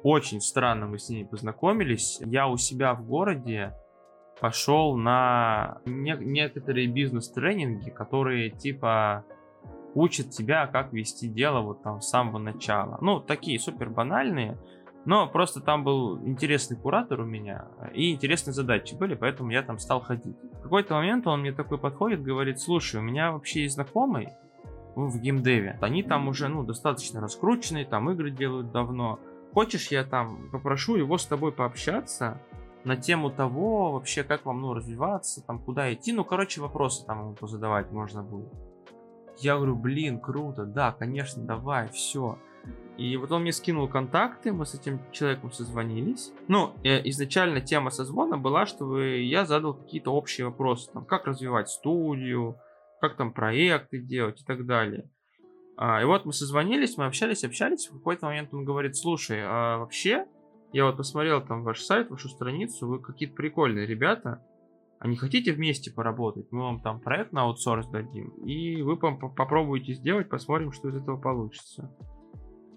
Очень 0.03 0.41
странно 0.41 0.87
мы 0.87 0.99
с 0.99 1.09
ними 1.09 1.25
познакомились. 1.25 2.21
Я 2.25 2.47
у 2.49 2.57
себя 2.57 2.95
в 2.95 3.07
городе 3.07 3.73
пошел 4.41 4.97
на 4.97 5.79
не- 5.87 6.19
некоторые 6.19 6.87
бизнес-тренинги, 6.89 7.91
которые 7.91 8.51
типа 8.51 9.25
учат 9.95 10.31
тебя, 10.31 10.67
как 10.67 10.93
вести 10.93 11.29
дело 11.29 11.61
вот 11.61 11.83
там 11.83 12.01
с 12.01 12.09
самого 12.09 12.39
начала. 12.39 12.99
Ну, 13.01 13.21
такие 13.21 13.59
супер 13.59 13.91
банальные, 13.91 14.59
но 15.05 15.27
просто 15.29 15.61
там 15.61 15.85
был 15.85 16.19
интересный 16.25 16.77
куратор 16.77 17.21
у 17.21 17.25
меня, 17.25 17.67
и 17.93 18.13
интересные 18.13 18.55
задачи 18.55 18.95
были, 18.95 19.15
поэтому 19.15 19.51
я 19.51 19.63
там 19.63 19.79
стал 19.79 20.01
ходить. 20.01 20.37
В 20.59 20.63
какой-то 20.63 20.95
момент 20.95 21.27
он 21.27 21.41
мне 21.41 21.53
такой 21.53 21.79
подходит, 21.79 22.23
говорит, 22.23 22.61
слушай, 22.61 22.97
у 22.97 23.03
меня 23.03 23.33
вообще 23.33 23.63
есть 23.63 23.75
знакомый 23.75 24.29
в 24.95 25.19
геймдеве. 25.19 25.79
Они 25.83 26.03
там 26.03 26.29
уже, 26.29 26.49
ну, 26.49 26.63
достаточно 26.63 27.21
раскрученные, 27.21 27.85
там 27.85 28.11
игры 28.11 28.31
делают 28.31 28.73
давно. 28.73 29.19
Хочешь, 29.53 29.89
я 29.89 30.05
там 30.05 30.49
попрошу 30.51 30.97
его 30.97 31.19
с 31.19 31.27
тобой 31.27 31.53
пообщаться, 31.53 32.41
на 32.85 32.97
тему 32.97 33.31
того, 33.31 33.93
вообще, 33.93 34.23
как 34.23 34.45
вам, 34.45 34.61
ну, 34.61 34.75
развиваться, 34.75 35.45
там, 35.45 35.59
куда 35.59 35.93
идти. 35.93 36.13
Ну, 36.13 36.25
короче, 36.25 36.61
вопросы 36.61 37.05
там 37.07 37.21
ему 37.21 37.33
позадавать 37.35 37.91
можно 37.91 38.23
было. 38.23 38.49
Я 39.39 39.57
говорю, 39.57 39.75
блин, 39.77 40.21
круто, 40.21 40.65
да, 40.65 40.93
конечно, 40.93 41.43
давай, 41.43 41.89
все. 41.89 42.39
И 42.97 43.17
вот 43.17 43.33
он 43.33 43.43
мне 43.43 43.53
скинул 43.53 43.89
контакты, 43.89 44.53
мы 44.53 44.67
с 44.67 44.75
этим 44.75 45.01
человеком 45.11 45.51
созвонились. 45.51 46.33
Ну, 46.47 46.75
э, 46.85 47.01
изначально 47.09 47.61
тема 47.61 47.91
созвона 47.91 48.39
была, 48.39 48.67
что 48.67 49.03
я 49.03 49.45
задал 49.45 49.75
какие-то 49.75 50.13
общие 50.13 50.47
вопросы, 50.47 50.91
там, 50.93 51.05
как 51.05 51.27
развивать 51.27 51.69
студию, 51.69 52.57
как 53.01 53.17
там 53.17 53.33
проекты 53.33 53.99
делать 53.99 54.41
и 54.41 54.45
так 54.45 54.65
далее. 54.65 55.11
А, 55.77 56.01
и 56.01 56.05
вот 56.05 56.25
мы 56.25 56.33
созвонились, 56.33 56.97
мы 56.97 57.07
общались, 57.07 57.45
общались. 57.45 57.89
В 57.89 57.95
какой-то 57.95 58.27
момент 58.27 58.55
он 58.55 58.65
говорит, 58.65 58.97
слушай, 58.97 59.41
а 59.43 59.79
вообще, 59.79 60.27
я 60.73 60.87
вот 60.87 60.97
посмотрел 60.97 61.45
там 61.45 61.65
ваш 61.65 61.81
сайт, 61.81 62.11
вашу 62.11 62.29
страницу, 62.29 62.87
вы 62.87 63.01
какие-то 63.01 63.35
прикольные 63.35 63.87
ребята, 63.87 64.45
а 65.01 65.09
не 65.09 65.17
хотите 65.17 65.53
вместе 65.53 65.93
поработать? 65.93 66.47
Мы 66.53 66.63
вам 66.63 66.81
там 66.81 67.01
проект 67.01 67.33
на 67.33 67.43
аутсорс 67.43 67.89
дадим, 67.89 68.29
и 68.45 68.83
вы 68.83 68.97
попробуйте 68.97 69.95
сделать, 69.95 70.29
посмотрим, 70.29 70.73
что 70.73 70.89
из 70.89 70.97
этого 70.97 71.21
получится. 71.21 71.93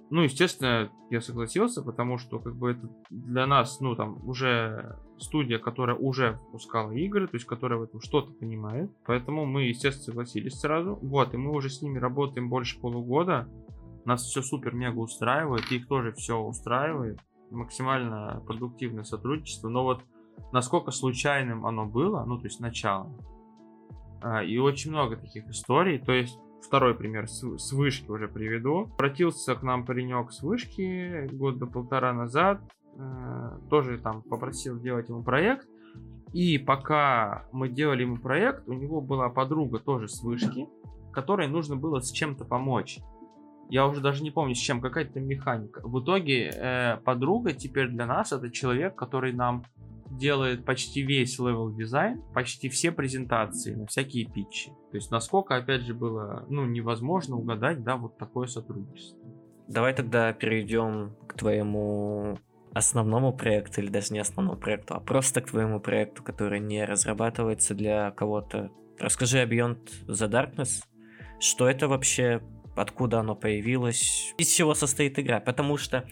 Ну, 0.10 0.22
естественно, 0.22 0.90
я 1.10 1.20
согласился, 1.20 1.82
потому 1.82 2.18
что 2.18 2.40
как 2.40 2.56
бы 2.56 2.72
это 2.72 2.90
для 3.10 3.46
нас, 3.46 3.82
ну, 3.82 3.96
там, 3.96 4.26
уже 4.28 4.98
студия, 5.18 5.60
которая 5.60 5.98
уже 5.98 6.40
выпускала 6.46 6.92
игры, 6.92 7.28
то 7.28 7.36
есть 7.36 7.46
которая 7.46 7.80
в 7.80 7.84
этом 7.84 8.00
что-то 8.00 8.32
понимает. 8.32 8.90
Поэтому 9.06 9.46
мы, 9.46 9.64
естественно, 9.64 10.06
согласились 10.06 10.60
сразу. 10.60 10.96
Вот, 11.02 11.34
и 11.34 11.38
мы 11.38 11.52
уже 11.52 11.70
с 11.70 11.82
ними 11.82 12.00
работаем 12.00 12.50
больше 12.50 12.80
полугода. 12.80 13.50
Нас 14.06 14.24
все 14.24 14.42
супер-мега 14.42 14.98
устраивает, 14.98 15.70
их 15.72 15.88
тоже 15.88 16.14
все 16.14 16.40
устраивает. 16.40 17.20
Максимально 17.52 18.42
продуктивное 18.46 19.04
сотрудничество. 19.04 19.68
Но 19.68 19.84
вот 19.84 20.04
насколько 20.54 20.92
случайным 20.92 21.66
оно 21.66 21.86
было, 21.86 22.24
ну, 22.26 22.38
то 22.38 22.46
есть 22.46 22.62
начало. 22.62 23.12
А, 24.22 24.42
и 24.44 24.58
очень 24.58 24.92
много 24.92 25.18
таких 25.18 25.48
историй. 25.50 26.00
То 26.00 26.14
есть 26.14 26.40
Второй 26.62 26.96
пример 26.96 27.28
с, 27.28 27.72
вышки 27.72 28.10
уже 28.10 28.28
приведу. 28.28 28.90
Обратился 28.96 29.56
к 29.56 29.64
нам 29.64 29.86
паренек 29.86 30.32
с 30.32 30.42
вышки 30.42 31.28
год 31.34 31.58
до 31.58 31.66
полтора 31.66 32.14
назад. 32.14 32.62
Э, 32.98 33.60
тоже 33.70 33.98
там 34.00 34.22
попросил 34.22 34.80
делать 34.80 35.10
ему 35.10 35.24
проект. 35.24 35.68
И 36.34 36.58
пока 36.58 37.48
мы 37.52 37.70
делали 37.70 38.02
ему 38.02 38.18
проект, 38.18 38.68
у 38.68 38.74
него 38.74 39.02
была 39.02 39.30
подруга 39.30 39.80
тоже 39.80 40.08
с 40.08 40.22
вышки, 40.22 40.68
которой 41.14 41.48
нужно 41.48 41.76
было 41.76 42.00
с 42.00 42.12
чем-то 42.12 42.46
помочь. 42.46 43.00
Я 43.70 43.86
уже 43.86 44.02
даже 44.02 44.24
не 44.24 44.32
помню 44.32 44.56
с 44.56 44.60
чем, 44.60 44.82
какая-то 44.82 45.20
механика. 45.20 45.82
В 45.84 46.02
итоге 46.02 46.50
э, 46.50 46.98
подруга 47.04 47.54
теперь 47.54 47.90
для 47.90 48.06
нас 48.06 48.32
это 48.32 48.50
человек, 48.50 48.96
который 48.96 49.34
нам 49.34 49.64
делает 50.10 50.66
почти 50.66 51.04
весь 51.04 51.40
level 51.40 51.74
design, 51.74 52.22
почти 52.34 52.70
все 52.70 52.92
презентации 52.92 53.76
на 53.76 53.88
всякие 53.88 54.26
питчи. 54.26 54.70
То 54.92 54.98
есть 54.98 55.12
насколько, 55.12 55.56
опять 55.56 55.82
же, 55.82 55.94
было 55.94 56.46
ну, 56.50 56.66
невозможно 56.66 57.36
угадать, 57.36 57.84
да, 57.84 57.98
вот 57.98 58.18
такое 58.18 58.48
сотрудничество. 58.48 59.20
Давай 59.68 59.94
тогда 59.94 60.32
перейдем 60.34 61.16
к 61.28 61.34
твоему 61.34 62.38
основному 62.74 63.34
проекту, 63.34 63.82
или 63.82 63.90
даже 63.90 64.14
не 64.14 64.20
основному 64.20 64.58
проекту, 64.58 64.94
а 64.94 65.00
просто 65.00 65.42
к 65.42 65.50
твоему 65.50 65.80
проекту, 65.80 66.24
который 66.24 66.60
не 66.60 66.86
разрабатывается 66.86 67.74
для 67.76 68.12
кого-то. 68.12 68.72
Расскажи 69.00 69.40
о 69.40 69.46
Beyond 69.46 70.08
the 70.08 70.30
Darkness. 70.30 70.84
Что 71.40 71.70
это 71.70 71.88
вообще? 71.88 72.42
Откуда 72.76 73.20
оно 73.20 73.36
появилось? 73.36 74.34
Из 74.38 74.50
чего 74.50 74.74
состоит 74.74 75.18
игра? 75.20 75.40
Потому 75.40 75.78
что 75.78 76.08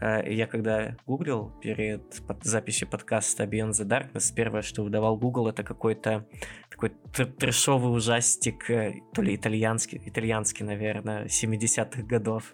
я 0.00 0.46
когда 0.46 0.96
гуглил 1.06 1.52
перед 1.60 2.02
записью 2.42 2.88
подкаста 2.88 3.44
Beyond 3.44 3.70
the 3.70 3.84
Darkness, 3.86 4.32
первое, 4.34 4.62
что 4.62 4.84
выдавал 4.84 5.16
Google, 5.16 5.48
это 5.48 5.64
какой-то 5.64 6.26
такой 6.70 6.92
трешовый 7.38 7.96
ужастик, 7.96 8.70
э, 8.70 9.00
то 9.12 9.22
ли 9.22 9.34
итальянский, 9.34 10.00
итальянский, 10.04 10.64
наверное, 10.64 11.24
70-х 11.24 12.02
годов. 12.02 12.52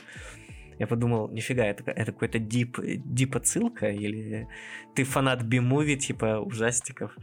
Я 0.79 0.87
подумал, 0.87 1.29
нифига, 1.29 1.65
это, 1.65 1.91
это 1.91 2.13
какой-то 2.13 2.39
дип, 2.39 2.79
дип 2.83 3.37
отсылка 3.37 3.91
или 3.91 4.49
ты 4.95 5.05
фанат 5.05 5.43
би-муви 5.43 5.97
типа 5.97 6.41
ужастиков? 6.41 7.15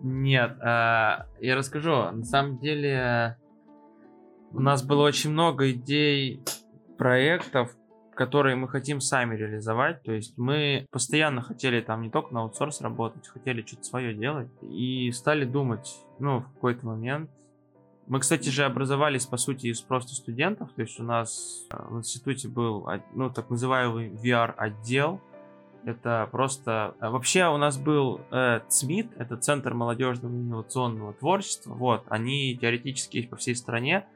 Нет, 0.00 0.56
э, 0.60 1.24
я 1.40 1.56
расскажу. 1.56 1.90
На 2.12 2.24
самом 2.24 2.58
деле 2.58 3.36
у 4.52 4.60
нас 4.60 4.84
было 4.84 5.02
очень 5.02 5.30
много 5.30 5.72
идей 5.72 6.44
проектов, 6.96 7.76
которые 8.16 8.56
мы 8.56 8.68
хотим 8.68 9.00
сами 9.00 9.36
реализовать. 9.36 10.02
То 10.02 10.12
есть 10.12 10.36
мы 10.36 10.86
постоянно 10.90 11.42
хотели 11.42 11.80
там 11.80 12.02
не 12.02 12.10
только 12.10 12.34
на 12.34 12.40
аутсорс 12.40 12.80
работать, 12.80 13.28
хотели 13.28 13.62
что-то 13.64 13.84
свое 13.84 14.14
делать. 14.14 14.48
И 14.62 15.12
стали 15.12 15.44
думать, 15.44 15.94
ну, 16.18 16.40
в 16.40 16.52
какой-то 16.54 16.86
момент. 16.86 17.30
Мы, 18.08 18.20
кстати 18.20 18.48
же, 18.48 18.64
образовались, 18.64 19.26
по 19.26 19.36
сути, 19.36 19.66
из 19.66 19.80
просто 19.80 20.14
студентов. 20.14 20.72
То 20.74 20.82
есть 20.82 20.98
у 20.98 21.02
нас 21.02 21.66
э, 21.70 21.76
в 21.88 21.98
институте 21.98 22.48
был, 22.48 22.88
ну, 23.14 23.30
так 23.30 23.50
называемый 23.50 24.10
VR-отдел. 24.10 25.20
Это 25.84 26.28
просто... 26.30 26.94
Э, 27.00 27.10
вообще 27.10 27.48
у 27.48 27.56
нас 27.56 27.78
был 27.78 28.20
э, 28.30 28.60
ЦМИТ, 28.68 29.12
это 29.18 29.36
Центр 29.36 29.74
молодежного 29.74 30.32
инновационного 30.32 31.12
творчества. 31.14 31.74
Вот, 31.74 32.04
они 32.08 32.56
теоретически 32.60 33.18
есть 33.18 33.30
по 33.30 33.36
всей 33.36 33.56
стране. 33.56 34.06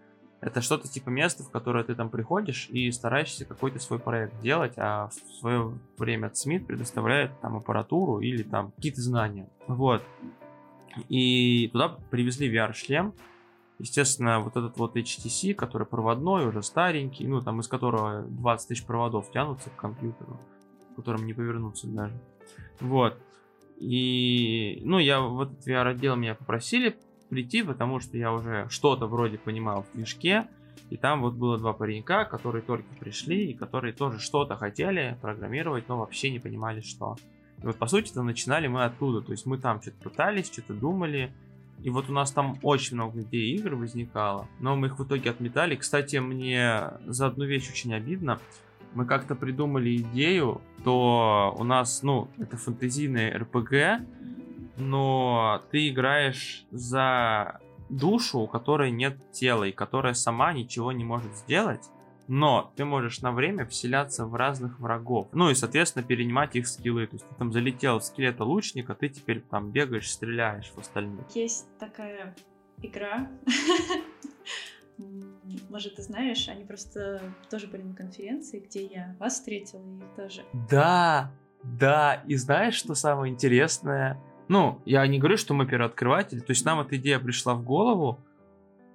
Это 0.41 0.63
что-то 0.63 0.89
типа 0.89 1.11
места, 1.11 1.43
в 1.43 1.51
которое 1.51 1.85
ты 1.85 1.95
там 1.95 2.09
приходишь 2.09 2.69
и 2.71 2.91
стараешься 2.93 3.45
какой-то 3.45 3.79
свой 3.79 3.99
проект 3.99 4.41
делать, 4.41 4.73
а 4.77 5.09
в 5.09 5.33
свое 5.41 5.79
время 5.99 6.31
Смит 6.33 6.67
предоставляет 6.67 7.39
там 7.41 7.57
аппаратуру 7.57 8.21
или 8.21 8.43
там 8.43 8.73
какие-то 8.73 9.03
знания. 9.03 9.49
Вот. 9.67 10.03
И 11.09 11.69
туда 11.73 11.97
привезли 12.11 12.51
VR-шлем. 12.53 13.13
Естественно, 13.79 14.41
вот 14.41 14.57
этот 14.57 14.77
вот 14.79 14.97
HTC, 14.97 15.55
который 15.55 15.87
проводной, 15.87 16.47
уже 16.47 16.63
старенький, 16.63 17.27
ну 17.27 17.41
там 17.41 17.61
из 17.61 17.69
которого 17.69 18.23
20 18.23 18.69
тысяч 18.69 18.85
проводов 18.85 19.31
тянутся 19.31 19.71
к 19.71 19.77
компьютеру, 19.77 20.39
которым 20.97 21.27
не 21.27 21.35
повернуться 21.35 21.87
даже. 21.87 22.19
Вот. 22.81 23.19
И, 23.79 24.81
ну, 24.85 24.99
я 24.99 25.21
в 25.21 25.41
этот 25.41 25.67
VR-отдел 25.67 26.15
меня 26.17 26.35
попросили 26.35 26.99
прийти, 27.31 27.63
потому 27.63 28.01
что 28.01 28.19
я 28.19 28.33
уже 28.33 28.67
что-то 28.69 29.07
вроде 29.07 29.39
понимал 29.39 29.85
в 29.85 29.97
движке, 29.97 30.49
и 30.91 30.97
там 30.97 31.23
вот 31.23 31.35
было 31.35 31.57
два 31.57 31.73
паренька, 31.73 32.25
которые 32.25 32.63
только 32.63 32.93
пришли, 32.99 33.51
и 33.51 33.55
которые 33.55 33.95
тоже 33.95 34.19
что-то 34.19 34.57
хотели 34.57 35.17
программировать, 35.23 35.89
но 35.89 35.99
вообще 35.99 36.31
не 36.31 36.41
понимали, 36.41 36.81
что. 36.81 37.17
И 37.63 37.67
вот 37.67 37.77
по 37.77 37.87
сути-то 37.87 38.23
начинали 38.23 38.67
мы 38.67 38.85
оттуда, 38.85 39.23
то 39.23 39.33
есть 39.33 39.47
мы 39.47 39.57
там 39.57 39.81
что-то 39.81 40.03
пытались, 40.03 40.53
что-то 40.53 40.75
думали, 40.75 41.33
и 41.83 41.89
вот 41.89 42.11
у 42.11 42.13
нас 42.13 42.31
там 42.33 42.59
очень 42.63 42.97
много 42.97 43.23
идей 43.23 43.55
игр 43.57 43.75
возникало, 43.75 44.47
но 44.59 44.77
мы 44.77 44.89
их 44.89 44.99
в 44.99 45.05
итоге 45.05 45.31
отметали. 45.31 45.77
Кстати, 45.77 46.17
мне 46.17 46.91
за 47.07 47.27
одну 47.27 47.47
вещь 47.47 47.71
очень 47.71 47.95
обидно. 47.95 48.39
Мы 48.93 49.07
как-то 49.07 49.35
придумали 49.35 49.97
идею, 49.97 50.61
то 50.85 51.55
у 51.57 51.65
нас, 51.65 52.03
ну, 52.03 52.29
это 52.39 52.57
фэнтезийное 52.57 53.39
РПГ, 53.39 54.05
но 54.81 55.63
ты 55.71 55.89
играешь 55.89 56.65
за 56.71 57.61
душу, 57.89 58.41
у 58.41 58.47
которой 58.47 58.91
нет 58.91 59.19
тела 59.33 59.65
и 59.65 59.73
которая 59.73 60.15
сама 60.15 60.53
ничего 60.53 60.93
не 60.93 61.05
может 61.05 61.35
сделать, 61.37 61.85
но 62.29 62.73
ты 62.77 62.85
можешь 62.85 63.21
на 63.23 63.33
время 63.33 63.67
вселяться 63.67 64.25
в 64.25 64.37
разных 64.37 64.79
врагов. 64.79 65.29
Ну 65.33 65.51
и, 65.51 65.55
соответственно, 65.55 66.05
перенимать 66.05 66.55
их 66.55 66.69
скиллы. 66.69 67.09
То 67.09 67.17
есть 67.17 67.29
ты 67.29 67.35
там 67.35 67.53
залетел 67.53 67.99
в 67.99 68.05
скелета 68.05 68.45
лучника, 68.45 68.95
ты 68.95 69.09
теперь 69.09 69.41
там 69.41 69.73
бегаешь, 69.73 70.11
стреляешь 70.11 70.71
в 70.71 70.79
остальных. 70.79 71.29
Есть 71.35 71.67
такая 71.79 72.37
игра. 72.83 73.29
Может, 75.69 75.97
ты 75.97 76.03
знаешь, 76.03 76.49
они 76.49 76.65
просто 76.65 77.21
тоже 77.51 77.67
были 77.67 77.83
на 77.83 77.97
конференции, 77.97 78.61
где 78.61 78.87
я 78.87 79.17
вас 79.19 79.35
встретила, 79.35 79.85
и 79.85 79.99
их 79.99 80.15
тоже. 80.15 80.45
Да, 80.71 81.33
да, 81.65 82.23
и 82.27 82.37
знаешь, 82.37 82.75
что 82.75 82.95
самое 82.95 83.33
интересное? 83.33 84.21
Ну, 84.51 84.83
я 84.85 85.07
не 85.07 85.21
говорю, 85.21 85.37
что 85.37 85.55
мы 85.55 85.65
первооткрыватели, 85.65 86.41
то 86.41 86.51
есть 86.51 86.65
нам 86.65 86.81
эта 86.81 86.97
идея 86.97 87.21
пришла 87.21 87.55
в 87.55 87.63
голову 87.63 88.19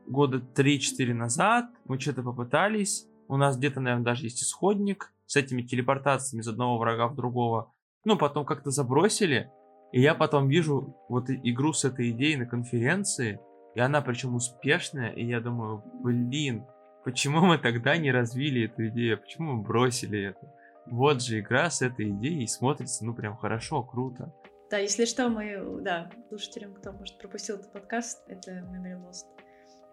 года 0.06 0.42
3-4 0.54 1.14
назад, 1.14 1.68
мы 1.86 1.98
что-то 1.98 2.24
попытались, 2.24 3.08
у 3.30 3.38
нас 3.38 3.58
где-то, 3.58 3.80
наверное, 3.80 4.04
даже 4.04 4.26
есть 4.26 4.44
исходник 4.44 5.14
с 5.26 5.38
этими 5.38 5.62
телепортациями 5.62 6.42
из 6.42 6.50
одного 6.50 6.78
врага 6.78 7.08
в 7.08 7.16
другого, 7.16 7.72
ну, 8.04 8.18
потом 8.18 8.44
как-то 8.44 8.70
забросили, 8.70 9.50
и 9.94 10.02
я 10.02 10.14
потом 10.14 10.50
вижу 10.50 10.94
вот 11.08 11.30
игру 11.30 11.72
с 11.72 11.86
этой 11.86 12.12
идеей 12.12 12.36
на 12.36 12.48
конференции, 12.48 13.40
и 13.76 13.80
она 13.80 14.02
причем 14.02 14.36
успешная, 14.36 15.12
и 15.12 15.26
я 15.26 15.40
думаю, 15.40 15.86
блин, 16.04 16.66
почему 17.06 17.40
мы 17.40 17.60
тогда 17.60 17.96
не 17.96 18.12
развили 18.12 18.66
эту 18.66 18.90
идею, 18.90 19.22
почему 19.22 19.54
мы 19.54 19.64
бросили 19.64 20.22
это? 20.22 20.54
Вот 20.86 21.24
же 21.24 21.40
игра 21.40 21.70
с 21.70 21.82
этой 21.82 22.10
идеей 22.10 22.46
смотрится, 22.46 23.06
ну, 23.06 23.14
прям 23.14 23.38
хорошо, 23.38 23.84
круто. 23.84 24.34
Да, 24.72 24.80
если 24.80 25.06
что, 25.06 25.30
мы, 25.30 25.82
да, 25.82 26.10
слушателям, 26.30 26.74
кто, 26.74 26.92
может, 26.92 27.18
пропустил 27.20 27.58
этот 27.58 27.72
подкаст, 27.72 28.24
это 28.28 28.52
Memory 28.52 29.00
Lost. 29.00 29.26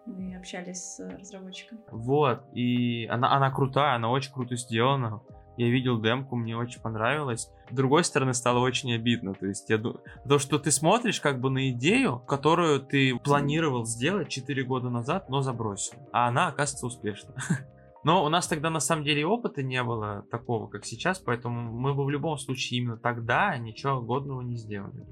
Мы 0.05 0.35
общались 0.35 0.95
с 0.95 0.99
разработчиком. 0.99 1.79
Вот, 1.91 2.43
и 2.53 3.05
она, 3.05 3.31
она 3.35 3.51
крутая, 3.51 3.95
она 3.95 4.09
очень 4.09 4.33
круто 4.33 4.55
сделана. 4.55 5.21
Я 5.55 5.69
видел 5.69 6.01
демку, 6.01 6.35
мне 6.35 6.57
очень 6.57 6.81
понравилось. 6.81 7.51
С 7.69 7.75
другой 7.75 8.03
стороны, 8.03 8.33
стало 8.33 8.59
очень 8.59 8.91
обидно. 8.93 9.35
То 9.35 9.45
есть, 9.45 9.69
я 9.69 9.77
думаю, 9.77 10.01
то, 10.27 10.39
что 10.39 10.57
ты 10.57 10.71
смотришь 10.71 11.21
как 11.21 11.39
бы 11.39 11.51
на 11.51 11.69
идею, 11.69 12.19
которую 12.19 12.79
ты 12.79 13.15
планировал 13.19 13.85
сделать 13.85 14.29
4 14.29 14.63
года 14.63 14.89
назад, 14.89 15.29
но 15.29 15.41
забросил. 15.41 15.97
А 16.11 16.27
она, 16.27 16.47
оказывается, 16.47 16.87
успешна. 16.87 17.35
Но 18.03 18.25
у 18.25 18.29
нас 18.29 18.47
тогда 18.47 18.69
на 18.69 18.79
самом 18.79 19.05
деле 19.05 19.25
опыта 19.25 19.63
не 19.63 19.81
было 19.83 20.25
такого, 20.29 20.67
как 20.67 20.85
сейчас, 20.85 21.19
поэтому 21.19 21.71
мы 21.71 21.93
бы 21.93 22.03
в 22.03 22.09
любом 22.09 22.37
случае 22.37 22.81
именно 22.81 22.97
тогда 22.97 23.57
ничего 23.57 24.01
годного 24.01 24.41
не 24.41 24.57
сделали. 24.57 25.05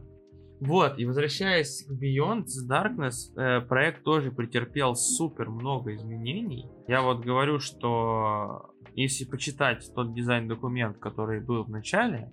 Вот, 0.60 1.00
и 1.00 1.06
возвращаясь 1.06 1.86
к 1.88 1.92
Beyond 1.92 2.46
the 2.46 2.70
Darkness, 2.70 3.36
э, 3.36 3.62
проект 3.62 4.04
тоже 4.04 4.32
претерпел 4.32 4.94
супер 4.94 5.50
много 5.50 5.96
изменений. 5.96 6.70
Я 6.88 7.02
вот 7.02 7.26
говорю, 7.26 7.60
что 7.60 8.70
если 8.94 9.26
почитать 9.26 9.90
тот 9.96 10.14
дизайн-документ, 10.14 11.00
который 11.00 11.42
был 11.42 11.64
в 11.64 11.70
начале, 11.70 12.32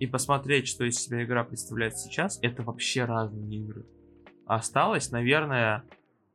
и 0.00 0.06
посмотреть, 0.06 0.66
что 0.66 0.84
из 0.84 0.96
себя 0.96 1.22
игра 1.22 1.44
представляет 1.44 1.96
сейчас, 1.96 2.38
это 2.42 2.62
вообще 2.62 3.04
разные 3.04 3.60
игры. 3.60 3.86
Осталась, 4.46 5.10
наверное, 5.12 5.84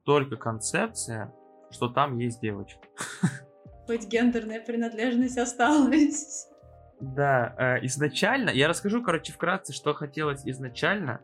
только 0.05 0.37
концепция, 0.37 1.33
что 1.71 1.89
там 1.89 2.17
есть 2.19 2.39
девочка. 2.41 2.79
Хоть 3.87 4.07
гендерная 4.07 4.61
принадлежность 4.61 5.37
осталась. 5.37 6.47
Да, 7.01 7.53
э, 7.57 7.85
изначально, 7.85 8.49
я 8.49 8.67
расскажу, 8.67 9.03
короче, 9.03 9.33
вкратце, 9.33 9.73
что 9.73 9.93
хотелось 9.93 10.41
изначально 10.45 11.21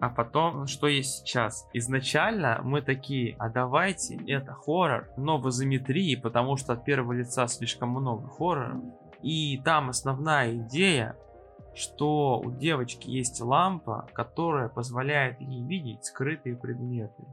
а 0.00 0.10
потом, 0.10 0.66
что 0.66 0.86
есть 0.86 1.20
сейчас. 1.20 1.66
Изначально 1.72 2.60
мы 2.62 2.82
такие, 2.82 3.36
а 3.38 3.48
давайте, 3.48 4.18
это 4.26 4.52
хоррор, 4.52 5.08
но 5.16 5.38
в 5.38 5.48
изометрии, 5.48 6.16
потому 6.16 6.56
что 6.56 6.74
от 6.74 6.84
первого 6.84 7.12
лица 7.12 7.46
слишком 7.46 7.90
много 7.90 8.28
хорроров. 8.28 8.82
И 9.22 9.58
там 9.64 9.88
основная 9.88 10.54
идея, 10.56 11.16
что 11.74 12.38
у 12.44 12.50
девочки 12.50 13.08
есть 13.08 13.40
лампа, 13.40 14.06
которая 14.12 14.68
позволяет 14.68 15.40
ей 15.40 15.64
видеть 15.64 16.04
скрытые 16.04 16.56
предметы. 16.56 17.24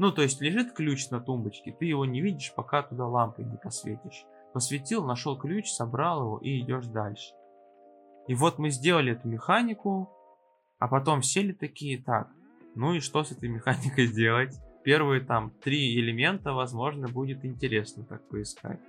Ну, 0.00 0.12
то 0.12 0.22
есть 0.22 0.40
лежит 0.40 0.72
ключ 0.72 1.10
на 1.10 1.20
тумбочке, 1.20 1.76
ты 1.78 1.84
его 1.84 2.06
не 2.06 2.22
видишь, 2.22 2.54
пока 2.56 2.82
туда 2.82 3.06
лампой 3.06 3.44
не 3.44 3.58
посветишь. 3.58 4.24
Посветил, 4.54 5.04
нашел 5.04 5.36
ключ, 5.36 5.70
собрал 5.70 6.22
его 6.22 6.38
и 6.38 6.58
идешь 6.60 6.86
дальше. 6.86 7.34
И 8.26 8.34
вот 8.34 8.58
мы 8.58 8.70
сделали 8.70 9.12
эту 9.12 9.28
механику, 9.28 10.08
а 10.78 10.88
потом 10.88 11.20
сели 11.20 11.52
такие, 11.52 12.02
так, 12.02 12.30
ну 12.74 12.94
и 12.94 13.00
что 13.00 13.24
с 13.24 13.32
этой 13.32 13.50
механикой 13.50 14.06
сделать? 14.06 14.58
Первые 14.84 15.20
там 15.20 15.50
три 15.50 15.94
элемента, 16.00 16.54
возможно, 16.54 17.06
будет 17.06 17.44
интересно 17.44 18.02
так 18.02 18.26
поискать. 18.26 18.80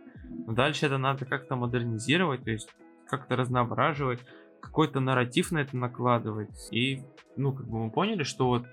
Но 0.48 0.54
дальше 0.54 0.86
это 0.86 0.98
надо 0.98 1.26
как-то 1.26 1.58
модернизировать, 1.58 2.46
то 2.46 2.52
есть 2.52 2.70
как-то 3.10 3.36
разноображивать, 3.36 4.22
какой-то 4.62 5.02
нарратив 5.02 5.52
на 5.52 5.58
это 5.58 5.76
накладывать. 5.76 6.70
И, 6.72 7.04
ну, 7.36 7.52
как 7.52 7.68
бы 7.68 7.80
мы 7.80 7.92
поняли, 7.92 8.24
что 8.24 8.48
вот 8.48 8.66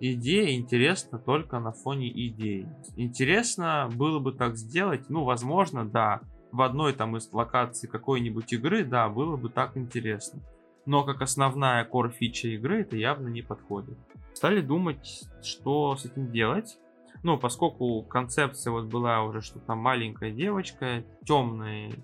идея 0.00 0.56
интересна 0.56 1.18
только 1.18 1.58
на 1.58 1.72
фоне 1.72 2.10
идеи. 2.28 2.68
Интересно 2.96 3.88
было 3.94 4.18
бы 4.18 4.32
так 4.32 4.56
сделать, 4.56 5.08
ну, 5.08 5.24
возможно, 5.24 5.84
да, 5.84 6.20
в 6.52 6.62
одной 6.62 6.92
там 6.92 7.16
из 7.16 7.32
локаций 7.32 7.88
какой-нибудь 7.88 8.52
игры, 8.52 8.84
да, 8.84 9.08
было 9.08 9.36
бы 9.36 9.48
так 9.48 9.76
интересно 9.76 10.42
но 10.86 11.04
как 11.04 11.22
основная 11.22 11.86
core 11.88 12.10
фича 12.10 12.48
игры 12.48 12.82
это 12.82 12.96
явно 12.96 13.28
не 13.28 13.42
подходит. 13.42 13.98
Стали 14.34 14.60
думать, 14.60 15.22
что 15.42 15.96
с 15.96 16.04
этим 16.04 16.30
делать. 16.30 16.78
Ну, 17.22 17.38
поскольку 17.38 18.02
концепция 18.02 18.70
вот 18.70 18.86
была 18.86 19.22
уже, 19.22 19.40
что 19.40 19.58
там 19.60 19.78
маленькая 19.78 20.30
девочка, 20.30 21.04
темные 21.24 21.94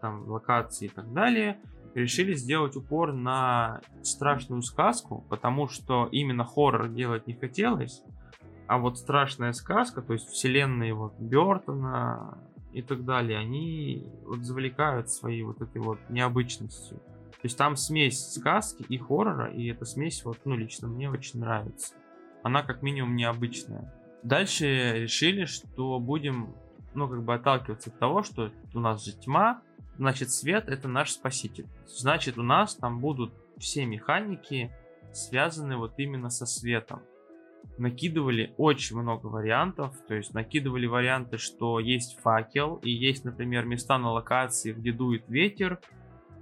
там 0.00 0.28
локации 0.28 0.86
и 0.86 0.88
так 0.88 1.12
далее, 1.12 1.60
решили 1.96 2.34
сделать 2.34 2.76
упор 2.76 3.12
на 3.12 3.80
страшную 4.02 4.62
сказку, 4.62 5.24
потому 5.28 5.68
что 5.68 6.08
именно 6.12 6.44
хоррор 6.44 6.88
делать 6.88 7.26
не 7.26 7.34
хотелось, 7.34 8.02
а 8.66 8.78
вот 8.78 8.98
страшная 8.98 9.52
сказка, 9.52 10.02
то 10.02 10.12
есть 10.12 10.28
вселенные 10.28 10.92
вот 10.92 11.18
Бертона 11.18 12.38
и 12.72 12.82
так 12.82 13.04
далее, 13.04 13.38
они 13.38 14.06
вот 14.24 14.40
завлекают 14.40 15.10
своей 15.10 15.42
вот 15.42 15.62
этой 15.62 15.80
вот 15.80 15.98
необычностью. 16.10 16.98
То 16.98 17.44
есть 17.44 17.56
там 17.56 17.76
смесь 17.76 18.32
сказки 18.32 18.84
и 18.88 18.98
хоррора, 18.98 19.50
и 19.50 19.66
эта 19.68 19.84
смесь, 19.84 20.24
вот, 20.24 20.38
ну, 20.44 20.56
лично 20.56 20.88
мне 20.88 21.08
очень 21.08 21.40
нравится. 21.40 21.94
Она 22.42 22.62
как 22.62 22.82
минимум 22.82 23.14
необычная. 23.14 23.94
Дальше 24.22 24.94
решили, 24.96 25.44
что 25.44 25.98
будем, 26.00 26.54
ну, 26.94 27.08
как 27.08 27.22
бы 27.22 27.34
отталкиваться 27.34 27.90
от 27.90 27.98
того, 27.98 28.22
что 28.22 28.50
у 28.74 28.80
нас 28.80 29.04
же 29.04 29.12
тьма, 29.12 29.62
значит, 29.98 30.30
свет 30.30 30.68
это 30.68 30.88
наш 30.88 31.12
спаситель. 31.12 31.66
Значит, 31.86 32.38
у 32.38 32.42
нас 32.42 32.74
там 32.74 33.00
будут 33.00 33.32
все 33.58 33.86
механики 33.86 34.70
связаны 35.12 35.76
вот 35.76 35.94
именно 35.98 36.30
со 36.30 36.46
светом. 36.46 37.00
Накидывали 37.78 38.54
очень 38.56 38.96
много 38.96 39.26
вариантов, 39.26 39.94
то 40.06 40.14
есть 40.14 40.32
накидывали 40.34 40.86
варианты, 40.86 41.36
что 41.36 41.80
есть 41.80 42.18
факел, 42.20 42.76
и 42.82 42.90
есть, 42.90 43.24
например, 43.24 43.66
места 43.66 43.98
на 43.98 44.12
локации, 44.12 44.72
где 44.72 44.92
дует 44.92 45.28
ветер, 45.28 45.80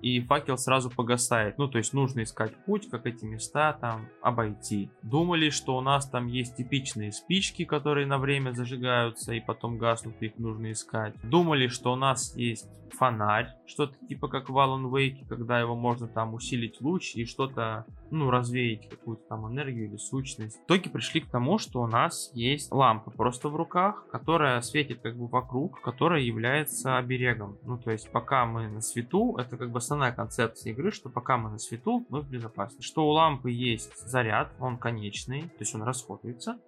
и 0.03 0.21
факел 0.21 0.59
сразу 0.59 0.91
погасает. 0.91 1.57
Ну, 1.57 1.67
то 1.67 1.79
есть 1.79 1.95
нужно 1.95 2.25
искать 2.25 2.53
путь, 2.67 2.91
как 2.91 3.07
эти 3.07 3.25
места 3.25 3.73
там 3.73 4.09
обойти. 4.21 4.91
Думали, 5.03 5.49
что 5.49 5.79
у 5.79 5.81
нас 5.81 6.09
там 6.09 6.27
есть 6.27 6.57
типичные 6.57 7.11
спички, 7.11 7.65
которые 7.65 8.07
на 8.07 8.19
время 8.19 8.53
зажигаются 8.53 9.33
и 9.33 9.41
потом 9.41 9.79
гаснут, 9.79 10.21
их 10.21 10.37
нужно 10.37 10.73
искать. 10.73 11.15
Думали, 11.23 11.69
что 11.69 11.95
у 11.95 11.97
нас 11.97 12.37
есть 12.37 12.69
фонарь, 12.99 13.49
что-то 13.67 13.95
типа 14.07 14.29
как 14.29 14.49
в 14.49 14.57
Alan 14.57 14.91
Wake, 14.91 15.27
когда 15.29 15.61
его 15.61 15.75
можно 15.75 16.07
там 16.07 16.35
усилить 16.35 16.81
луч 16.81 17.15
и 17.15 17.25
что-то, 17.25 17.87
ну, 18.11 18.31
развеять 18.31 18.89
какую-то 18.89 19.23
там 19.29 19.51
энергию 19.51 19.89
или 19.89 19.97
сущность. 19.97 20.59
В 20.61 20.65
итоге 20.65 20.91
пришли 20.91 21.21
к 21.21 21.31
тому, 21.31 21.59
что 21.59 21.83
у 21.83 21.87
нас 21.87 22.31
есть 22.35 22.73
лампа 22.73 23.11
просто 23.11 23.49
в 23.49 23.57
руках, 23.57 24.07
которая 24.11 24.61
светит 24.61 25.01
как 25.01 25.17
бы 25.17 25.27
вокруг, 25.27 25.81
которая 25.81 26.21
является 26.21 26.97
оберегом. 26.97 27.59
Ну, 27.63 27.79
то 27.79 27.91
есть 27.91 28.11
пока 28.11 28.47
мы 28.47 28.69
на 28.69 28.81
свету, 28.81 29.37
это 29.37 29.57
как 29.57 29.71
бы 29.71 29.79
основная 29.79 30.13
концепция 30.13 30.73
игры, 30.73 30.91
что 30.91 31.09
пока 31.09 31.37
мы 31.37 31.51
на 31.51 31.59
свету, 31.59 32.07
мы 32.09 32.21
в 32.21 32.29
безопасности. 32.29 32.85
Что 32.85 33.07
у 33.07 33.11
лампы 33.11 33.51
есть 33.51 33.97
заряд, 34.09 34.53
он 34.59 34.79
конечный, 34.79 35.43
то 35.43 35.61
есть 35.61 35.75
он 35.75 35.83
расходуется 35.83 36.59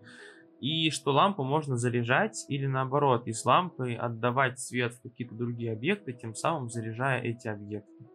и 0.60 0.90
что 0.90 1.12
лампу 1.12 1.44
можно 1.44 1.76
заряжать 1.76 2.44
или 2.48 2.66
наоборот 2.66 3.26
из 3.26 3.44
лампы 3.44 3.94
отдавать 3.94 4.58
свет 4.58 4.94
в 4.94 5.02
какие-то 5.02 5.34
другие 5.34 5.72
объекты, 5.72 6.12
тем 6.12 6.34
самым 6.34 6.68
заряжая 6.68 7.20
эти 7.20 7.48
объекты. 7.48 8.06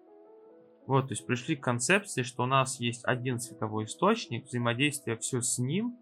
Вот, 0.87 1.07
то 1.07 1.13
есть 1.13 1.25
пришли 1.25 1.55
к 1.55 1.63
концепции, 1.63 2.23
что 2.23 2.43
у 2.43 2.47
нас 2.47 2.79
есть 2.79 3.05
один 3.05 3.39
световой 3.39 3.85
источник, 3.85 4.45
взаимодействие 4.45 5.17
все 5.17 5.41
с 5.41 5.59
ним, 5.59 5.97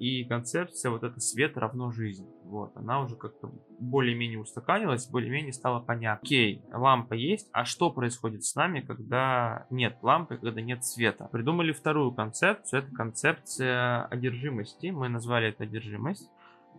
и 0.00 0.24
концепция 0.24 0.90
вот 0.90 1.04
это 1.04 1.20
свет 1.20 1.58
равно 1.58 1.90
жизнь. 1.90 2.26
Вот, 2.44 2.74
она 2.74 3.02
уже 3.02 3.16
как-то 3.16 3.52
более-менее 3.78 4.40
устаканилась, 4.40 5.06
более-менее 5.06 5.52
стало 5.52 5.80
понятно. 5.80 6.26
Окей, 6.26 6.64
лампа 6.72 7.12
есть, 7.12 7.50
а 7.52 7.66
что 7.66 7.90
происходит 7.90 8.44
с 8.44 8.54
нами, 8.54 8.80
когда 8.80 9.66
нет 9.68 9.98
лампы, 10.00 10.38
когда 10.38 10.62
нет 10.62 10.84
света? 10.86 11.28
Придумали 11.30 11.72
вторую 11.72 12.12
концепцию, 12.12 12.82
это 12.82 12.90
концепция 12.92 14.06
одержимости, 14.06 14.86
мы 14.86 15.10
назвали 15.10 15.48
это 15.48 15.64
одержимость. 15.64 16.30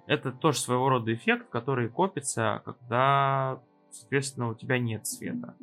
Это 0.08 0.32
тоже 0.32 0.58
своего 0.58 0.90
рода 0.90 1.14
эффект, 1.14 1.50
который 1.50 1.90
копится, 1.90 2.64
когда, 2.66 3.62
соответственно, 3.92 4.50
у 4.50 4.56
тебя 4.56 4.80
нет 4.80 5.06
света. 5.06 5.56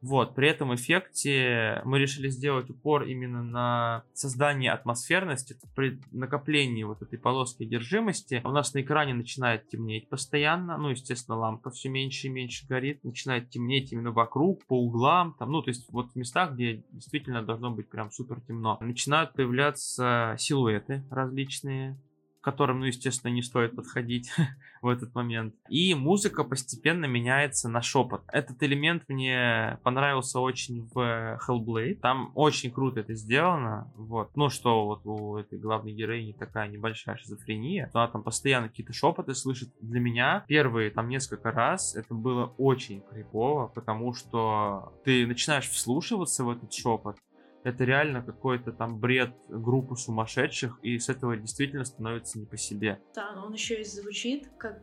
Вот, 0.00 0.34
при 0.34 0.48
этом 0.48 0.74
эффекте 0.74 1.82
мы 1.84 1.98
решили 1.98 2.28
сделать 2.28 2.70
упор 2.70 3.02
именно 3.04 3.42
на 3.42 4.04
создание 4.14 4.72
атмосферности, 4.72 5.56
при 5.74 6.00
накоплении 6.10 6.84
вот 6.84 7.02
этой 7.02 7.18
полоски 7.18 7.64
одержимости. 7.64 8.40
У 8.44 8.50
нас 8.50 8.72
на 8.72 8.80
экране 8.80 9.14
начинает 9.14 9.68
темнеть 9.68 10.08
постоянно, 10.08 10.78
ну, 10.78 10.88
естественно, 10.88 11.36
лампа 11.36 11.70
все 11.70 11.88
меньше 11.88 12.28
и 12.28 12.30
меньше 12.30 12.66
горит, 12.66 13.04
начинает 13.04 13.50
темнеть 13.50 13.92
именно 13.92 14.10
вокруг, 14.10 14.64
по 14.66 14.80
углам, 14.80 15.34
там, 15.38 15.52
ну, 15.52 15.62
то 15.62 15.68
есть 15.68 15.90
вот 15.92 16.12
в 16.12 16.16
местах, 16.16 16.52
где 16.54 16.82
действительно 16.92 17.42
должно 17.42 17.70
быть 17.70 17.88
прям 17.90 18.10
супер 18.10 18.40
темно. 18.40 18.78
Начинают 18.80 19.32
появляться 19.34 20.34
силуэты 20.38 21.04
различные, 21.10 21.98
к 22.40 22.44
которым, 22.44 22.80
ну, 22.80 22.86
естественно, 22.86 23.30
не 23.30 23.42
стоит 23.42 23.76
подходить 23.76 24.32
в 24.82 24.88
этот 24.88 25.14
момент. 25.14 25.54
И 25.68 25.94
музыка 25.94 26.44
постепенно 26.44 27.04
меняется 27.04 27.68
на 27.68 27.82
шепот. 27.82 28.22
Этот 28.32 28.62
элемент 28.62 29.04
мне 29.08 29.78
понравился 29.82 30.40
очень 30.40 30.88
в 30.92 31.38
Hellblade. 31.46 31.96
Там 31.96 32.32
очень 32.34 32.70
круто 32.70 33.00
это 33.00 33.14
сделано. 33.14 33.92
Вот. 33.94 34.30
Ну, 34.36 34.48
что 34.48 34.86
вот 34.86 35.02
у 35.04 35.36
этой 35.36 35.58
главной 35.58 35.92
героини 35.92 36.32
такая 36.32 36.68
небольшая 36.68 37.16
шизофрения. 37.16 37.90
Она 37.92 38.08
там 38.08 38.22
постоянно 38.22 38.68
какие-то 38.68 38.92
шепоты 38.92 39.34
слышит. 39.34 39.70
Для 39.80 40.00
меня 40.00 40.44
первые 40.48 40.90
там 40.90 41.08
несколько 41.08 41.50
раз 41.50 41.94
это 41.94 42.14
было 42.14 42.54
очень 42.56 43.02
крипово, 43.02 43.66
потому 43.68 44.14
что 44.14 44.92
ты 45.04 45.26
начинаешь 45.26 45.68
вслушиваться 45.68 46.44
в 46.44 46.50
этот 46.50 46.72
шепот, 46.72 47.16
это 47.62 47.84
реально 47.84 48.22
какой-то 48.22 48.72
там 48.72 48.98
бред 48.98 49.34
группы 49.48 49.96
сумасшедших, 49.96 50.78
и 50.82 50.98
с 50.98 51.08
этого 51.08 51.36
действительно 51.36 51.84
становится 51.84 52.38
не 52.38 52.46
по 52.46 52.56
себе. 52.56 53.00
Да, 53.14 53.32
но 53.34 53.46
он 53.46 53.52
еще 53.52 53.80
и 53.80 53.84
звучит 53.84 54.50
как 54.58 54.80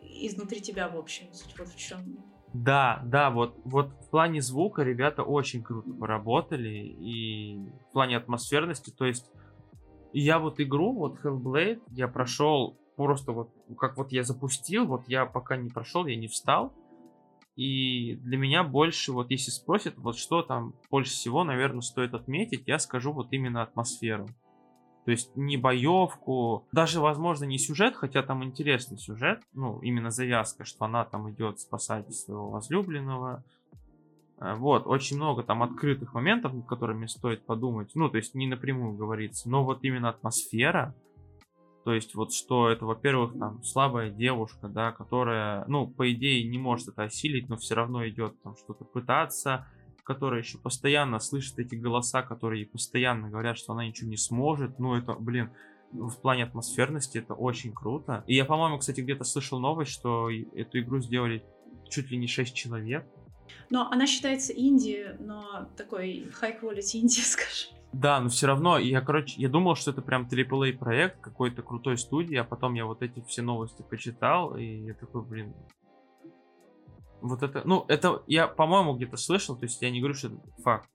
изнутри 0.00 0.60
тебя, 0.60 0.88
в 0.88 0.96
общем, 0.96 1.32
суть 1.32 1.58
вот 1.58 1.68
в 1.68 1.76
чем. 1.76 2.18
Да, 2.52 3.00
да, 3.06 3.30
вот, 3.30 3.58
вот 3.64 3.92
в 4.02 4.10
плане 4.10 4.42
звука 4.42 4.82
ребята 4.82 5.22
очень 5.22 5.62
круто 5.62 5.90
поработали, 5.90 6.68
и 6.68 7.58
в 7.88 7.92
плане 7.92 8.18
атмосферности, 8.18 8.90
то 8.90 9.06
есть 9.06 9.30
я 10.12 10.38
вот 10.38 10.60
игру, 10.60 10.92
вот 10.92 11.18
Hellblade, 11.24 11.80
я 11.92 12.08
прошел 12.08 12.78
просто 12.96 13.32
вот, 13.32 13.50
как 13.78 13.96
вот 13.96 14.12
я 14.12 14.22
запустил, 14.22 14.86
вот 14.86 15.08
я 15.08 15.24
пока 15.24 15.56
не 15.56 15.70
прошел, 15.70 16.04
я 16.04 16.16
не 16.16 16.28
встал, 16.28 16.74
и 17.56 18.16
для 18.16 18.38
меня 18.38 18.64
больше, 18.64 19.12
вот 19.12 19.30
если 19.30 19.50
спросят, 19.50 19.94
вот 19.98 20.16
что 20.16 20.42
там 20.42 20.74
больше 20.90 21.12
всего, 21.12 21.44
наверное, 21.44 21.82
стоит 21.82 22.14
отметить, 22.14 22.62
я 22.66 22.78
скажу 22.78 23.12
вот 23.12 23.28
именно 23.32 23.62
атмосферу. 23.62 24.28
То 25.04 25.10
есть 25.10 25.36
не 25.36 25.56
боевку, 25.56 26.68
даже, 26.72 27.00
возможно, 27.00 27.44
не 27.44 27.58
сюжет, 27.58 27.96
хотя 27.96 28.22
там 28.22 28.44
интересный 28.44 28.98
сюжет, 28.98 29.42
ну, 29.52 29.80
именно 29.80 30.10
завязка, 30.10 30.64
что 30.64 30.84
она 30.84 31.04
там 31.04 31.30
идет 31.30 31.58
спасать 31.58 32.12
своего 32.14 32.50
возлюбленного. 32.50 33.44
Э, 34.40 34.54
вот, 34.54 34.86
очень 34.86 35.16
много 35.16 35.42
там 35.42 35.62
открытых 35.64 36.14
моментов, 36.14 36.54
над 36.54 36.66
которыми 36.66 37.06
стоит 37.06 37.44
подумать. 37.44 37.90
Ну, 37.94 38.08
то 38.08 38.16
есть 38.16 38.34
не 38.34 38.46
напрямую 38.46 38.96
говорится, 38.96 39.50
но 39.50 39.64
вот 39.64 39.82
именно 39.82 40.08
атмосфера, 40.08 40.94
то 41.84 41.92
есть 41.92 42.14
вот 42.14 42.32
что 42.32 42.68
это, 42.68 42.86
во-первых, 42.86 43.36
там 43.38 43.62
слабая 43.64 44.10
девушка, 44.10 44.68
да, 44.68 44.92
которая, 44.92 45.64
ну, 45.66 45.88
по 45.88 46.10
идее 46.12 46.48
не 46.48 46.58
может 46.58 46.88
это 46.88 47.04
осилить, 47.04 47.48
но 47.48 47.56
все 47.56 47.74
равно 47.74 48.06
идет 48.08 48.40
там 48.42 48.56
что-то 48.56 48.84
пытаться, 48.84 49.66
которая 50.04 50.40
еще 50.40 50.58
постоянно 50.58 51.18
слышит 51.18 51.58
эти 51.58 51.74
голоса, 51.74 52.22
которые 52.22 52.62
ей 52.62 52.68
постоянно 52.68 53.30
говорят, 53.30 53.58
что 53.58 53.72
она 53.72 53.86
ничего 53.86 54.08
не 54.08 54.16
сможет. 54.16 54.78
Ну, 54.78 54.94
это, 54.94 55.14
блин, 55.14 55.50
в 55.92 56.20
плане 56.20 56.44
атмосферности 56.44 57.18
это 57.18 57.34
очень 57.34 57.72
круто. 57.72 58.24
И 58.26 58.34
я, 58.34 58.44
по-моему, 58.44 58.78
кстати, 58.78 59.00
где-то 59.00 59.24
слышал 59.24 59.58
новость, 59.58 59.92
что 59.92 60.30
эту 60.30 60.80
игру 60.80 61.00
сделали 61.00 61.44
чуть 61.90 62.10
ли 62.10 62.16
не 62.16 62.26
6 62.26 62.54
человек. 62.54 63.06
Но 63.70 63.88
она 63.90 64.06
считается 64.06 64.52
инди, 64.52 65.16
но 65.18 65.68
такой 65.76 66.30
high 66.40 66.60
quality 66.60 67.00
инди, 67.00 67.20
скажем. 67.20 67.81
Да, 67.92 68.20
но 68.20 68.30
все 68.30 68.46
равно, 68.46 68.78
я, 68.78 69.02
короче, 69.02 69.40
я 69.40 69.48
думал, 69.50 69.74
что 69.74 69.90
это 69.90 70.00
прям 70.00 70.26
AAA 70.26 70.78
проект 70.78 71.20
какой-то 71.20 71.62
крутой 71.62 71.98
студии, 71.98 72.36
а 72.36 72.44
потом 72.44 72.72
я 72.74 72.86
вот 72.86 73.02
эти 73.02 73.22
все 73.26 73.42
новости 73.42 73.82
почитал, 73.82 74.56
и 74.56 74.64
я 74.64 74.94
такой, 74.94 75.22
блин, 75.22 75.54
вот 77.20 77.42
это, 77.42 77.62
ну, 77.64 77.84
это 77.88 78.22
я, 78.26 78.48
по-моему, 78.48 78.94
где-то 78.94 79.16
слышал, 79.16 79.56
то 79.56 79.64
есть 79.64 79.80
я 79.82 79.90
не 79.90 80.00
говорю, 80.00 80.14
что 80.14 80.28
это 80.28 80.40
факт. 80.62 80.88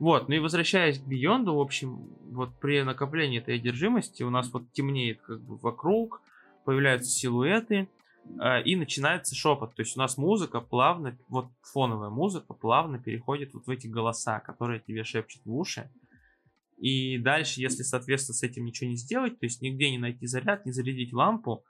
Вот, 0.00 0.28
ну 0.28 0.34
и 0.34 0.38
возвращаясь 0.38 0.98
к 0.98 1.06
Бионду, 1.06 1.54
в 1.54 1.60
общем, 1.60 2.08
вот 2.30 2.58
при 2.58 2.82
накоплении 2.82 3.38
этой 3.38 3.56
одержимости 3.56 4.22
у 4.22 4.30
нас 4.30 4.50
вот 4.52 4.72
темнеет 4.72 5.20
как 5.20 5.40
бы 5.42 5.56
вокруг, 5.56 6.22
появляются 6.64 7.10
силуэты, 7.10 7.88
э, 8.40 8.62
и 8.62 8.76
начинается 8.76 9.34
шепот. 9.34 9.74
То 9.74 9.82
есть 9.82 9.96
у 9.96 10.00
нас 10.00 10.16
музыка 10.16 10.60
плавно, 10.60 11.16
вот 11.28 11.48
фоновая 11.62 12.08
музыка 12.08 12.54
плавно 12.54 12.98
переходит 12.98 13.52
вот 13.52 13.66
в 13.66 13.70
эти 13.70 13.86
голоса, 13.86 14.40
которые 14.40 14.80
тебе 14.80 15.04
шепчут 15.04 15.42
в 15.44 15.54
уши. 15.54 15.90
И 16.80 17.18
дальше, 17.18 17.60
если, 17.60 17.82
соответственно, 17.82 18.34
с 18.34 18.42
этим 18.42 18.64
ничего 18.64 18.88
не 18.88 18.96
сделать, 18.96 19.38
то 19.38 19.44
есть 19.44 19.60
нигде 19.60 19.90
не 19.90 19.98
найти 19.98 20.26
заряд, 20.26 20.64
не 20.64 20.72
зарядить 20.72 21.12
лампу, 21.12 21.62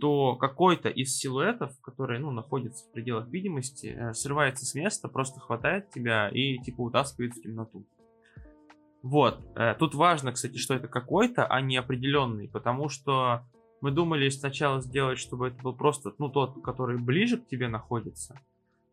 то 0.00 0.36
какой-то 0.36 0.88
из 0.88 1.16
силуэтов, 1.16 1.78
которые, 1.82 2.18
ну, 2.18 2.30
находятся 2.30 2.86
в 2.86 2.92
пределах 2.92 3.28
видимости, 3.28 3.86
э, 3.86 4.14
срывается 4.14 4.64
с 4.64 4.74
места, 4.74 5.08
просто 5.08 5.38
хватает 5.38 5.90
тебя 5.90 6.30
и, 6.30 6.58
типа, 6.58 6.80
утаскивает 6.80 7.34
в 7.34 7.42
темноту. 7.42 7.86
Вот. 9.02 9.40
Э, 9.54 9.74
тут 9.78 9.94
важно, 9.94 10.32
кстати, 10.32 10.56
что 10.56 10.74
это 10.74 10.88
какой-то, 10.88 11.46
а 11.46 11.60
не 11.60 11.76
определенный, 11.76 12.48
потому 12.48 12.88
что 12.88 13.46
мы 13.82 13.90
думали 13.90 14.28
сначала 14.30 14.80
сделать, 14.80 15.18
чтобы 15.18 15.48
это 15.48 15.62
был 15.62 15.76
просто, 15.76 16.12
ну, 16.18 16.30
тот, 16.30 16.62
который 16.62 16.98
ближе 16.98 17.36
к 17.36 17.46
тебе 17.46 17.68
находится, 17.68 18.40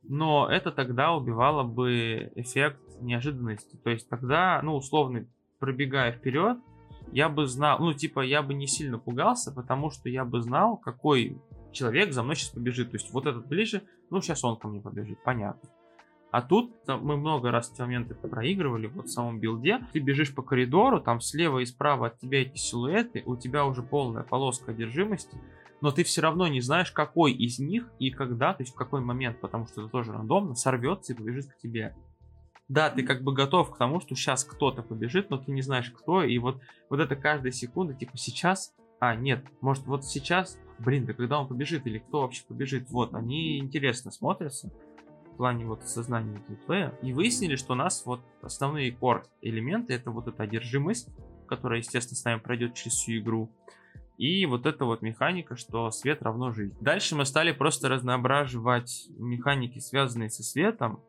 но 0.04 0.48
это 0.52 0.72
тогда 0.72 1.14
убивало 1.14 1.64
бы 1.64 2.32
эффект 2.36 2.80
неожиданности. 3.02 3.78
То 3.78 3.90
есть 3.90 4.08
тогда, 4.10 4.62
ну, 4.62 4.76
условно, 4.76 5.26
пробегая 5.60 6.12
вперед, 6.12 6.58
я 7.12 7.30
бы 7.30 7.48
знал, 7.48 7.80
ну, 7.80 7.94
типа, 7.94 8.22
я 8.22 8.42
бы 8.42 8.54
не 8.54 8.68
сильно 8.68 8.98
пугался, 8.98 9.52
потому 9.52 9.90
что 9.92 10.10
я 10.10 10.26
бы 10.26 10.42
знал, 10.42 10.78
какой 10.78 11.38
человек 11.72 12.14
за 12.14 12.24
мной 12.24 12.36
сейчас 12.36 12.50
побежит. 12.50 12.92
То 12.92 12.98
есть 12.98 13.14
вот 13.14 13.26
этот 13.26 13.48
ближе, 13.48 13.84
ну, 14.10 14.22
сейчас 14.22 14.44
он 14.44 14.58
ко 14.58 14.68
мне 14.68 14.82
побежит, 14.82 15.24
понятно. 15.24 15.70
А 16.32 16.42
тут 16.42 16.74
мы 16.88 17.16
много 17.16 17.50
раз 17.52 17.72
эти 17.72 17.80
моменты 17.80 18.14
проигрывали 18.14 18.88
вот 18.88 19.06
в 19.06 19.12
самом 19.12 19.40
билде. 19.40 19.80
Ты 19.94 20.00
бежишь 20.00 20.36
по 20.36 20.42
коридору, 20.42 21.00
там 21.00 21.22
слева 21.22 21.60
и 21.60 21.66
справа 21.66 22.08
от 22.08 22.20
тебя 22.20 22.42
эти 22.42 22.58
силуэты, 22.58 23.24
у 23.26 23.38
тебя 23.38 23.66
уже 23.66 23.82
полная 23.84 24.24
полоска 24.24 24.72
одержимости, 24.72 25.38
но 25.80 25.92
ты 25.92 26.04
все 26.04 26.22
равно 26.22 26.48
не 26.48 26.60
знаешь, 26.60 26.92
какой 26.92 27.32
из 27.32 27.60
них 27.60 27.90
и 28.00 28.12
когда, 28.12 28.54
то 28.54 28.64
есть 28.64 28.74
в 28.74 28.76
какой 28.76 29.00
момент, 29.00 29.40
потому 29.40 29.66
что 29.68 29.84
это 29.84 29.90
тоже 29.90 30.12
рандомно, 30.12 30.56
сорвется 30.56 31.14
и 31.14 31.16
побежит 31.16 31.46
к 31.46 31.58
тебе 31.58 31.96
да, 32.68 32.90
ты 32.90 33.04
как 33.04 33.22
бы 33.22 33.34
готов 33.34 33.72
к 33.72 33.78
тому, 33.78 34.00
что 34.00 34.16
сейчас 34.16 34.44
кто-то 34.44 34.82
побежит, 34.82 35.30
но 35.30 35.38
ты 35.38 35.52
не 35.52 35.62
знаешь 35.62 35.92
кто, 35.92 36.24
и 36.24 36.38
вот, 36.38 36.62
вот 36.90 37.00
это 37.00 37.16
каждая 37.16 37.52
секунда, 37.52 37.94
типа 37.94 38.18
сейчас, 38.18 38.74
а, 39.00 39.16
нет, 39.16 39.46
может 39.62 39.86
вот 39.86 40.06
сейчас, 40.06 40.60
блин, 40.80 41.06
да 41.06 41.14
когда 41.14 41.40
он 41.40 41.48
побежит, 41.48 41.86
или 41.86 42.00
кто 42.00 42.22
вообще 42.22 42.44
побежит, 42.48 42.90
вот, 42.90 43.14
они 43.14 43.60
интересно 43.60 44.12
смотрятся 44.12 44.72
в 45.34 45.38
плане 45.38 45.66
вот 45.66 45.84
осознания 45.84 46.42
геймплея, 46.48 46.98
и 47.02 47.14
выяснили, 47.14 47.56
что 47.56 47.74
у 47.74 47.76
нас 47.76 48.04
вот 48.06 48.22
основные 48.42 48.92
core 48.92 49.24
элементы, 49.42 49.94
это 49.94 50.10
вот 50.10 50.28
эта 50.28 50.44
одержимость, 50.44 51.10
которая, 51.48 51.80
естественно, 51.80 52.18
с 52.18 52.24
нами 52.24 52.40
пройдет 52.40 52.74
через 52.74 52.94
всю 52.94 53.18
игру, 53.18 53.52
и 54.18 54.46
вот 54.46 54.66
эта 54.66 54.86
вот 54.86 55.02
механика, 55.02 55.56
что 55.56 55.92
свет 55.92 56.24
равно 56.24 56.52
жизнь. 56.52 56.76
Дальше 56.80 57.16
мы 57.16 57.26
стали 57.26 57.52
просто 57.52 57.90
разноображивать 57.90 59.10
механики, 59.18 59.80
связанные 59.80 60.30
со 60.30 60.42
светом, 60.42 61.02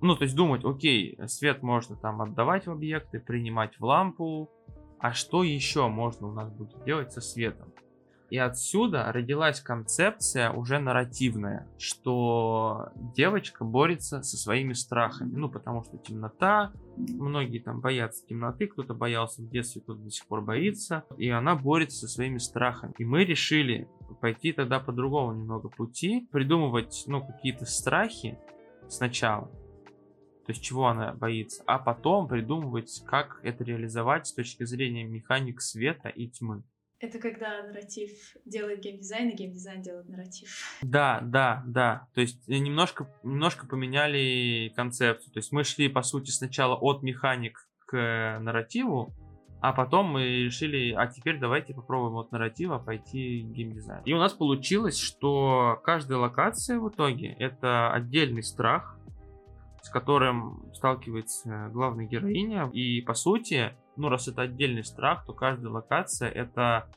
ну, 0.00 0.16
то 0.16 0.24
есть 0.24 0.36
думать, 0.36 0.64
окей, 0.64 1.18
свет 1.26 1.62
можно 1.62 1.96
там 1.96 2.22
отдавать 2.22 2.66
в 2.66 2.70
объекты, 2.70 3.20
принимать 3.20 3.78
в 3.78 3.84
лампу, 3.84 4.50
а 4.98 5.12
что 5.12 5.42
еще 5.42 5.88
можно 5.88 6.28
у 6.28 6.32
нас 6.32 6.50
будет 6.50 6.84
делать 6.84 7.12
со 7.12 7.20
светом? 7.20 7.72
И 8.30 8.38
отсюда 8.38 9.10
родилась 9.10 9.60
концепция 9.60 10.52
уже 10.52 10.78
нарративная, 10.78 11.66
что 11.78 12.90
девочка 13.16 13.64
борется 13.64 14.22
со 14.22 14.36
своими 14.36 14.72
страхами. 14.72 15.34
Ну, 15.34 15.50
потому 15.50 15.82
что 15.82 15.98
темнота, 15.98 16.72
многие 16.96 17.58
там 17.58 17.80
боятся 17.80 18.24
темноты, 18.24 18.68
кто-то 18.68 18.94
боялся 18.94 19.42
в 19.42 19.48
детстве, 19.48 19.82
кто-то 19.82 20.02
до 20.02 20.10
сих 20.10 20.26
пор 20.26 20.42
боится. 20.42 21.04
И 21.18 21.28
она 21.28 21.56
борется 21.56 22.06
со 22.06 22.08
своими 22.08 22.38
страхами. 22.38 22.94
И 22.98 23.04
мы 23.04 23.24
решили 23.24 23.88
пойти 24.20 24.52
тогда 24.52 24.78
по 24.78 24.92
другому 24.92 25.32
немного 25.32 25.68
пути, 25.68 26.28
придумывать, 26.30 27.02
ну, 27.08 27.26
какие-то 27.26 27.66
страхи 27.66 28.38
сначала, 28.88 29.50
то 30.50 30.52
есть 30.52 30.64
чего 30.64 30.88
она 30.88 31.12
боится, 31.12 31.62
а 31.64 31.78
потом 31.78 32.26
придумывать, 32.26 33.04
как 33.06 33.38
это 33.44 33.62
реализовать 33.62 34.26
с 34.26 34.34
точки 34.34 34.64
зрения 34.64 35.04
механик 35.04 35.60
света 35.60 36.08
и 36.08 36.26
тьмы. 36.26 36.64
Это 36.98 37.20
когда 37.20 37.62
нарратив 37.62 38.10
делает 38.44 38.80
геймдизайн, 38.80 39.28
и 39.28 39.36
геймдизайн 39.36 39.80
делает 39.80 40.08
нарратив. 40.08 40.48
Да, 40.82 41.20
да, 41.22 41.62
да. 41.68 42.08
То 42.14 42.20
есть 42.20 42.48
э, 42.48 42.58
немножко, 42.58 43.08
немножко 43.22 43.64
поменяли 43.64 44.72
концепцию. 44.74 45.32
То 45.32 45.38
есть 45.38 45.52
мы 45.52 45.62
шли, 45.62 45.88
по 45.88 46.02
сути, 46.02 46.32
сначала 46.32 46.74
от 46.74 47.04
механик 47.04 47.68
к 47.86 48.38
нарративу, 48.40 49.14
а 49.60 49.72
потом 49.72 50.06
мы 50.06 50.24
решили, 50.24 50.92
а 50.92 51.06
теперь 51.06 51.38
давайте 51.38 51.74
попробуем 51.74 52.16
от 52.16 52.32
нарратива 52.32 52.78
пойти 52.78 53.42
геймдизайн. 53.42 54.02
И 54.04 54.12
у 54.12 54.18
нас 54.18 54.32
получилось, 54.32 54.98
что 54.98 55.80
каждая 55.84 56.18
локация 56.18 56.80
в 56.80 56.88
итоге 56.88 57.36
это 57.38 57.92
отдельный 57.92 58.42
страх, 58.42 58.98
с 59.82 59.88
которым 59.88 60.70
сталкивается 60.74 61.70
главная 61.72 62.06
героиня. 62.06 62.70
И 62.72 63.00
по 63.02 63.14
сути, 63.14 63.72
ну 63.96 64.08
раз 64.08 64.28
это 64.28 64.42
отдельный 64.42 64.84
страх, 64.84 65.24
то 65.26 65.32
каждая 65.32 65.72
локация 65.72 66.28
это 66.28 66.88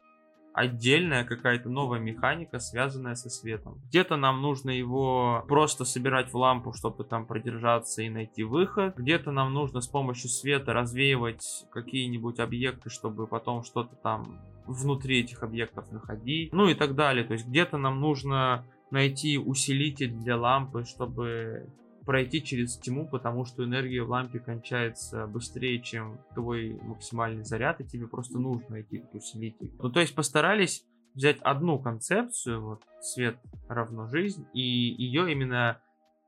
отдельная 0.54 1.24
какая-то 1.24 1.68
новая 1.70 2.00
механика, 2.00 2.60
связанная 2.60 3.16
со 3.16 3.30
светом. 3.30 3.82
Где-то 3.90 4.16
нам 4.18 4.42
нужно 4.42 4.70
его 4.70 5.44
просто 5.48 5.84
собирать 5.84 6.32
в 6.32 6.38
лампу, 6.38 6.74
чтобы 6.74 7.04
там 7.04 7.26
продержаться 7.26 8.04
и 8.04 8.10
найти 8.10 8.44
выход. 8.44 8.96
Где-то 8.96 9.32
нам 9.32 9.54
нужно 9.54 9.82
с 9.82 9.88
помощью 9.88 10.30
света 10.30 10.74
развеивать 10.74 11.66
какие-нибудь 11.72 12.40
объекты, 12.40 12.90
чтобы 12.90 13.28
потом 13.28 13.64
что-то 13.64 13.96
там 13.96 14.40
внутри 14.68 15.22
этих 15.22 15.44
объектов 15.44 15.92
находить. 15.92 16.54
Ну 16.54 16.70
и 16.70 16.76
так 16.76 16.96
далее. 16.96 17.26
То 17.26 17.34
есть 17.34 17.48
где-то 17.48 17.78
нам 17.78 18.00
нужно 18.00 18.64
найти 18.92 19.40
усилитель 19.40 20.12
для 20.12 20.38
лампы, 20.38 20.86
чтобы 20.86 21.68
пройти 22.06 22.44
через 22.44 22.78
тьму, 22.78 23.08
потому 23.08 23.46
что 23.46 23.64
энергия 23.64 24.04
в 24.04 24.10
лампе 24.10 24.40
кончается 24.40 25.28
быстрее, 25.28 25.82
чем 25.82 26.20
твой 26.36 26.80
максимальный 26.82 27.44
заряд, 27.44 27.82
и 27.82 27.86
тебе 27.86 28.08
просто 28.08 28.40
нужно 28.40 28.72
найти 28.72 28.98
этот 28.98 29.16
усилитель. 29.16 29.72
Ну, 29.80 29.90
то 29.90 30.00
есть 30.00 30.16
постарались 30.16 30.86
взять 31.14 31.40
одну 31.42 31.80
концепцию, 31.80 32.62
вот, 32.62 32.84
свет 33.02 33.38
равно 33.68 34.08
жизнь, 34.08 34.46
и 34.54 34.62
ее 34.62 35.32
именно 35.32 35.80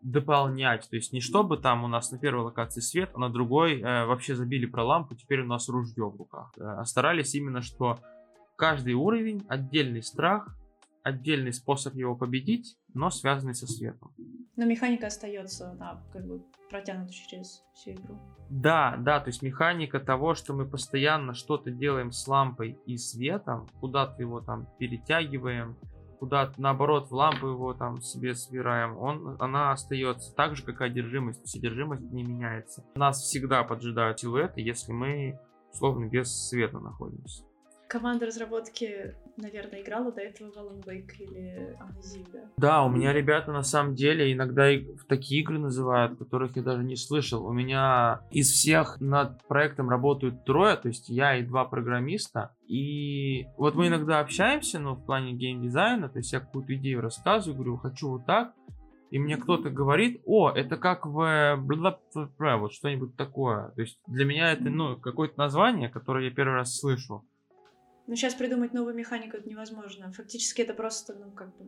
дополнять. 0.02 0.88
То 0.90 0.96
есть 0.96 1.14
не 1.14 1.20
чтобы 1.20 1.58
там 1.58 1.84
у 1.84 1.88
нас 1.88 2.12
на 2.12 2.20
первой 2.20 2.44
локации 2.44 2.82
свет, 2.82 3.10
а 3.16 3.20
на 3.20 3.30
другой 3.30 3.82
э, 3.82 4.06
вообще 4.06 4.36
забили 4.36 4.66
про 4.66 4.84
лампу, 4.84 5.16
теперь 5.16 5.42
у 5.42 5.46
нас 5.46 5.68
ружье 5.68 6.10
в 6.10 6.16
руках. 6.16 6.54
Э, 6.58 6.64
а 6.80 6.86
старались 6.86 7.34
именно, 7.34 7.62
что 7.62 8.00
каждый 8.56 8.94
уровень, 8.94 9.44
отдельный 9.48 10.04
страх, 10.04 10.56
отдельный 11.06 11.54
способ 11.54 11.94
его 11.94 12.16
победить, 12.16 12.78
но 12.94 13.12
связанный 13.12 13.54
со 13.54 13.68
светом. 13.68 14.12
Но 14.56 14.66
механика 14.66 15.08
остается, 15.08 15.70
она 15.70 16.04
как 16.12 16.26
бы 16.26 16.44
протянута 16.70 17.14
через 17.14 17.64
всю 17.76 17.92
игру. 17.92 18.20
Да, 18.50 18.96
да, 18.98 19.20
то 19.20 19.30
есть 19.30 19.44
механика 19.44 20.00
того, 20.00 20.34
что 20.34 20.54
мы 20.54 20.66
постоянно 20.66 21.36
что-то 21.36 21.70
делаем 21.70 22.12
с 22.12 22.28
лампой 22.28 22.80
и 22.88 22.98
светом, 22.98 23.68
куда-то 23.80 24.20
его 24.20 24.42
там 24.42 24.68
перетягиваем, 24.80 25.78
куда 26.20 26.52
наоборот 26.58 27.10
в 27.10 27.14
лампу 27.14 27.48
его 27.48 27.74
там 27.76 28.02
себе 28.02 28.34
собираем, 28.34 28.98
он, 28.98 29.36
она 29.40 29.72
остается 29.72 30.34
так 30.34 30.56
же, 30.56 30.64
как 30.64 30.82
и 30.82 30.86
одержимость. 30.86 31.48
Содержимость 31.48 32.12
не 32.12 32.24
меняется. 32.24 32.84
Нас 32.96 33.22
всегда 33.22 33.64
поджидают 33.64 34.20
силуэты, 34.20 34.62
если 34.62 34.92
мы 34.92 35.40
условно 35.72 36.06
без 36.06 36.48
света 36.48 36.80
находимся. 36.80 37.44
Команда 37.88 38.26
разработки, 38.26 39.16
наверное, 39.38 39.82
играла 39.82 40.12
до 40.12 40.22
этого 40.22 40.52
в 40.52 40.58
Alan 40.58 40.84
Wake 40.84 41.18
или 41.20 41.78
Amnesia, 41.80 42.28
да? 42.34 42.40
Да, 42.58 42.84
у 42.84 42.90
меня 42.90 43.14
ребята 43.14 43.52
на 43.52 43.62
самом 43.62 43.94
деле 43.94 44.34
иногда 44.34 44.72
и 44.72 44.84
в 44.96 45.06
такие 45.06 45.42
игры 45.42 45.60
называют, 45.60 46.18
которых 46.18 46.56
я 46.56 46.64
даже 46.64 46.84
не 46.84 46.96
слышал. 46.96 47.46
У 47.46 47.54
меня 47.54 48.22
из 48.32 48.50
всех 48.50 49.00
над 49.00 49.46
проектом 49.48 49.90
работают 49.90 50.46
трое, 50.46 50.76
то 50.78 50.88
есть 50.88 51.10
я 51.10 51.38
и 51.38 51.44
два 51.44 51.66
программиста. 51.66 52.56
И 52.68 53.46
вот 53.58 53.76
мы 53.76 53.88
иногда 53.88 54.20
общаемся, 54.20 54.80
ну, 54.80 54.96
в 54.96 55.06
плане 55.06 55.34
геймдизайна, 55.34 56.10
то 56.10 56.18
есть 56.18 56.34
я 56.34 56.40
какую-то 56.40 56.76
идею 56.76 57.02
рассказываю, 57.02 57.56
говорю, 57.56 57.78
хочу 57.78 58.10
вот 58.10 58.26
так, 58.26 58.54
и 59.12 59.20
мне 59.20 59.38
кто-то 59.38 59.70
говорит, 59.70 60.22
о, 60.26 60.50
это 60.50 60.78
как 60.78 61.06
в 61.06 61.58
вот 62.58 62.74
что-нибудь 62.74 63.16
такое. 63.16 63.70
То 63.70 63.82
есть 63.82 64.00
для 64.08 64.26
меня 64.26 64.52
это, 64.52 64.70
ну, 64.70 64.98
какое-то 64.98 65.38
название, 65.38 65.90
которое 65.90 66.26
я 66.26 66.36
первый 66.36 66.56
раз 66.56 66.78
слышу. 66.78 67.24
Ну, 68.08 68.16
сейчас 68.16 68.36
придумать 68.36 68.74
новую 68.74 68.96
механику 68.96 69.38
это 69.38 69.50
невозможно. 69.50 70.12
Фактически 70.12 70.62
это 70.62 70.74
просто, 70.74 71.16
ну, 71.16 71.32
как 71.32 71.56
бы... 71.58 71.66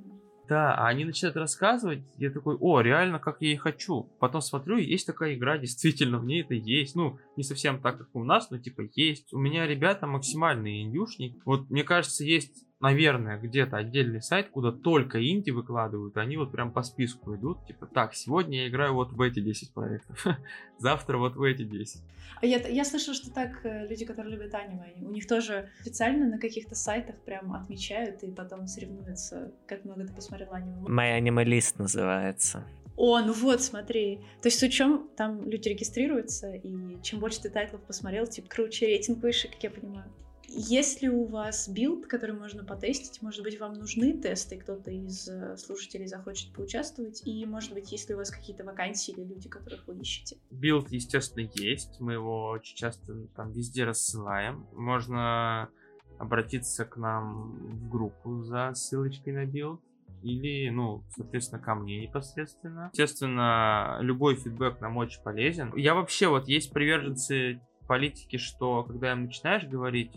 Да, 0.47 0.75
а 0.75 0.87
они 0.87 1.03
начинают 1.03 1.35
рассказывать, 1.35 2.03
я 2.17 2.31
такой, 2.31 2.55
о, 2.55 2.79
реально, 2.79 3.19
как 3.19 3.41
я 3.41 3.51
и 3.51 3.57
хочу. 3.57 4.03
Потом 4.19 4.41
смотрю, 4.41 4.77
есть 4.77 5.05
такая 5.05 5.33
игра, 5.33 5.57
действительно, 5.57 6.19
в 6.19 6.25
ней 6.25 6.43
это 6.43 6.53
есть. 6.53 6.95
Ну, 6.95 7.17
не 7.35 7.43
совсем 7.43 7.81
так, 7.81 7.97
как 7.97 8.09
у 8.13 8.23
нас, 8.23 8.49
но 8.49 8.57
типа 8.57 8.87
есть. 8.93 9.33
У 9.33 9.39
меня 9.39 9.67
ребята 9.67 10.07
максимальные 10.07 10.83
индюшники. 10.83 11.41
Вот, 11.43 11.69
мне 11.69 11.83
кажется, 11.83 12.23
есть 12.23 12.66
наверное, 12.79 13.39
где-то 13.39 13.77
отдельный 13.77 14.21
сайт, 14.21 14.49
куда 14.49 14.71
только 14.71 15.23
инди 15.23 15.51
выкладывают, 15.51 16.17
они 16.17 16.37
вот 16.37 16.51
прям 16.51 16.71
по 16.71 16.83
списку 16.83 17.35
идут, 17.35 17.65
типа, 17.65 17.87
так, 17.87 18.13
сегодня 18.13 18.61
я 18.61 18.67
играю 18.67 18.93
вот 18.93 19.11
в 19.11 19.21
эти 19.21 19.39
10 19.39 19.73
проектов, 19.73 20.25
завтра 20.77 21.17
вот 21.17 21.35
в 21.35 21.43
эти 21.43 21.63
10. 21.63 22.01
А 22.39 22.45
я, 22.45 22.59
я 22.67 22.85
слышала, 22.85 23.15
что 23.15 23.31
так 23.31 23.65
э, 23.65 23.87
люди, 23.87 24.05
которые 24.05 24.37
любят 24.37 24.53
аниме, 24.53 24.93
у 25.01 25.11
них 25.11 25.27
тоже 25.27 25.69
специально 25.81 26.27
на 26.27 26.37
каких-то 26.37 26.75
сайтах 26.75 27.15
прям 27.23 27.53
отмечают 27.53 28.23
и 28.23 28.31
потом 28.31 28.67
соревнуются, 28.67 29.51
как 29.65 29.83
много 29.85 30.05
ты 30.05 30.13
посмотрел 30.13 30.53
аниме. 30.53 30.87
MyAnimeList 30.87 31.79
называется. 31.79 32.63
О, 32.95 33.19
ну 33.21 33.31
вот, 33.31 33.61
смотри. 33.61 34.17
То 34.41 34.47
есть, 34.47 34.61
в 34.61 34.69
чем 34.69 35.07
там 35.15 35.47
люди 35.47 35.69
регистрируются, 35.69 36.51
и 36.51 37.01
чем 37.03 37.19
больше 37.19 37.41
ты 37.41 37.49
тайтлов 37.49 37.81
посмотрел, 37.83 38.25
типа, 38.25 38.49
круче 38.49 38.87
рейтинг 38.87 39.21
выше, 39.21 39.47
как 39.47 39.61
я 39.61 39.69
понимаю. 39.69 40.11
Есть 40.59 41.03
ли 41.03 41.09
у 41.09 41.25
вас 41.25 41.69
билд, 41.69 42.07
который 42.07 42.35
можно 42.35 42.65
потестить? 42.65 43.21
Может 43.21 43.43
быть, 43.43 43.59
вам 43.59 43.73
нужны 43.73 44.13
тесты, 44.13 44.57
кто-то 44.57 44.89
из 44.89 45.29
э, 45.29 45.55
слушателей 45.55 46.07
захочет 46.07 46.51
поучаствовать? 46.51 47.21
И, 47.25 47.45
может 47.45 47.73
быть, 47.73 47.91
есть 47.91 48.09
ли 48.09 48.15
у 48.15 48.17
вас 48.17 48.31
какие-то 48.31 48.63
вакансии 48.63 49.11
или 49.11 49.23
люди, 49.23 49.49
которых 49.49 49.85
вы 49.85 49.99
ищете? 49.99 50.37
Билд, 50.49 50.91
естественно, 50.91 51.47
есть. 51.53 51.99
Мы 51.99 52.13
его 52.13 52.47
очень 52.47 52.75
часто 52.75 53.27
там 53.35 53.51
везде 53.51 53.83
рассылаем. 53.83 54.65
Можно 54.73 55.69
обратиться 56.17 56.85
к 56.85 56.97
нам 56.97 57.51
в 57.51 57.89
группу 57.89 58.41
за 58.41 58.73
ссылочкой 58.73 59.33
на 59.33 59.45
билд 59.45 59.79
или, 60.23 60.69
ну, 60.69 61.03
соответственно, 61.15 61.61
ко 61.61 61.75
мне 61.75 62.01
непосредственно. 62.01 62.89
Естественно, 62.93 63.99
любой 64.01 64.35
фидбэк 64.35 64.81
нам 64.81 64.97
очень 64.97 65.21
полезен. 65.21 65.71
Я 65.75 65.93
вообще, 65.93 66.27
вот 66.27 66.47
есть 66.47 66.73
приверженцы 66.73 67.61
политики, 67.87 68.37
что 68.37 68.83
когда 68.83 69.11
им 69.11 69.25
начинаешь 69.25 69.65
говорить, 69.65 70.11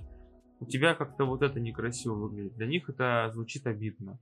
у 0.61 0.66
тебя 0.66 0.94
как-то 0.94 1.24
вот 1.24 1.42
это 1.42 1.58
некрасиво 1.58 2.14
выглядит. 2.14 2.54
Для 2.54 2.66
них 2.66 2.88
это 2.88 3.30
звучит 3.32 3.66
обидно. 3.66 4.18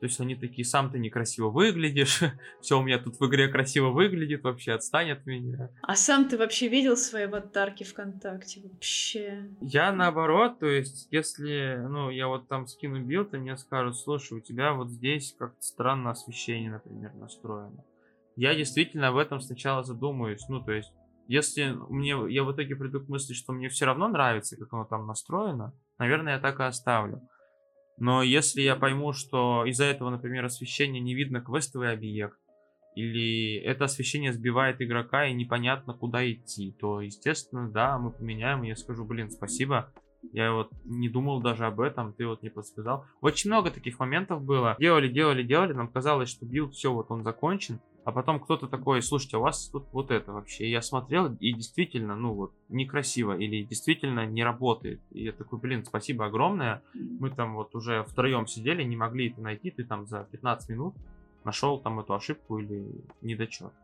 То 0.00 0.06
есть 0.06 0.20
они 0.20 0.36
такие, 0.36 0.64
сам 0.64 0.92
ты 0.92 0.98
некрасиво 1.00 1.48
выглядишь, 1.48 2.20
все 2.60 2.78
у 2.78 2.82
меня 2.82 2.98
тут 2.98 3.18
в 3.18 3.26
игре 3.26 3.48
красиво 3.48 3.88
выглядит, 3.88 4.44
вообще 4.44 4.72
отстань 4.72 5.10
от 5.10 5.26
меня. 5.26 5.70
А 5.82 5.96
сам 5.96 6.28
ты 6.28 6.38
вообще 6.38 6.68
видел 6.68 6.96
свои 6.96 7.24
аватарки 7.24 7.82
ВКонтакте 7.82 8.60
вообще? 8.62 9.48
Я 9.60 9.90
наоборот, 9.90 10.60
то 10.60 10.66
есть 10.66 11.08
если, 11.10 11.84
ну, 11.88 12.10
я 12.10 12.28
вот 12.28 12.46
там 12.48 12.68
скину 12.68 13.02
билд, 13.02 13.34
и 13.34 13.38
мне 13.38 13.56
скажут, 13.56 13.96
слушай, 13.96 14.34
у 14.34 14.40
тебя 14.40 14.72
вот 14.72 14.90
здесь 14.90 15.34
как-то 15.36 15.62
странно 15.62 16.10
освещение, 16.10 16.70
например, 16.70 17.12
настроено. 17.14 17.84
Я 18.36 18.54
действительно 18.54 19.08
об 19.08 19.16
этом 19.16 19.40
сначала 19.40 19.82
задумаюсь, 19.82 20.46
ну, 20.48 20.62
то 20.62 20.70
есть 20.70 20.92
если 21.28 21.76
мне, 21.90 22.16
я 22.28 22.42
в 22.42 22.52
итоге 22.52 22.74
приду 22.74 23.00
к 23.00 23.08
мысли, 23.08 23.34
что 23.34 23.52
мне 23.52 23.68
все 23.68 23.84
равно 23.84 24.08
нравится, 24.08 24.56
как 24.56 24.72
оно 24.72 24.84
там 24.84 25.06
настроено, 25.06 25.74
наверное, 25.98 26.34
я 26.34 26.40
так 26.40 26.58
и 26.58 26.64
оставлю. 26.64 27.20
Но 27.98 28.22
если 28.22 28.62
я 28.62 28.76
пойму, 28.76 29.12
что 29.12 29.64
из-за 29.66 29.84
этого, 29.84 30.10
например, 30.10 30.44
освещение 30.44 31.02
не 31.02 31.14
видно 31.14 31.40
квестовый 31.40 31.92
объект, 31.92 32.38
или 32.94 33.56
это 33.60 33.84
освещение 33.84 34.32
сбивает 34.32 34.80
игрока 34.80 35.26
и 35.26 35.34
непонятно 35.34 35.94
куда 35.94 36.28
идти, 36.28 36.72
то, 36.80 37.00
естественно, 37.00 37.70
да, 37.70 37.98
мы 37.98 38.10
поменяем, 38.10 38.64
и 38.64 38.68
я 38.68 38.76
скажу, 38.76 39.04
блин, 39.04 39.30
спасибо, 39.30 39.92
я 40.32 40.52
вот 40.52 40.70
не 40.84 41.08
думал 41.08 41.40
даже 41.40 41.66
об 41.66 41.80
этом, 41.80 42.12
ты 42.12 42.26
вот 42.26 42.42
не 42.42 42.48
подсказал. 42.48 43.04
Очень 43.20 43.50
много 43.50 43.70
таких 43.70 43.98
моментов 43.98 44.42
было. 44.42 44.76
Делали, 44.78 45.08
делали, 45.08 45.42
делали, 45.42 45.72
нам 45.72 45.88
казалось, 45.88 46.28
что 46.28 46.44
билд, 46.46 46.74
все, 46.74 46.92
вот 46.92 47.10
он 47.10 47.22
закончен, 47.22 47.80
а 48.08 48.10
потом 48.10 48.40
кто-то 48.40 48.68
такой, 48.68 49.02
слушайте, 49.02 49.36
у 49.36 49.40
вас 49.42 49.68
тут 49.68 49.84
вот 49.92 50.10
это 50.10 50.32
вообще. 50.32 50.64
И 50.64 50.70
я 50.70 50.80
смотрел, 50.80 51.30
и 51.40 51.52
действительно, 51.52 52.16
ну 52.16 52.32
вот, 52.32 52.54
некрасиво, 52.70 53.36
или 53.36 53.64
действительно 53.64 54.24
не 54.24 54.42
работает. 54.42 55.02
И 55.10 55.24
я 55.24 55.32
такой, 55.32 55.58
блин, 55.58 55.84
спасибо 55.84 56.24
огромное. 56.24 56.82
Мы 56.94 57.28
там 57.28 57.54
вот 57.54 57.74
уже 57.74 58.04
втроем 58.04 58.46
сидели, 58.46 58.82
не 58.82 58.96
могли 58.96 59.28
это 59.28 59.42
найти, 59.42 59.70
ты 59.70 59.84
там 59.84 60.06
за 60.06 60.26
15 60.32 60.70
минут 60.70 60.94
нашел 61.44 61.78
там 61.78 62.00
эту 62.00 62.14
ошибку 62.14 62.58
или 62.58 62.82
недочет. 63.20 63.74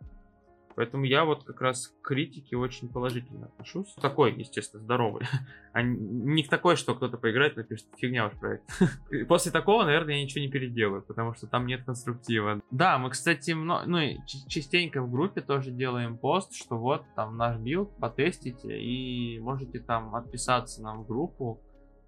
Поэтому 0.77 1.05
я 1.05 1.25
вот 1.25 1.45
как 1.45 1.61
раз 1.61 1.89
к 1.89 2.07
критике 2.07 2.57
очень 2.57 2.89
положительно 2.89 3.47
отношусь. 3.47 3.95
Такой, 4.01 4.35
естественно, 4.35 4.83
здоровый. 4.83 5.27
А 5.73 5.83
не 5.83 6.45
к 6.45 6.49
такой, 6.49 6.77
что 6.77 6.95
кто-то 6.95 7.19
поиграет, 7.19 7.57
напишет, 7.57 7.89
фигня 7.97 8.25
ваш 8.25 8.35
проект. 8.35 8.63
После 9.29 9.51
такого, 9.51 9.83
наверное, 9.83 10.15
я 10.15 10.23
ничего 10.23 10.45
не 10.45 10.49
переделаю, 10.49 11.03
потому 11.03 11.35
что 11.35 11.49
там 11.49 11.67
нет 11.67 11.83
конструктива. 11.85 12.63
Да, 12.71 12.97
мы, 12.99 13.11
кстати, 13.11 13.51
ну, 13.51 13.99
частенько 14.47 15.03
в 15.03 15.11
группе 15.11 15.41
тоже 15.41 15.73
делаем 15.73 16.17
пост, 16.17 16.55
что 16.55 16.77
вот 16.77 17.05
там 17.17 17.37
наш 17.37 17.59
билд, 17.59 17.91
потестите, 17.99 18.81
и 18.81 19.41
можете 19.41 19.81
там 19.81 20.15
отписаться 20.15 20.81
нам 20.81 21.03
в 21.03 21.09
группу, 21.09 21.61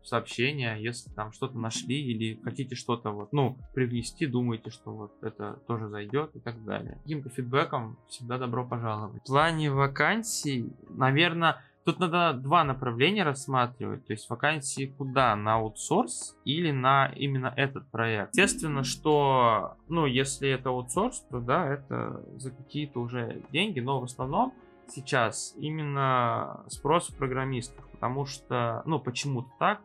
сообщения, 0.06 0.76
если 0.76 1.10
там 1.10 1.32
что-то 1.32 1.58
нашли 1.58 2.00
или 2.00 2.40
хотите 2.42 2.74
что-то 2.74 3.10
вот, 3.10 3.32
ну, 3.32 3.58
привнести, 3.74 4.26
думаете, 4.26 4.70
что 4.70 4.92
вот 4.92 5.12
это 5.22 5.60
тоже 5.66 5.88
зайдет 5.88 6.34
и 6.34 6.40
так 6.40 6.64
далее. 6.64 6.98
Каким-то 7.02 7.30
фидбэком 7.30 7.98
всегда 8.08 8.38
добро 8.38 8.66
пожаловать. 8.66 9.22
В 9.22 9.26
плане 9.26 9.70
вакансий, 9.70 10.72
наверное, 10.88 11.62
Тут 11.86 12.00
надо 12.00 12.32
два 12.36 12.64
направления 12.64 13.22
рассматривать, 13.22 14.04
то 14.08 14.12
есть 14.12 14.28
вакансии 14.28 14.92
куда, 14.98 15.36
на 15.36 15.54
аутсорс 15.54 16.36
или 16.44 16.72
на 16.72 17.12
именно 17.14 17.54
этот 17.56 17.88
проект. 17.92 18.34
Естественно, 18.34 18.82
что, 18.82 19.76
ну, 19.86 20.04
если 20.04 20.50
это 20.50 20.70
аутсорс, 20.70 21.20
то 21.30 21.38
да, 21.38 21.72
это 21.72 22.24
за 22.38 22.50
какие-то 22.50 22.98
уже 22.98 23.40
деньги, 23.52 23.78
но 23.78 24.00
в 24.00 24.04
основном 24.04 24.52
сейчас 24.88 25.54
именно 25.58 26.64
спрос 26.66 27.08
программистов, 27.10 27.88
потому 27.92 28.26
что, 28.26 28.82
ну, 28.84 28.98
почему-то 28.98 29.48
так, 29.60 29.80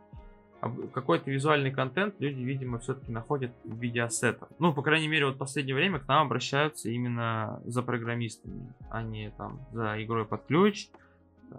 какой-то 0.93 1.31
визуальный 1.31 1.71
контент 1.71 2.15
люди, 2.19 2.41
видимо, 2.41 2.79
все-таки 2.79 3.11
находят 3.11 3.51
в 3.63 3.77
виде 3.79 4.01
ассетов. 4.01 4.49
Ну, 4.59 4.73
по 4.73 4.81
крайней 4.81 5.07
мере, 5.07 5.25
вот 5.25 5.35
в 5.35 5.39
последнее 5.39 5.75
время 5.75 5.99
к 5.99 6.07
нам 6.07 6.27
обращаются 6.27 6.89
именно 6.89 7.61
за 7.65 7.81
программистами, 7.81 8.73
а 8.89 9.01
не 9.01 9.31
там 9.31 9.59
за 9.71 10.03
игрой 10.03 10.25
под 10.25 10.45
ключ 10.45 10.87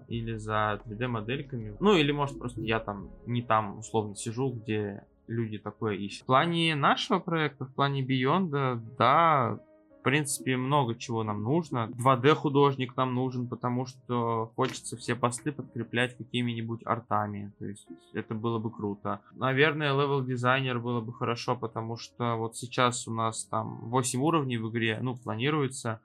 или 0.08 0.36
за 0.36 0.80
3D-модельками. 0.86 1.76
Ну, 1.80 1.96
или, 1.96 2.12
может, 2.12 2.38
просто 2.38 2.60
я 2.60 2.80
там 2.80 3.10
не 3.26 3.42
там 3.42 3.78
условно 3.78 4.14
сижу, 4.14 4.50
где 4.50 5.04
люди 5.26 5.58
такое 5.58 5.96
ищут. 5.96 6.22
В 6.22 6.26
плане 6.26 6.74
нашего 6.74 7.18
проекта, 7.18 7.64
в 7.64 7.74
плане 7.74 8.02
Beyond, 8.02 8.80
да, 8.98 9.58
в 10.02 10.04
принципе, 10.04 10.56
много 10.56 10.96
чего 10.96 11.22
нам 11.22 11.44
нужно. 11.44 11.88
2D 11.92 12.34
художник 12.34 12.96
нам 12.96 13.14
нужен, 13.14 13.46
потому 13.46 13.86
что 13.86 14.50
хочется 14.56 14.96
все 14.96 15.14
посты 15.14 15.52
подкреплять 15.52 16.16
какими-нибудь 16.16 16.80
артами. 16.84 17.52
То 17.60 17.66
есть 17.66 17.86
это 18.12 18.34
было 18.34 18.58
бы 18.58 18.72
круто. 18.72 19.20
Наверное, 19.36 19.92
level 19.92 20.24
дизайнер 20.24 20.80
было 20.80 21.00
бы 21.00 21.12
хорошо, 21.12 21.54
потому 21.54 21.96
что 21.96 22.34
вот 22.34 22.56
сейчас 22.56 23.06
у 23.06 23.14
нас 23.14 23.44
там 23.44 23.78
8 23.90 24.20
уровней 24.20 24.58
в 24.58 24.68
игре, 24.70 24.98
ну, 25.00 25.16
планируется. 25.16 26.00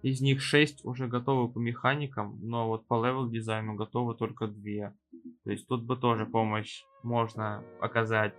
Из 0.00 0.22
них 0.22 0.40
6 0.40 0.86
уже 0.86 1.06
готовы 1.06 1.52
по 1.52 1.58
механикам, 1.58 2.38
но 2.40 2.66
вот 2.66 2.86
по 2.86 2.94
level 3.04 3.28
дизайну 3.28 3.74
готовы 3.74 4.14
только 4.14 4.46
2. 4.46 4.90
То 5.44 5.50
есть 5.50 5.68
тут 5.68 5.82
бы 5.82 5.96
тоже 5.96 6.24
помощь 6.24 6.84
можно 7.02 7.62
оказать. 7.78 8.32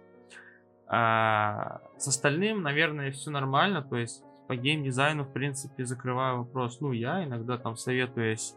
А 0.87 1.81
с 1.99 2.07
остальным, 2.07 2.63
наверное, 2.63 3.11
все 3.11 3.29
нормально. 3.29 3.83
То 3.83 3.97
есть 3.97 4.24
по 4.47 4.55
геймдизайну, 4.55 5.23
в 5.23 5.31
принципе, 5.31 5.85
закрываю 5.85 6.39
вопрос. 6.39 6.79
Ну, 6.81 6.91
я 6.91 7.23
иногда 7.23 7.57
там 7.57 7.75
советуюсь 7.77 8.55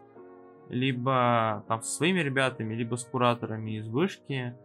либо 0.69 1.63
там 1.67 1.81
со 1.81 1.91
своими 1.91 2.19
ребятами, 2.19 2.75
либо 2.75 2.95
с 2.95 3.03
кураторами 3.03 3.77
из 3.77 3.87
вышки. 3.87 4.55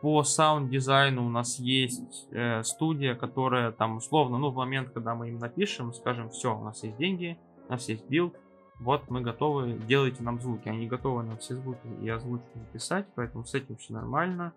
По 0.00 0.22
саунд-дизайну 0.22 1.26
у 1.26 1.28
нас 1.28 1.58
есть 1.58 2.28
э, 2.30 2.62
студия, 2.62 3.14
которая 3.14 3.72
там 3.72 3.96
условно, 3.96 4.38
ну, 4.38 4.50
в 4.50 4.54
момент, 4.54 4.90
когда 4.90 5.14
мы 5.14 5.28
им 5.28 5.38
напишем, 5.38 5.92
скажем, 5.92 6.30
все, 6.30 6.56
у 6.56 6.62
нас 6.62 6.82
есть 6.84 6.96
деньги, 6.98 7.36
у 7.68 7.72
нас 7.72 7.88
есть 7.88 8.08
билд, 8.08 8.36
вот 8.78 9.10
мы 9.10 9.22
готовы, 9.22 9.72
делайте 9.88 10.22
нам 10.22 10.40
звуки. 10.40 10.68
Они 10.68 10.86
готовы 10.86 11.24
нам 11.24 11.38
все 11.38 11.56
звуки 11.56 11.88
и 12.00 12.08
озвучку 12.08 12.58
записать, 12.58 13.06
поэтому 13.14 13.44
с 13.44 13.54
этим 13.54 13.76
все 13.76 13.92
нормально. 13.92 14.52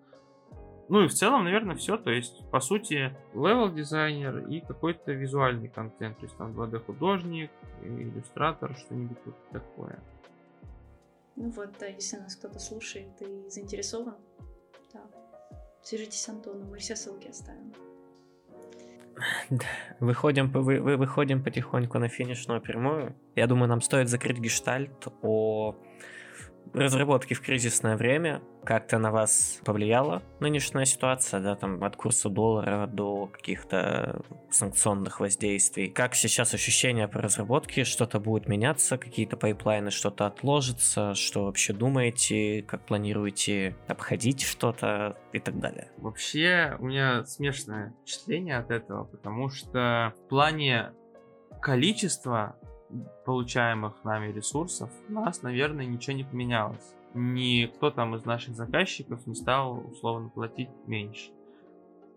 Ну 0.92 1.06
и 1.06 1.08
в 1.08 1.14
целом, 1.14 1.46
наверное, 1.46 1.78
все. 1.78 1.96
То 1.96 2.12
есть, 2.12 2.46
по 2.52 2.60
сути, 2.60 3.16
level 3.34 3.72
дизайнер 3.74 4.40
и 4.40 4.60
какой-то 4.60 5.14
визуальный 5.14 5.70
контент. 5.70 6.18
То 6.18 6.26
есть 6.26 6.36
там 6.36 6.52
2D 6.52 6.80
художник, 6.80 7.50
иллюстратор, 7.82 8.76
что-нибудь 8.76 9.18
вот 9.24 9.36
такое. 9.54 10.00
Ну 11.38 11.50
вот, 11.52 11.70
да, 11.80 11.86
если 11.86 12.18
нас 12.18 12.36
кто-то 12.36 12.60
слушает 12.60 13.08
и 13.22 13.50
заинтересован, 13.50 14.16
да, 14.94 15.00
свяжитесь 15.82 16.24
с 16.24 16.28
Антоном, 16.28 16.70
мы 16.70 16.80
все 16.80 16.98
ссылки 16.98 17.30
оставим. 17.30 17.74
Выходим, 20.02 20.52
вы, 20.52 20.82
вы, 20.82 20.98
выходим 20.98 21.42
потихоньку 21.42 22.00
на 22.00 22.10
финишную 22.10 22.60
прямую. 22.60 23.16
Я 23.36 23.48
думаю, 23.48 23.70
нам 23.70 23.80
стоит 23.80 24.10
закрыть 24.10 24.40
гештальт 24.40 25.08
о 25.22 25.78
разработки 26.74 27.34
в 27.34 27.42
кризисное 27.42 27.98
время 27.98 28.42
как-то 28.64 29.00
на 29.00 29.12
вас 29.12 29.60
повлияла 29.66 30.22
нынешняя 30.40 30.86
ситуация, 30.86 31.40
да, 31.40 31.56
там 31.56 31.84
от 31.84 31.96
курса 31.96 32.30
доллара 32.30 32.88
до 32.88 33.28
каких-то 33.28 34.22
санкционных 34.52 35.20
воздействий? 35.20 35.90
Как 35.90 36.16
сейчас 36.16 36.54
ощущения 36.54 37.08
по 37.08 37.20
разработке? 37.20 37.84
Что-то 37.84 38.20
будет 38.20 38.48
меняться, 38.48 38.98
какие-то 38.98 39.36
пайплайны, 39.38 39.90
что-то 39.90 40.28
отложится? 40.28 41.16
Что 41.16 41.46
вообще 41.46 41.74
думаете? 41.74 42.64
Как 42.68 42.86
планируете 42.86 43.76
обходить 43.88 44.42
что-то 44.44 45.18
и 45.34 45.40
так 45.40 45.60
далее? 45.60 45.92
Вообще, 45.98 46.76
у 46.80 46.86
меня 46.86 47.26
смешное 47.26 47.94
впечатление 48.02 48.58
от 48.58 48.70
этого, 48.70 49.06
потому 49.06 49.50
что 49.50 50.14
в 50.26 50.30
плане 50.30 50.92
количества 51.62 52.56
получаемых 53.26 54.04
нами 54.04 54.32
ресурсов, 54.32 54.90
у 55.10 55.14
нас, 55.14 55.42
наверное, 55.42 55.86
ничего 55.86 56.16
не 56.16 56.24
поменялось. 56.24 56.94
Никто 57.14 57.92
там 57.92 58.16
из 58.16 58.26
наших 58.26 58.56
заказчиков 58.56 59.26
не 59.28 59.36
стал 59.36 59.86
условно 59.92 60.30
платить 60.30 60.70
меньше. 60.88 61.32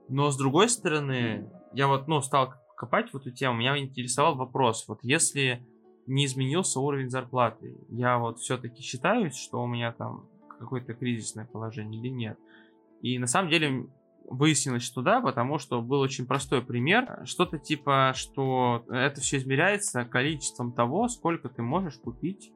Но 0.08 0.30
с 0.30 0.36
другой 0.36 0.68
стороны, 0.68 1.48
я 1.72 1.88
вот, 1.88 2.08
ну, 2.08 2.20
стал 2.20 2.54
копать 2.76 3.12
в 3.12 3.16
эту 3.16 3.30
тему, 3.30 3.58
меня 3.58 3.76
интересовал 3.78 4.34
вопрос, 4.34 4.86
вот 4.88 5.00
если 5.02 5.66
не 6.06 6.26
изменился 6.26 6.80
уровень 6.80 7.08
зарплаты, 7.08 7.76
я 7.88 8.18
вот 8.18 8.38
все-таки 8.38 8.82
считаюсь, 8.82 9.36
что 9.36 9.62
у 9.62 9.66
меня 9.66 9.92
там 9.92 10.28
какое-то 10.58 10.94
кризисное 10.94 11.46
положение 11.46 12.00
или 12.00 12.10
нет. 12.10 12.38
И 13.00 13.18
на 13.18 13.26
самом 13.26 13.50
деле 13.50 13.86
выяснилось, 14.28 14.82
что 14.82 15.02
да, 15.02 15.20
потому 15.20 15.58
что 15.58 15.80
был 15.80 16.00
очень 16.00 16.26
простой 16.26 16.62
пример. 16.62 17.22
Что-то 17.24 17.58
типа, 17.58 18.12
что 18.14 18.84
это 18.88 19.20
все 19.20 19.38
измеряется 19.38 20.04
количеством 20.04 20.72
того, 20.72 21.08
сколько 21.08 21.48
ты 21.48 21.62
можешь 21.62 21.96
купить 21.96 22.52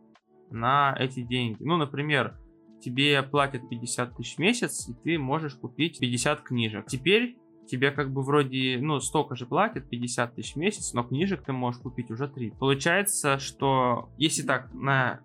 на 0.50 0.96
эти 0.98 1.22
деньги. 1.22 1.58
Ну, 1.60 1.76
например, 1.76 2.38
тебе 2.80 3.22
платят 3.22 3.68
50 3.68 4.16
тысяч 4.16 4.36
в 4.36 4.38
месяц, 4.38 4.88
и 4.88 4.94
ты 4.94 5.18
можешь 5.18 5.54
купить 5.54 5.98
50 5.98 6.40
книжек. 6.42 6.86
Теперь 6.86 7.36
тебе 7.66 7.90
как 7.90 8.12
бы 8.12 8.22
вроде, 8.22 8.78
ну, 8.80 8.98
столько 9.00 9.36
же 9.36 9.46
платят, 9.46 9.88
50 9.90 10.34
тысяч 10.34 10.54
в 10.54 10.56
месяц, 10.56 10.94
но 10.94 11.04
книжек 11.04 11.44
ты 11.44 11.52
можешь 11.52 11.80
купить 11.82 12.10
уже 12.10 12.28
3. 12.28 12.52
Получается, 12.58 13.38
что 13.38 14.10
если 14.16 14.42
так 14.42 14.72
на 14.72 15.20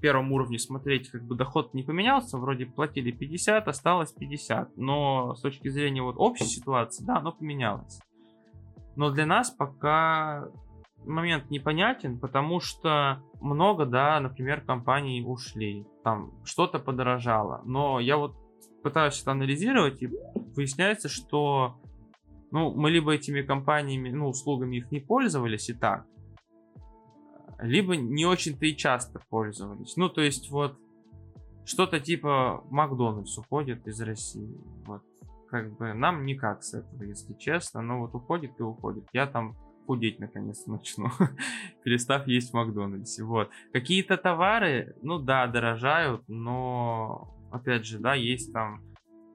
первом 0.00 0.32
уровне 0.32 0.58
смотреть, 0.58 1.10
как 1.10 1.24
бы 1.24 1.34
доход 1.34 1.74
не 1.74 1.82
поменялся, 1.82 2.38
вроде 2.38 2.66
платили 2.66 3.10
50, 3.10 3.68
осталось 3.68 4.12
50, 4.12 4.76
но 4.76 5.34
с 5.34 5.40
точки 5.40 5.68
зрения 5.68 6.02
вот 6.02 6.16
общей 6.18 6.44
ситуации, 6.44 7.04
да, 7.04 7.18
оно 7.18 7.32
поменялось. 7.32 8.00
Но 8.96 9.10
для 9.10 9.26
нас 9.26 9.50
пока 9.50 10.48
момент 11.04 11.50
непонятен, 11.50 12.18
потому 12.18 12.60
что 12.60 13.22
много, 13.40 13.86
да, 13.86 14.18
например, 14.20 14.60
компаний 14.62 15.22
ушли, 15.24 15.86
там 16.02 16.32
что-то 16.44 16.78
подорожало, 16.78 17.62
но 17.64 18.00
я 18.00 18.16
вот 18.16 18.34
пытаюсь 18.82 19.20
это 19.20 19.32
анализировать, 19.32 20.02
и 20.02 20.10
выясняется, 20.54 21.08
что 21.08 21.80
ну, 22.50 22.74
мы 22.74 22.90
либо 22.90 23.12
этими 23.12 23.42
компаниями, 23.42 24.10
ну, 24.10 24.28
услугами 24.28 24.76
их 24.76 24.90
не 24.90 25.00
пользовались 25.00 25.68
и 25.68 25.74
так, 25.74 26.06
либо 27.58 27.96
не 27.96 28.26
очень-то 28.26 28.66
и 28.66 28.76
часто 28.76 29.20
пользовались. 29.28 29.96
Ну, 29.96 30.08
то 30.08 30.20
есть 30.20 30.50
вот 30.50 30.78
что-то 31.64 32.00
типа 32.00 32.64
Макдональдс 32.70 33.36
уходит 33.38 33.86
из 33.86 34.00
России. 34.00 34.56
Вот. 34.86 35.02
Как 35.48 35.76
бы 35.76 35.94
нам 35.94 36.24
никак 36.24 36.62
с 36.62 36.74
этого, 36.74 37.02
если 37.02 37.34
честно. 37.34 37.82
Но 37.82 38.00
вот 38.00 38.14
уходит 38.14 38.52
и 38.58 38.62
уходит. 38.62 39.04
Я 39.12 39.26
там 39.26 39.56
худеть 39.86 40.18
наконец 40.18 40.66
начну, 40.66 41.08
перестав 41.84 42.26
есть 42.26 42.50
в 42.50 42.54
Макдональдсе. 42.54 43.24
Вот. 43.24 43.50
Какие-то 43.72 44.16
товары, 44.16 44.96
ну 45.02 45.18
да, 45.18 45.46
дорожают, 45.46 46.22
но 46.28 47.34
опять 47.52 47.86
же, 47.86 47.98
да, 47.98 48.14
есть 48.14 48.52
там 48.52 48.82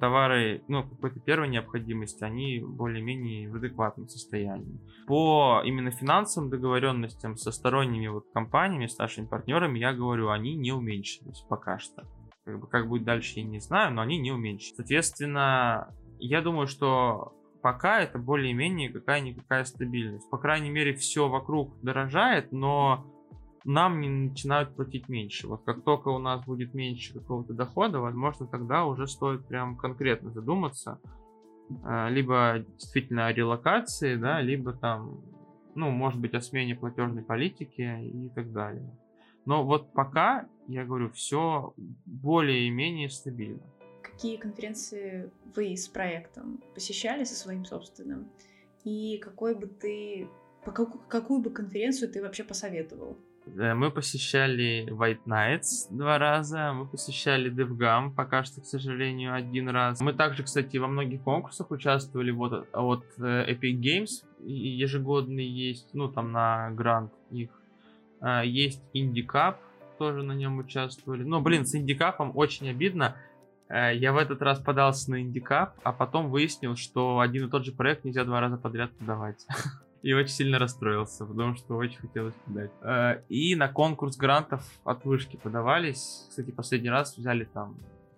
товары, 0.01 0.63
ну, 0.67 0.83
какой-то 0.83 1.19
первой 1.19 1.47
необходимости, 1.47 2.23
они 2.23 2.59
более-менее 2.59 3.49
в 3.49 3.55
адекватном 3.55 4.09
состоянии. 4.09 4.81
По 5.07 5.61
именно 5.63 5.91
финансовым 5.91 6.49
договоренностям 6.49 7.37
со 7.37 7.51
сторонними 7.51 8.07
вот 8.07 8.25
компаниями, 8.33 8.87
с 8.87 8.97
нашими 8.97 9.27
партнерами, 9.27 9.77
я 9.77 9.93
говорю, 9.93 10.29
они 10.29 10.55
не 10.55 10.71
уменьшились 10.71 11.45
пока 11.47 11.77
что. 11.77 12.03
Как, 12.43 12.59
бы, 12.59 12.67
как 12.67 12.89
будет 12.89 13.03
дальше, 13.03 13.39
я 13.39 13.45
не 13.45 13.59
знаю, 13.59 13.93
но 13.93 14.01
они 14.01 14.17
не 14.17 14.31
уменьшились. 14.31 14.75
Соответственно, 14.75 15.95
я 16.17 16.41
думаю, 16.41 16.65
что 16.65 17.33
пока 17.61 18.01
это 18.01 18.17
более-менее 18.17 18.89
какая-никакая 18.89 19.65
стабильность. 19.65 20.27
По 20.31 20.39
крайней 20.39 20.71
мере, 20.71 20.95
все 20.95 21.29
вокруг 21.29 21.79
дорожает, 21.83 22.51
но 22.51 23.05
нам 23.63 24.01
не 24.01 24.09
начинают 24.09 24.75
платить 24.75 25.07
меньше. 25.09 25.47
Вот 25.47 25.63
как 25.63 25.83
только 25.83 26.09
у 26.09 26.17
нас 26.17 26.43
будет 26.45 26.73
меньше 26.73 27.13
какого-то 27.13 27.53
дохода, 27.53 27.99
возможно, 27.99 28.47
тогда 28.47 28.85
уже 28.85 29.07
стоит 29.07 29.45
прям 29.47 29.77
конкретно 29.77 30.31
задуматься. 30.31 30.99
А, 31.83 32.09
либо 32.09 32.65
действительно 32.77 33.27
о 33.27 33.33
релокации, 33.33 34.15
да, 34.15 34.41
либо 34.41 34.73
там, 34.73 35.21
ну, 35.75 35.89
может 35.89 36.19
быть, 36.19 36.33
о 36.33 36.41
смене 36.41 36.75
платежной 36.75 37.23
политики 37.23 37.81
и 37.81 38.29
так 38.29 38.51
далее. 38.51 38.91
Но 39.45 39.63
вот 39.63 39.91
пока, 39.93 40.47
я 40.67 40.85
говорю, 40.85 41.09
все 41.11 41.73
более-менее 42.05 43.09
стабильно. 43.09 43.61
Какие 44.03 44.37
конференции 44.37 45.31
вы 45.55 45.75
с 45.75 45.87
проектом 45.87 46.61
посещали 46.75 47.23
со 47.23 47.35
своим 47.35 47.65
собственным? 47.65 48.29
И 48.83 49.17
какой 49.17 49.55
бы 49.55 49.67
ты, 49.67 50.27
по 50.63 50.71
какую 50.71 51.41
бы 51.41 51.49
конференцию 51.49 52.11
ты 52.11 52.21
вообще 52.21 52.43
посоветовал? 52.43 53.17
Э, 53.57 53.73
мы 53.73 53.91
посещали 53.91 54.87
White 54.89 55.25
Nights 55.25 55.87
два 55.89 56.17
раза, 56.17 56.73
мы 56.73 56.87
посещали 56.87 57.51
DevGam, 57.51 58.13
пока 58.13 58.43
что, 58.43 58.61
к 58.61 58.65
сожалению, 58.65 59.33
один 59.33 59.69
раз. 59.69 60.01
Мы 60.01 60.13
также, 60.13 60.43
кстати, 60.43 60.77
во 60.77 60.87
многих 60.87 61.21
конкурсах 61.23 61.71
участвовали, 61.71 62.31
вот 62.31 62.67
от 62.73 63.05
э, 63.17 63.53
Epic 63.53 63.79
Games 63.79 64.25
ежегодный 64.43 65.45
есть, 65.45 65.93
ну, 65.93 66.07
там 66.07 66.31
на 66.31 66.71
грант 66.71 67.13
их. 67.29 67.49
Есть 68.43 68.83
Indie 68.93 69.25
Cup, 69.25 69.55
тоже 69.97 70.23
на 70.23 70.33
нем 70.33 70.59
участвовали. 70.59 71.23
Но, 71.23 71.41
блин, 71.41 71.65
с 71.65 71.75
Indie 71.75 71.97
Cup 71.97 72.31
очень 72.33 72.69
обидно. 72.69 73.15
Э, 73.69 73.95
я 73.95 74.13
в 74.13 74.17
этот 74.17 74.41
раз 74.41 74.59
подался 74.59 75.11
на 75.11 75.23
Indie 75.23 75.41
Cup, 75.47 75.73
а 75.83 75.93
потом 75.93 76.29
выяснил, 76.29 76.75
что 76.75 77.19
один 77.19 77.47
и 77.47 77.49
тот 77.49 77.65
же 77.65 77.71
проект 77.71 78.03
нельзя 78.03 78.25
два 78.25 78.41
раза 78.41 78.57
подряд 78.57 78.91
подавать. 78.97 79.45
и 80.01 80.13
очень 80.13 80.33
сильно 80.33 80.59
расстроился, 80.59 81.25
потому 81.25 81.55
что 81.55 81.75
очень 81.75 81.97
хотелось 81.97 82.33
подать. 82.45 82.71
Э, 82.81 83.21
и 83.29 83.55
на 83.55 83.67
конкурс 83.67 84.17
грантов 84.17 84.63
от 84.83 85.05
вышки 85.05 85.37
подавались. 85.37 86.25
Кстати, 86.29 86.51
последний 86.51 86.89
раз 86.89 87.15
взяли 87.17 87.45
там 87.45 87.77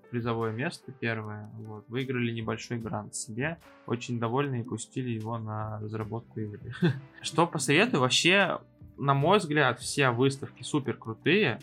призовое 0.09 0.51
место 0.51 0.91
первое. 0.91 1.49
Вот, 1.57 1.85
выиграли 1.89 2.31
небольшой 2.31 2.77
грант 2.77 3.15
себе. 3.15 3.57
Очень 3.87 4.19
довольны 4.19 4.61
и 4.61 4.63
пустили 4.63 5.09
его 5.09 5.37
на 5.37 5.79
разработку 5.79 6.39
игры. 6.39 6.73
Что 7.21 7.47
посоветую? 7.47 8.01
Вообще, 8.01 8.59
на 8.97 9.13
мой 9.13 9.39
взгляд, 9.39 9.79
все 9.79 10.11
выставки 10.11 10.63
супер 10.63 10.97
крутые, 10.97 11.59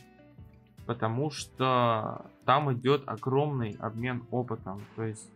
потому 0.85 1.31
что 1.31 2.27
там 2.45 2.73
идет 2.73 3.05
огромный 3.07 3.77
обмен 3.79 4.25
опытом. 4.33 4.83
То 4.97 5.05
есть 5.05 5.31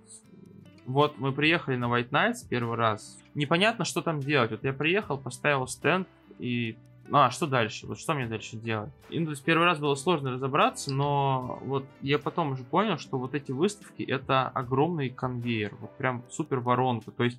вот 0.87 1.19
мы 1.19 1.33
приехали 1.33 1.77
на 1.77 1.87
White 1.87 2.11
Nights 2.11 2.47
первый 2.49 2.77
раз. 2.77 3.19
Непонятно, 3.35 3.85
что 3.85 4.03
там 4.03 4.21
делать. 4.21 4.51
Вот 4.51 4.65
я 4.65 4.73
приехал, 4.73 5.19
поставил 5.19 5.67
стенд 5.67 6.09
и... 6.39 6.77
Ну, 7.07 7.19
а, 7.19 7.31
что 7.31 7.47
дальше? 7.47 7.87
Вот 7.87 7.99
что 7.99 8.15
мне 8.15 8.27
дальше 8.27 8.57
делать? 8.57 8.91
И, 9.11 9.19
ну, 9.19 9.27
то 9.27 9.33
есть 9.33 9.45
первый 9.45 9.67
раз 9.67 9.79
было 9.79 9.95
сложно 9.95 10.33
разобраться, 10.33 10.91
но 10.91 11.59
вот 11.63 11.85
я 12.01 12.19
потом 12.19 12.53
уже 12.53 12.65
понял, 12.65 12.97
что 12.97 13.19
вот 13.19 13.35
эти 13.35 13.53
выставки 13.53 14.03
это 14.03 14.49
огромный 14.49 15.11
конвейер. 15.11 15.75
Вот 15.81 15.95
прям 15.99 16.23
супер 16.31 16.61
воронка. 16.61 17.11
То 17.11 17.25
есть 17.25 17.39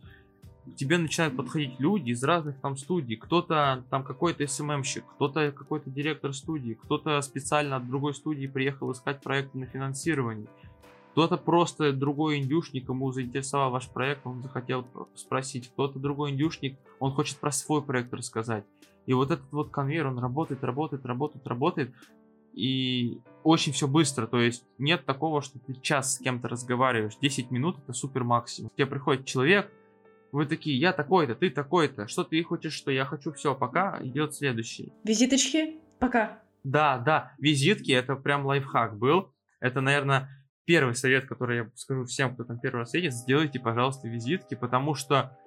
тебе 0.75 0.97
начинают 0.97 1.35
подходить 1.35 1.79
люди 1.79 2.11
из 2.11 2.23
разных 2.23 2.59
там 2.59 2.77
студий. 2.77 3.15
Кто-то 3.15 3.83
там 3.89 4.03
какой-то 4.03 4.45
СММщик, 4.45 5.03
кто-то 5.15 5.51
какой-то 5.51 5.89
директор 5.89 6.33
студии, 6.33 6.73
кто-то 6.73 7.19
специально 7.21 7.77
от 7.77 7.87
другой 7.87 8.13
студии 8.13 8.47
приехал 8.47 8.91
искать 8.91 9.21
проекты 9.21 9.57
на 9.57 9.65
финансирование. 9.65 10.47
Кто-то 11.15 11.37
просто 11.37 11.93
другой 11.93 12.39
индюшник, 12.39 12.89
ему 12.89 13.09
заинтересовал 13.13 13.71
ваш 13.71 13.87
проект, 13.87 14.27
он 14.27 14.43
захотел 14.43 14.85
спросить. 15.15 15.69
Кто-то 15.69 15.97
другой 15.97 16.31
индюшник, 16.31 16.77
он 16.99 17.13
хочет 17.13 17.37
про 17.37 17.51
свой 17.51 17.81
проект 17.81 18.13
рассказать. 18.13 18.65
И 19.05 19.13
вот 19.13 19.31
этот 19.31 19.49
вот 19.53 19.69
конвейер, 19.69 20.07
он 20.07 20.19
работает, 20.19 20.61
работает, 20.61 21.05
работает, 21.05 21.47
работает. 21.47 21.93
И 22.51 23.21
очень 23.43 23.71
все 23.71 23.87
быстро, 23.87 24.27
то 24.27 24.41
есть 24.41 24.65
нет 24.77 25.05
такого, 25.05 25.41
что 25.41 25.57
ты 25.57 25.75
час 25.75 26.15
с 26.15 26.19
кем-то 26.19 26.49
разговариваешь, 26.49 27.15
10 27.21 27.49
минут 27.49 27.77
это 27.81 27.93
супер 27.93 28.25
максимум. 28.25 28.69
К 28.71 28.75
тебе 28.75 28.87
приходит 28.87 29.25
человек, 29.25 29.71
вы 30.33 30.45
такие, 30.45 30.77
я 30.77 30.91
такой-то, 30.91 31.35
ты 31.35 31.49
такой-то, 31.49 32.09
что 32.09 32.25
ты 32.25 32.43
хочешь, 32.43 32.73
что 32.73 32.91
я 32.91 33.05
хочу, 33.05 33.31
все, 33.31 33.55
пока, 33.55 33.99
идет 34.03 34.35
следующий. 34.35 34.91
Визиточки, 35.05 35.79
пока. 35.97 36.41
Да, 36.65 36.97
да, 36.97 37.31
визитки, 37.37 37.93
это 37.93 38.17
прям 38.17 38.45
лайфхак 38.45 38.97
был. 38.97 39.31
Это, 39.61 39.79
наверное, 39.79 40.44
первый 40.65 40.95
совет, 40.95 41.25
который 41.25 41.57
я 41.57 41.69
скажу 41.75 42.05
всем, 42.05 42.33
кто 42.33 42.43
там 42.43 42.59
первый 42.59 42.79
раз 42.79 42.93
едет, 42.93 43.13
сделайте, 43.13 43.59
пожалуйста, 43.59 44.07
визитки, 44.07 44.55
потому 44.55 44.95
что 44.95 45.37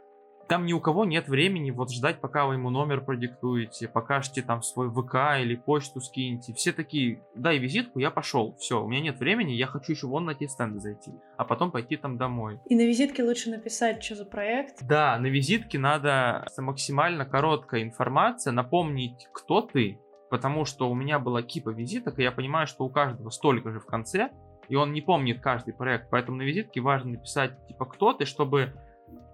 там 0.48 0.64
ни 0.64 0.72
у 0.72 0.80
кого 0.80 1.04
нет 1.04 1.28
времени 1.28 1.70
вот 1.70 1.92
ждать, 1.92 2.20
пока 2.20 2.46
вы 2.46 2.54
ему 2.54 2.70
номер 2.70 3.04
продиктуете, 3.04 3.86
покажете 3.86 4.42
там 4.42 4.62
свой 4.62 4.90
ВК 4.90 5.40
или 5.40 5.54
почту 5.54 6.00
скинете. 6.00 6.54
Все 6.54 6.72
такие, 6.72 7.22
дай 7.34 7.58
визитку, 7.58 7.98
я 7.98 8.10
пошел. 8.10 8.56
Все, 8.58 8.82
у 8.82 8.88
меня 8.88 9.02
нет 9.02 9.18
времени, 9.18 9.52
я 9.52 9.66
хочу 9.66 9.92
еще 9.92 10.06
вон 10.06 10.24
на 10.24 10.34
те 10.34 10.48
стенды 10.48 10.80
зайти, 10.80 11.12
а 11.36 11.44
потом 11.44 11.70
пойти 11.70 11.96
там 11.96 12.16
домой. 12.16 12.60
И 12.66 12.74
на 12.74 12.86
визитке 12.86 13.22
лучше 13.22 13.50
написать, 13.50 14.02
что 14.02 14.14
за 14.14 14.24
проект. 14.24 14.82
Да, 14.86 15.18
на 15.18 15.26
визитке 15.26 15.78
надо 15.78 16.46
максимально 16.56 17.26
короткая 17.26 17.82
информация, 17.82 18.52
напомнить, 18.52 19.28
кто 19.34 19.60
ты, 19.60 20.00
потому 20.30 20.64
что 20.64 20.90
у 20.90 20.94
меня 20.94 21.18
была 21.18 21.42
кипа 21.42 21.70
визиток, 21.70 22.18
и 22.18 22.22
я 22.22 22.32
понимаю, 22.32 22.66
что 22.66 22.84
у 22.84 22.90
каждого 22.90 23.28
столько 23.28 23.70
же 23.70 23.80
в 23.80 23.86
конце, 23.86 24.30
и 24.68 24.74
он 24.74 24.92
не 24.92 25.00
помнит 25.00 25.40
каждый 25.40 25.74
проект, 25.74 26.10
поэтому 26.10 26.38
на 26.38 26.42
визитке 26.42 26.80
важно 26.80 27.12
написать, 27.12 27.66
типа, 27.66 27.86
кто 27.86 28.12
ты, 28.12 28.24
чтобы 28.24 28.74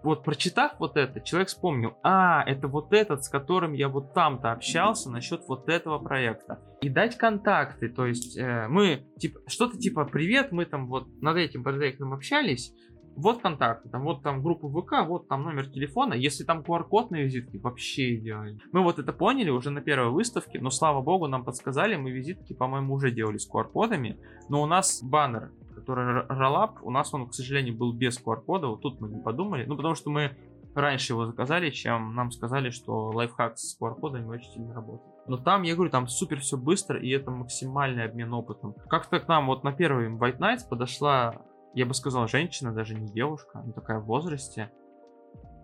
вот 0.05 0.23
прочитав 0.23 0.73
вот 0.79 0.97
это, 0.97 1.21
человек 1.21 1.49
вспомнил, 1.49 1.97
а, 2.03 2.43
это 2.45 2.69
вот 2.69 2.93
этот, 2.93 3.25
с 3.25 3.29
которым 3.29 3.73
я 3.73 3.89
вот 3.89 4.13
там-то 4.13 4.53
общался 4.53 5.11
насчет 5.11 5.43
вот 5.49 5.69
этого 5.69 5.99
проекта. 5.99 6.61
И 6.83 6.91
дать 6.91 7.17
контакты, 7.17 7.89
то 7.89 8.05
есть 8.05 8.37
э, 8.37 8.67
мы, 8.69 9.07
типа, 9.19 9.41
что-то 9.47 9.79
типа, 9.79 10.05
привет, 10.05 10.53
мы 10.53 10.67
там 10.67 10.89
вот 10.89 11.09
над 11.23 11.39
этим 11.39 11.65
проектом 11.65 12.13
общались, 12.13 12.75
вот 13.17 13.43
контакты, 13.43 13.89
там 13.89 14.03
вот 14.03 14.23
там 14.23 14.43
группа 14.43 14.69
ВК, 14.69 15.07
вот 15.07 15.29
там 15.29 15.43
номер 15.43 15.67
телефона, 15.67 16.15
если 16.15 16.45
там 16.45 16.61
QR-код 16.61 17.11
на 17.11 17.17
визитке, 17.17 17.59
вообще 17.59 18.17
идеально. 18.17 18.59
Мы 18.73 18.83
вот 18.83 18.99
это 18.99 19.13
поняли 19.13 19.51
уже 19.51 19.71
на 19.71 19.81
первой 19.81 20.11
выставке, 20.11 20.61
но 20.61 20.71
слава 20.71 21.03
богу 21.03 21.27
нам 21.27 21.45
подсказали, 21.45 21.97
мы 21.97 22.11
визитки, 22.11 22.53
по-моему, 22.53 22.95
уже 22.95 23.11
делали 23.11 23.39
с 23.39 23.51
QR-кодами, 23.51 24.19
но 24.49 24.63
у 24.63 24.67
нас 24.67 25.03
баннер 25.03 25.51
который 25.75 26.25
Rollup, 26.29 26.79
у 26.83 26.91
нас 26.91 27.13
он, 27.13 27.29
к 27.29 27.35
сожалению, 27.35 27.77
был 27.77 27.93
без 27.93 28.19
QR-кода, 28.19 28.69
вот 28.69 28.81
тут 28.81 29.01
мы 29.01 29.09
не 29.09 29.21
подумали, 29.21 29.67
ну, 29.67 29.77
потому 29.77 29.95
что 29.95 30.09
мы 30.09 30.37
раньше 30.75 31.13
его 31.13 31.27
заказали, 31.27 31.71
чем 31.71 32.15
нам 32.15 32.31
сказали, 32.31 32.71
что 32.71 33.11
лайфхак 33.11 33.59
с 33.59 33.79
QR-кодами 33.81 34.27
очень 34.27 34.51
сильно 34.51 34.75
работает. 34.75 35.15
Но 35.27 35.37
там, 35.37 35.63
я 35.63 35.75
говорю, 35.75 35.91
там 35.91 36.09
супер 36.09 36.41
все 36.41 36.57
быстро, 36.57 37.01
и 37.01 37.11
это 37.11 37.31
максимальный 37.31 38.05
обмен 38.05 38.33
опытом. 38.33 38.75
Как-то 38.89 39.21
к 39.21 39.29
нам 39.29 39.47
вот 39.47 39.65
на 39.65 39.73
первый 39.73 40.09
White 40.11 40.39
Nights 40.39 40.69
подошла, 40.69 41.35
я 41.75 41.87
бы 41.87 41.95
сказал, 41.95 42.29
женщина, 42.29 42.73
даже 42.73 42.95
не 42.95 43.07
девушка, 43.07 43.61
она 43.61 43.73
такая 43.73 43.99
в 43.99 44.07
возрасте, 44.07 44.71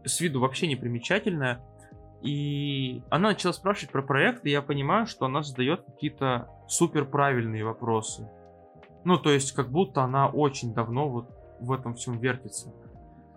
с 0.04 0.20
виду 0.20 0.40
вообще 0.40 0.66
не 0.66 0.76
примечательная, 0.76 1.61
и 2.22 3.02
она 3.11 3.30
начала 3.30 3.52
спрашивать 3.52 3.92
про 3.92 4.02
проект, 4.02 4.44
и 4.44 4.50
я 4.50 4.62
понимаю, 4.62 5.06
что 5.06 5.26
она 5.26 5.42
задает 5.42 5.84
какие-то 5.84 6.48
супер 6.68 7.04
правильные 7.06 7.64
вопросы. 7.64 8.28
Ну, 9.04 9.16
то 9.16 9.30
есть, 9.30 9.52
как 9.52 9.70
будто 9.70 10.02
она 10.02 10.28
очень 10.28 10.74
давно 10.74 11.08
вот 11.08 11.30
в 11.61 11.72
этом 11.72 11.94
всем 11.94 12.18
вертится. 12.18 12.72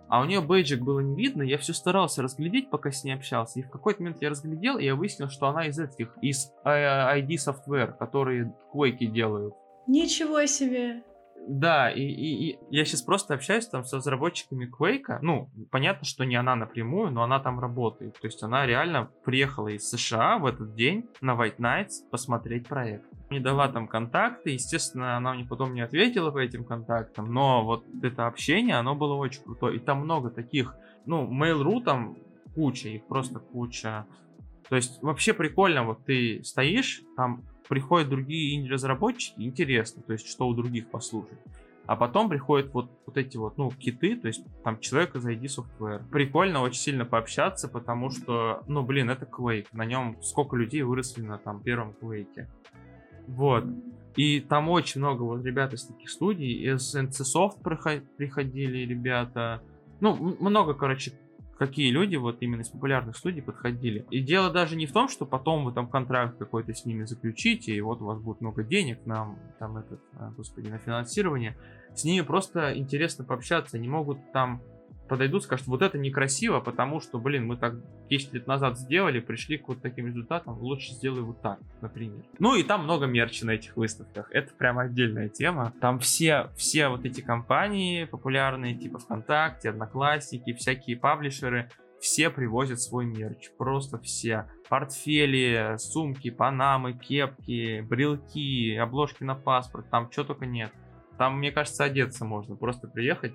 А 0.08 0.20
у 0.20 0.24
нее 0.26 0.42
бейджик 0.42 0.82
было 0.82 1.00
не 1.00 1.16
видно, 1.16 1.42
я 1.42 1.56
все 1.56 1.72
старался 1.72 2.22
разглядеть, 2.22 2.68
пока 2.68 2.90
с 2.90 3.04
ней 3.04 3.12
общался. 3.12 3.60
И 3.60 3.62
в 3.62 3.70
какой-то 3.70 4.02
момент 4.02 4.20
я 4.20 4.28
разглядел, 4.28 4.76
и 4.76 4.84
я 4.84 4.94
выяснил, 4.94 5.30
что 5.30 5.48
она 5.48 5.66
из 5.66 5.78
этих, 5.78 6.16
из 6.20 6.52
ID 6.64 7.26
э, 7.26 7.34
Software, 7.36 7.96
которые 7.96 8.54
Quake 8.72 9.06
делают. 9.06 9.54
Ничего 9.86 10.44
себе! 10.44 11.02
Да, 11.46 11.90
и, 11.90 12.00
и, 12.00 12.50
и 12.50 12.58
я 12.70 12.84
сейчас 12.84 13.02
просто 13.02 13.34
общаюсь 13.34 13.66
там 13.66 13.84
с 13.84 13.92
разработчиками 13.92 14.66
Quake. 14.66 15.18
Ну, 15.20 15.50
понятно, 15.70 16.06
что 16.06 16.24
не 16.24 16.36
она 16.36 16.56
напрямую, 16.56 17.10
но 17.10 17.22
она 17.22 17.38
там 17.38 17.60
работает. 17.60 18.18
То 18.18 18.26
есть 18.26 18.42
она 18.42 18.66
реально 18.66 19.10
приехала 19.24 19.68
из 19.68 19.88
США 19.88 20.38
в 20.38 20.46
этот 20.46 20.74
день 20.74 21.06
на 21.20 21.32
White 21.32 21.58
Nights 21.58 22.08
посмотреть 22.10 22.66
проект. 22.66 23.04
Не 23.30 23.40
дала 23.40 23.68
там 23.68 23.88
контакты, 23.88 24.50
естественно, 24.50 25.16
она 25.16 25.34
мне 25.34 25.44
потом 25.44 25.74
не 25.74 25.82
ответила 25.82 26.30
по 26.30 26.38
этим 26.38 26.64
контактам, 26.64 27.32
но 27.32 27.64
вот 27.64 27.84
это 28.02 28.26
общение, 28.26 28.76
оно 28.76 28.94
было 28.94 29.14
очень 29.14 29.42
крутое. 29.42 29.76
И 29.76 29.78
там 29.80 30.00
много 30.00 30.30
таких, 30.30 30.74
ну, 31.04 31.30
Mail.ru 31.30 31.82
там 31.82 32.16
куча, 32.54 32.88
их 32.88 33.06
просто 33.06 33.38
куча. 33.38 34.06
То 34.68 34.76
есть 34.76 35.02
вообще 35.02 35.34
прикольно, 35.34 35.84
вот 35.84 36.04
ты 36.06 36.42
стоишь, 36.42 37.02
там 37.16 37.44
приходят 37.68 38.08
другие 38.08 38.56
инди-разработчики, 38.56 39.40
интересно, 39.40 40.02
то 40.02 40.12
есть 40.12 40.28
что 40.28 40.46
у 40.46 40.54
других 40.54 40.90
послушать. 40.90 41.38
А 41.86 41.96
потом 41.96 42.30
приходят 42.30 42.72
вот, 42.72 42.90
вот 43.04 43.16
эти 43.18 43.36
вот, 43.36 43.58
ну, 43.58 43.70
киты, 43.70 44.16
то 44.16 44.28
есть 44.28 44.42
там 44.62 44.80
человек 44.80 45.16
из 45.16 45.26
ID 45.26 45.42
Software. 45.42 46.02
Прикольно 46.10 46.62
очень 46.62 46.80
сильно 46.80 47.04
пообщаться, 47.04 47.68
потому 47.68 48.08
что, 48.08 48.62
ну, 48.66 48.82
блин, 48.82 49.10
это 49.10 49.26
Quake. 49.26 49.66
На 49.72 49.84
нем 49.84 50.16
сколько 50.22 50.56
людей 50.56 50.82
выросли 50.82 51.20
на 51.22 51.36
там 51.36 51.62
первом 51.62 51.94
Quake. 52.00 52.46
Вот. 53.26 53.66
И 54.16 54.40
там 54.40 54.70
очень 54.70 55.00
много 55.00 55.22
вот 55.22 55.44
ребят 55.44 55.74
из 55.74 55.84
таких 55.84 56.08
студий. 56.08 56.72
Из 56.72 56.94
NC 56.94 57.22
Soft 57.34 57.62
приходили 58.16 58.86
ребята. 58.86 59.62
Ну, 60.00 60.36
много, 60.40 60.72
короче, 60.72 61.12
какие 61.58 61.90
люди 61.90 62.16
вот 62.16 62.38
именно 62.40 62.62
из 62.62 62.68
популярных 62.68 63.16
студий 63.16 63.42
подходили. 63.42 64.06
И 64.10 64.20
дело 64.20 64.50
даже 64.50 64.76
не 64.76 64.86
в 64.86 64.92
том, 64.92 65.08
что 65.08 65.26
потом 65.26 65.64
вы 65.64 65.72
там 65.72 65.88
контракт 65.88 66.38
какой-то 66.38 66.74
с 66.74 66.84
ними 66.84 67.04
заключите, 67.04 67.74
и 67.74 67.80
вот 67.80 68.00
у 68.02 68.06
вас 68.06 68.20
будет 68.20 68.40
много 68.40 68.62
денег 68.62 69.04
на, 69.06 69.36
там, 69.58 69.76
этот, 69.76 70.00
а, 70.14 70.30
господи, 70.36 70.68
на 70.68 70.78
финансирование. 70.78 71.56
С 71.94 72.04
ними 72.04 72.24
просто 72.24 72.76
интересно 72.76 73.24
пообщаться, 73.24 73.76
они 73.76 73.88
могут 73.88 74.18
там 74.32 74.62
подойдут, 75.08 75.42
скажут, 75.42 75.66
вот 75.66 75.82
это 75.82 75.98
некрасиво, 75.98 76.60
потому 76.60 77.00
что, 77.00 77.18
блин, 77.18 77.46
мы 77.46 77.56
так 77.56 77.74
10 78.08 78.34
лет 78.34 78.46
назад 78.46 78.78
сделали, 78.78 79.20
пришли 79.20 79.58
к 79.58 79.68
вот 79.68 79.82
таким 79.82 80.06
результатам, 80.06 80.58
лучше 80.58 80.92
сделай 80.92 81.22
вот 81.22 81.40
так, 81.42 81.58
например. 81.80 82.24
Ну 82.38 82.54
и 82.54 82.62
там 82.62 82.84
много 82.84 83.06
мерча 83.06 83.46
на 83.46 83.52
этих 83.52 83.76
выставках, 83.76 84.30
это 84.30 84.52
прям 84.54 84.78
отдельная 84.78 85.28
тема. 85.28 85.72
Там 85.80 85.98
все, 85.98 86.50
все 86.56 86.88
вот 86.88 87.04
эти 87.04 87.20
компании 87.20 88.04
популярные, 88.04 88.74
типа 88.74 88.98
ВКонтакте, 88.98 89.70
Одноклассники, 89.70 90.52
всякие 90.54 90.96
паблишеры, 90.96 91.70
все 92.00 92.28
привозят 92.28 92.80
свой 92.80 93.06
мерч, 93.06 93.50
просто 93.56 93.98
все. 93.98 94.46
Портфели, 94.68 95.76
сумки, 95.78 96.30
панамы, 96.30 96.92
кепки, 96.92 97.80
брелки, 97.80 98.76
обложки 98.76 99.24
на 99.24 99.34
паспорт, 99.34 99.88
там 99.90 100.10
что 100.10 100.24
только 100.24 100.46
нет. 100.46 100.70
Там, 101.16 101.38
мне 101.38 101.52
кажется, 101.52 101.84
одеться 101.84 102.24
можно, 102.24 102.56
просто 102.56 102.88
приехать 102.88 103.34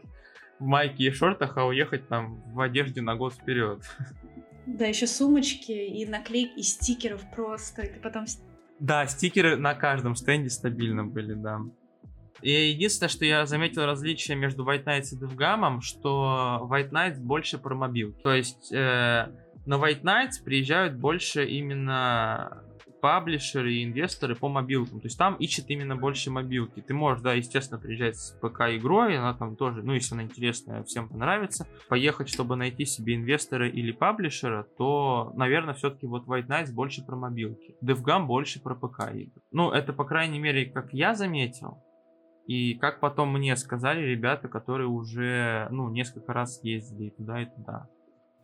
в 0.59 0.65
майке 0.65 1.05
и 1.05 1.11
шортах, 1.11 1.57
а 1.57 1.65
уехать 1.65 2.07
там 2.07 2.41
в 2.53 2.59
одежде 2.61 3.01
на 3.01 3.15
год 3.15 3.33
вперед. 3.33 3.81
Да, 4.65 4.85
еще 4.85 5.07
сумочки 5.07 5.71
и 5.71 6.05
наклейки, 6.05 6.59
и 6.59 6.63
стикеров 6.63 7.21
просто. 7.35 7.83
И 7.83 7.93
ты 7.93 7.99
потом... 7.99 8.25
Да, 8.79 9.07
стикеры 9.07 9.57
на 9.57 9.73
каждом 9.73 10.15
стенде 10.15 10.49
стабильно 10.49 11.03
были, 11.03 11.33
да. 11.33 11.59
И 12.41 12.51
единственное, 12.51 13.09
что 13.09 13.25
я 13.25 13.45
заметил 13.45 13.85
различие 13.85 14.37
между 14.37 14.63
White 14.63 14.85
Nights 14.85 15.07
и 15.11 15.15
DevGam, 15.17 15.81
что 15.81 16.67
White 16.71 16.91
Nights 16.91 17.19
больше 17.19 17.57
про 17.57 17.75
мобил. 17.75 18.13
То 18.23 18.33
есть 18.33 18.71
э, 18.71 19.27
на 19.65 19.75
White 19.75 20.03
Nights 20.03 20.43
приезжают 20.43 20.95
больше 20.95 21.45
именно 21.45 22.63
паблишеры 23.01 23.73
и 23.73 23.83
инвесторы 23.83 24.35
по 24.35 24.49
мобилкам. 24.49 24.99
То 24.99 25.07
есть 25.07 25.17
там 25.17 25.35
ищет 25.35 25.69
именно 25.69 25.95
больше 25.95 26.31
мобилки. 26.31 26.81
Ты 26.81 26.93
можешь, 26.93 27.21
да, 27.21 27.33
естественно, 27.33 27.79
приезжать 27.79 28.17
с 28.17 28.31
ПК 28.41 28.61
игрой, 28.69 29.17
она 29.17 29.33
там 29.33 29.55
тоже, 29.55 29.83
ну, 29.83 29.93
если 29.93 30.13
она 30.13 30.23
интересная, 30.23 30.83
всем 30.83 31.09
понравится. 31.09 31.67
Поехать, 31.87 32.29
чтобы 32.29 32.55
найти 32.55 32.85
себе 32.85 33.15
инвестора 33.15 33.69
или 33.69 33.91
паблишера, 33.91 34.67
то, 34.77 35.31
наверное, 35.35 35.73
все-таки 35.73 36.07
вот 36.07 36.27
White 36.27 36.47
Nights 36.47 36.73
больше 36.73 37.05
про 37.05 37.15
мобилки. 37.15 37.75
DevGam 37.83 38.25
больше 38.25 38.61
про 38.61 38.75
ПК 38.75 39.11
игр. 39.13 39.41
Ну, 39.51 39.71
это, 39.71 39.93
по 39.93 40.05
крайней 40.05 40.39
мере, 40.39 40.65
как 40.65 40.93
я 40.93 41.15
заметил. 41.15 41.83
И 42.47 42.73
как 42.73 42.99
потом 42.99 43.31
мне 43.31 43.55
сказали 43.55 44.01
ребята, 44.01 44.47
которые 44.47 44.87
уже, 44.87 45.67
ну, 45.69 45.89
несколько 45.89 46.33
раз 46.33 46.59
ездили 46.63 47.09
туда 47.11 47.43
и 47.43 47.45
туда. 47.45 47.87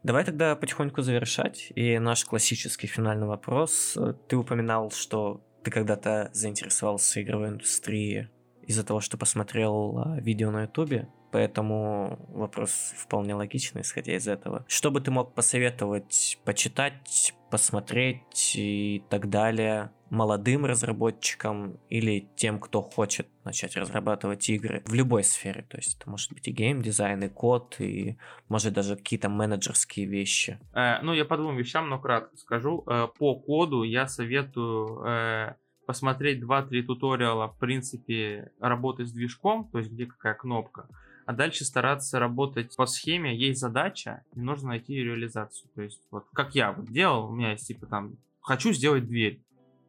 Давай 0.05 0.23
тогда 0.23 0.55
потихоньку 0.55 1.01
завершать. 1.01 1.71
И 1.73 1.97
наш 1.97 2.25
классический 2.25 2.85
финальный 2.85 3.25
вопрос. 3.25 3.97
Ты 4.27 4.37
упоминал, 4.37 4.91
что 4.91 5.41
ты 5.63 5.71
когда-то 5.71 6.29
заинтересовался 6.31 7.23
игровой 7.23 7.47
индустрией 7.49 8.29
из-за 8.61 8.83
того, 8.83 8.99
что 8.99 9.17
посмотрел 9.17 9.97
а, 9.97 10.19
видео 10.19 10.51
на 10.51 10.65
ютубе 10.65 11.07
поэтому 11.35 12.17
вопрос 12.29 12.93
вполне 12.97 13.35
логичный, 13.35 13.81
исходя 13.81 14.15
из 14.15 14.25
этого. 14.25 14.63
Что 14.69 14.89
бы 14.89 15.01
ты 15.01 15.11
мог 15.11 15.35
посоветовать 15.35 16.39
почитать, 16.45 17.33
посмотреть 17.51 18.53
и 18.55 19.03
так 19.09 19.29
далее 19.29 19.91
молодым 20.09 20.63
разработчикам 20.65 21.77
или 21.89 22.29
тем, 22.37 22.61
кто 22.61 22.81
хочет 22.81 23.27
начать 23.43 23.75
разрабатывать 23.75 24.49
игры 24.49 24.81
в 24.85 24.93
любой 24.93 25.25
сфере. 25.25 25.63
То 25.63 25.75
есть 25.75 25.97
это 25.97 26.09
может 26.09 26.31
быть 26.31 26.47
и 26.47 26.51
геймдизайн, 26.51 27.23
и 27.23 27.27
код, 27.27 27.75
и 27.79 28.17
может 28.47 28.71
даже 28.73 28.95
какие-то 28.95 29.27
менеджерские 29.27 30.05
вещи. 30.05 30.57
Э, 30.73 31.01
ну, 31.01 31.11
я 31.11 31.25
по 31.25 31.35
двум 31.35 31.57
вещам, 31.57 31.89
но 31.89 31.99
кратко 31.99 32.37
скажу. 32.37 32.85
Э, 32.87 33.09
по 33.19 33.35
коду 33.35 33.83
я 33.83 34.07
советую 34.07 35.05
э, 35.05 35.55
посмотреть 35.85 36.41
2-3 36.41 36.83
туториала, 36.83 37.49
в 37.49 37.57
принципе, 37.57 38.53
работы 38.61 39.05
с 39.05 39.11
движком, 39.11 39.69
то 39.69 39.79
есть 39.79 39.91
где 39.91 40.05
какая 40.05 40.35
кнопка, 40.35 40.87
а 41.25 41.33
дальше 41.33 41.65
стараться 41.65 42.19
работать 42.19 42.75
по 42.75 42.85
схеме. 42.85 43.35
Есть 43.35 43.59
задача, 43.59 44.23
и 44.35 44.39
нужно 44.39 44.69
найти 44.69 44.95
реализацию. 44.95 45.69
То 45.75 45.81
есть, 45.81 46.01
вот 46.11 46.25
как 46.33 46.55
я 46.55 46.71
вот 46.71 46.85
делал, 46.85 47.29
у 47.29 47.35
меня 47.35 47.51
есть 47.51 47.67
типа 47.67 47.87
там, 47.87 48.17
хочу 48.41 48.71
сделать 48.73 49.07
дверь. 49.07 49.41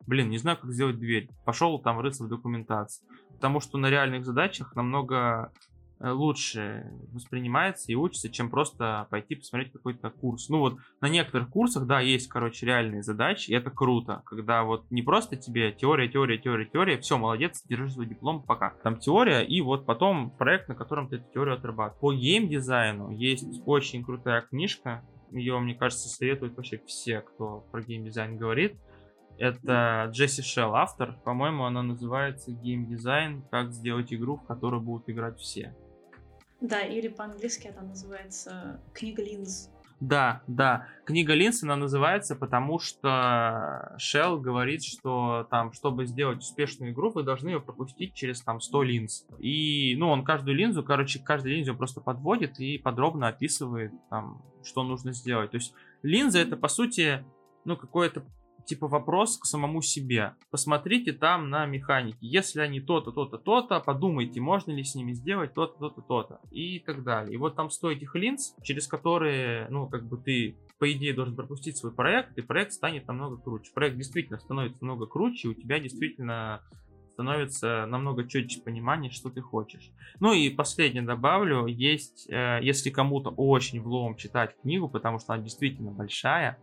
Блин, 0.07 0.31
не 0.31 0.39
знаю, 0.39 0.57
как 0.57 0.73
сделать 0.73 0.99
дверь. 0.99 1.29
Пошел 1.45 1.79
там 1.79 2.01
рыться 2.01 2.25
в 2.25 2.29
документации. 2.29 3.05
Потому 3.35 3.61
что 3.61 3.77
на 3.77 3.91
реальных 3.91 4.25
задачах 4.25 4.75
намного 4.77 5.53
лучше 6.01 6.90
воспринимается 7.12 7.90
и 7.90 7.94
учится, 7.94 8.31
чем 8.31 8.51
просто 8.51 9.06
пойти 9.10 9.35
посмотреть 9.35 9.73
какой-то 9.73 10.10
курс. 10.10 10.48
Ну 10.48 10.59
вот 10.59 10.78
на 11.01 11.09
некоторых 11.09 11.48
курсах, 11.51 11.86
да, 11.86 12.01
есть, 12.01 12.28
короче, 12.28 12.66
реальные 12.66 13.02
задачи, 13.02 13.51
и 13.51 13.55
это 13.55 13.70
круто, 13.70 14.23
когда 14.27 14.62
вот 14.64 14.90
не 14.90 15.02
просто 15.02 15.36
тебе 15.36 15.73
теория, 15.73 16.09
теория, 16.09 16.39
теория, 16.39 16.66
теория, 16.66 16.98
все, 16.98 17.18
молодец, 17.18 17.62
держи 17.66 17.89
свой 17.90 18.06
диплом, 18.06 18.43
пока. 18.43 18.74
Там 18.82 18.98
теория, 18.98 19.40
и 19.40 19.60
вот 19.60 19.86
потом 19.86 20.31
проект, 20.31 20.68
на 20.68 20.74
котором 20.74 21.09
ты 21.09 21.16
эту 21.16 21.32
теорию 21.32 21.56
отрабатываешь. 21.56 22.01
По 22.01 22.12
геймдизайну 22.12 23.10
есть 23.10 23.62
очень 23.64 24.05
крутая 24.05 24.43
книжка, 24.43 25.02
ее, 25.31 25.59
мне 25.59 25.74
кажется, 25.74 26.09
советуют 26.09 26.56
вообще 26.56 26.81
все, 26.86 27.20
кто 27.20 27.66
про 27.73 27.82
геймдизайн 27.82 28.36
говорит. 28.36 28.78
Это 29.39 30.09
Джесси 30.12 30.43
Шелл, 30.43 30.74
автор. 30.74 31.18
По-моему, 31.24 31.64
она 31.64 31.82
называется 31.82 32.52
геймдизайн, 32.52 33.43
как 33.51 33.73
сделать 33.73 34.12
игру, 34.12 34.36
в 34.36 34.47
которую 34.47 34.82
будут 34.82 35.10
играть 35.10 35.39
все. 35.39 35.74
Да, 36.61 36.81
или 36.81 37.09
по-английски 37.09 37.69
она 37.69 37.83
называется 37.89 38.81
книга 38.95 39.23
линз. 39.23 39.70
Да, 40.01 40.43
да. 40.47 40.89
Книга 41.07 41.33
Линз 41.33 41.62
она 41.62 41.74
называется, 41.77 42.37
потому 42.37 42.78
что 42.78 43.97
Shell 43.99 44.39
говорит, 44.39 44.85
что 44.85 45.47
там, 45.51 45.73
чтобы 45.73 46.05
сделать 46.07 46.41
успешную 46.41 46.93
игру, 46.93 47.11
вы 47.11 47.23
должны 47.23 47.49
ее 47.49 47.61
пропустить 47.61 48.12
через 48.12 48.43
там 48.43 48.61
100 48.61 48.83
линз. 48.83 49.27
И, 49.39 49.95
ну, 49.97 50.11
он 50.11 50.23
каждую 50.23 50.55
линзу, 50.55 50.83
короче, 50.83 51.19
каждую 51.19 51.55
линзу 51.57 51.74
просто 51.74 52.03
подводит 52.03 52.61
и 52.61 52.77
подробно 52.77 53.28
описывает 53.28 53.93
там, 54.11 54.43
что 54.62 54.83
нужно 54.83 55.12
сделать. 55.12 55.53
То 55.53 55.57
есть 55.57 55.73
линза 56.03 56.41
это, 56.41 56.59
по 56.59 56.69
сути, 56.69 57.24
ну, 57.65 57.77
какое-то 57.77 58.23
типа 58.67 58.89
вопрос 58.89 59.39
к 59.39 59.47
самому 59.47 59.81
себе. 59.81 60.35
Посмотрите 60.51 61.13
там 61.13 61.49
на 61.51 61.67
механики. 61.67 62.19
Если 62.21 62.61
они 62.61 62.81
то-то, 62.81 63.13
то-то, 63.13 63.39
то-то, 63.39 63.81
подумайте, 63.81 64.41
можно 64.41 64.73
ли 64.73 64.85
с 64.85 64.95
ними 64.95 65.13
сделать 65.13 65.55
то-то, 65.55 65.79
то-то, 65.79 66.03
то-то. 66.03 66.41
И 66.51 66.81
так 66.81 67.03
далее. 67.03 67.35
И 67.35 67.37
вот 67.37 67.57
там 67.57 67.71
100 67.71 67.93
этих 67.93 68.15
линз, 68.15 68.55
через 68.63 68.87
которые, 68.87 69.69
ну, 69.71 69.89
как 69.89 70.07
бы 70.07 70.19
ты 70.19 70.59
по 70.79 70.93
идее 70.93 71.15
должен 71.15 71.35
пропустить 71.35 71.79
свой 71.79 71.93
проект, 71.93 72.37
и 72.37 72.43
проект 72.43 72.73
станет 72.73 73.07
намного 73.09 73.39
круче. 73.39 73.73
Проект 73.75 73.97
действительно 73.97 74.39
становится 74.39 74.85
намного 74.85 75.07
круче, 75.07 75.49
у 75.49 75.55
тебя 75.55 75.79
действительно 75.79 76.63
становится 77.17 77.87
намного 77.87 78.29
четче 78.29 78.61
понимание, 78.61 79.11
что 79.11 79.31
ты 79.31 79.41
хочешь. 79.41 79.91
Ну 80.21 80.35
и 80.35 80.51
последнее 80.51 81.03
добавлю, 81.03 81.65
есть, 81.67 82.29
э, 82.29 82.59
если 82.61 82.91
кому-то 82.91 83.31
очень 83.31 83.81
влом 83.81 84.17
читать 84.17 84.55
книгу, 84.61 84.87
потому 84.91 85.19
что 85.19 85.33
она 85.33 85.43
действительно 85.43 85.93
большая, 85.93 86.59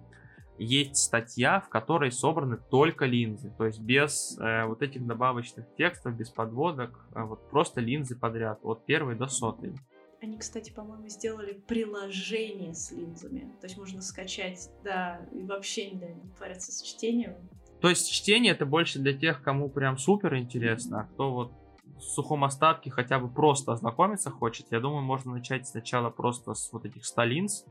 есть 0.58 0.98
статья, 0.98 1.60
в 1.60 1.70
которой 1.70 2.12
собраны 2.12 2.58
только 2.70 3.06
линзы, 3.06 3.52
то 3.58 3.66
есть 3.66 3.80
без 3.80 4.38
э, 4.40 4.66
вот 4.66 4.82
этих 4.82 5.06
добавочных 5.06 5.66
текстов, 5.76 6.16
без 6.16 6.30
подводок, 6.30 7.06
а 7.14 7.26
вот 7.26 7.50
просто 7.50 7.82
линзы 7.82 8.16
подряд, 8.16 8.60
от 8.64 8.86
первой 8.86 9.16
до 9.16 9.28
сотой. 9.28 9.74
Они, 10.22 10.38
кстати, 10.38 10.72
по-моему, 10.72 11.10
сделали 11.10 11.54
приложение 11.54 12.74
с 12.74 12.92
линзами, 12.92 13.52
то 13.60 13.68
есть 13.68 13.78
можно 13.78 14.02
скачать, 14.02 14.70
да, 14.84 15.20
и 15.34 15.44
вообще 15.44 15.90
да, 15.94 16.08
не 16.08 16.30
париться 16.40 16.72
с 16.72 16.82
чтением. 16.82 17.36
То 17.82 17.90
есть 17.90 18.10
чтение 18.10 18.54
это 18.54 18.66
больше 18.66 19.00
для 19.00 19.14
тех, 19.14 19.44
кому 19.44 19.70
прям 19.70 19.98
супер 19.98 20.38
интересно, 20.38 21.02
а 21.02 21.04
кто 21.04 21.34
вот 21.34 21.52
в 21.98 22.02
сухом 22.02 22.46
остатке 22.46 22.90
хотя 22.90 23.20
бы 23.20 23.28
просто 23.28 23.74
ознакомиться 23.74 24.32
хочет, 24.32 24.68
я 24.72 24.80
думаю, 24.80 25.04
можно 25.04 25.34
начать 25.34 25.68
сначала 25.68 26.10
просто 26.10 26.54
с 26.54 26.72
вот 26.72 26.86
этих 26.86 27.06
100 27.06 27.24
линз, 27.24 27.66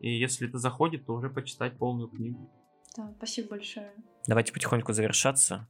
и 0.00 0.10
если 0.10 0.48
это 0.48 0.58
заходит, 0.58 1.06
то 1.06 1.14
уже 1.14 1.30
почитать 1.30 1.76
полную 1.78 2.08
книгу. 2.08 2.50
Да, 2.96 3.12
спасибо 3.16 3.50
большое. 3.50 3.92
Давайте 4.26 4.52
потихоньку 4.52 4.92
завершаться. 4.92 5.68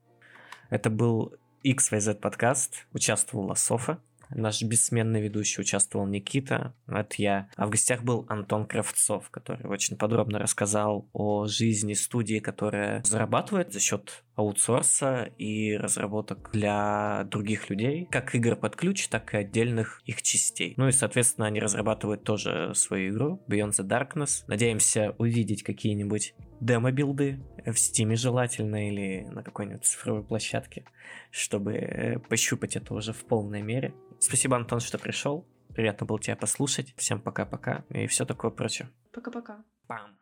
Это 0.70 0.90
был 0.90 1.34
XYZ 1.64 2.16
подкаст. 2.16 2.86
Участвовала 2.92 3.55
Софа. 3.55 4.02
Наш 4.35 4.62
бессменный 4.62 5.23
ведущий 5.23 5.61
участвовал 5.61 6.06
Никита, 6.06 6.74
это 6.86 7.15
я. 7.19 7.48
А 7.56 7.66
в 7.66 7.70
гостях 7.70 8.02
был 8.02 8.27
Антон 8.28 8.66
Кравцов, 8.66 9.31
который 9.31 9.66
очень 9.66 9.97
подробно 9.97 10.39
рассказал 10.39 11.09
о 11.12 11.47
жизни 11.47 11.94
студии, 11.94 12.39
которая 12.39 13.02
зарабатывает 13.05 13.73
за 13.73 13.81
счет 13.81 14.24
аутсорса 14.36 15.31
и 15.39 15.77
разработок 15.77 16.51
для 16.52 17.27
других 17.31 17.70
людей, 17.70 18.09
как 18.11 18.35
игр 18.35 18.56
под 18.56 18.77
ключ, 18.77 19.09
так 19.09 19.32
и 19.35 19.39
отдельных 19.39 20.02
их 20.05 20.23
частей. 20.23 20.74
Ну 20.77 20.89
и, 20.89 20.93
соответственно, 20.93 21.47
они 21.47 21.61
разрабатывают 21.61 22.24
тоже 22.24 22.73
свою 22.74 23.12
игру 23.12 23.43
Beyond 23.48 23.70
the 23.70 23.86
Darkness. 23.86 24.44
Надеемся 24.48 25.15
увидеть 25.19 25.62
какие-нибудь 25.62 26.35
демо-билды 26.65 27.41
в 27.65 27.70
Steam 27.70 28.15
желательно 28.16 28.89
или 28.89 29.27
на 29.31 29.43
какой-нибудь 29.43 29.85
цифровой 29.85 30.23
площадке, 30.23 30.85
чтобы 31.31 31.74
э, 31.74 32.19
пощупать 32.19 32.77
это 32.77 32.95
уже 32.95 33.12
в 33.12 33.24
полной 33.24 33.62
мере. 33.62 33.95
Спасибо, 34.19 34.57
Антон, 34.57 34.81
что 34.81 34.99
пришел. 34.99 35.47
Приятно 35.74 36.07
было 36.07 36.20
тебя 36.20 36.36
послушать. 36.36 36.95
Всем 36.97 37.20
пока-пока 37.20 37.85
и 37.91 38.07
все 38.07 38.24
такое 38.24 38.51
прочее. 38.51 38.89
Пока-пока. 39.12 39.65
Пам. 39.86 40.16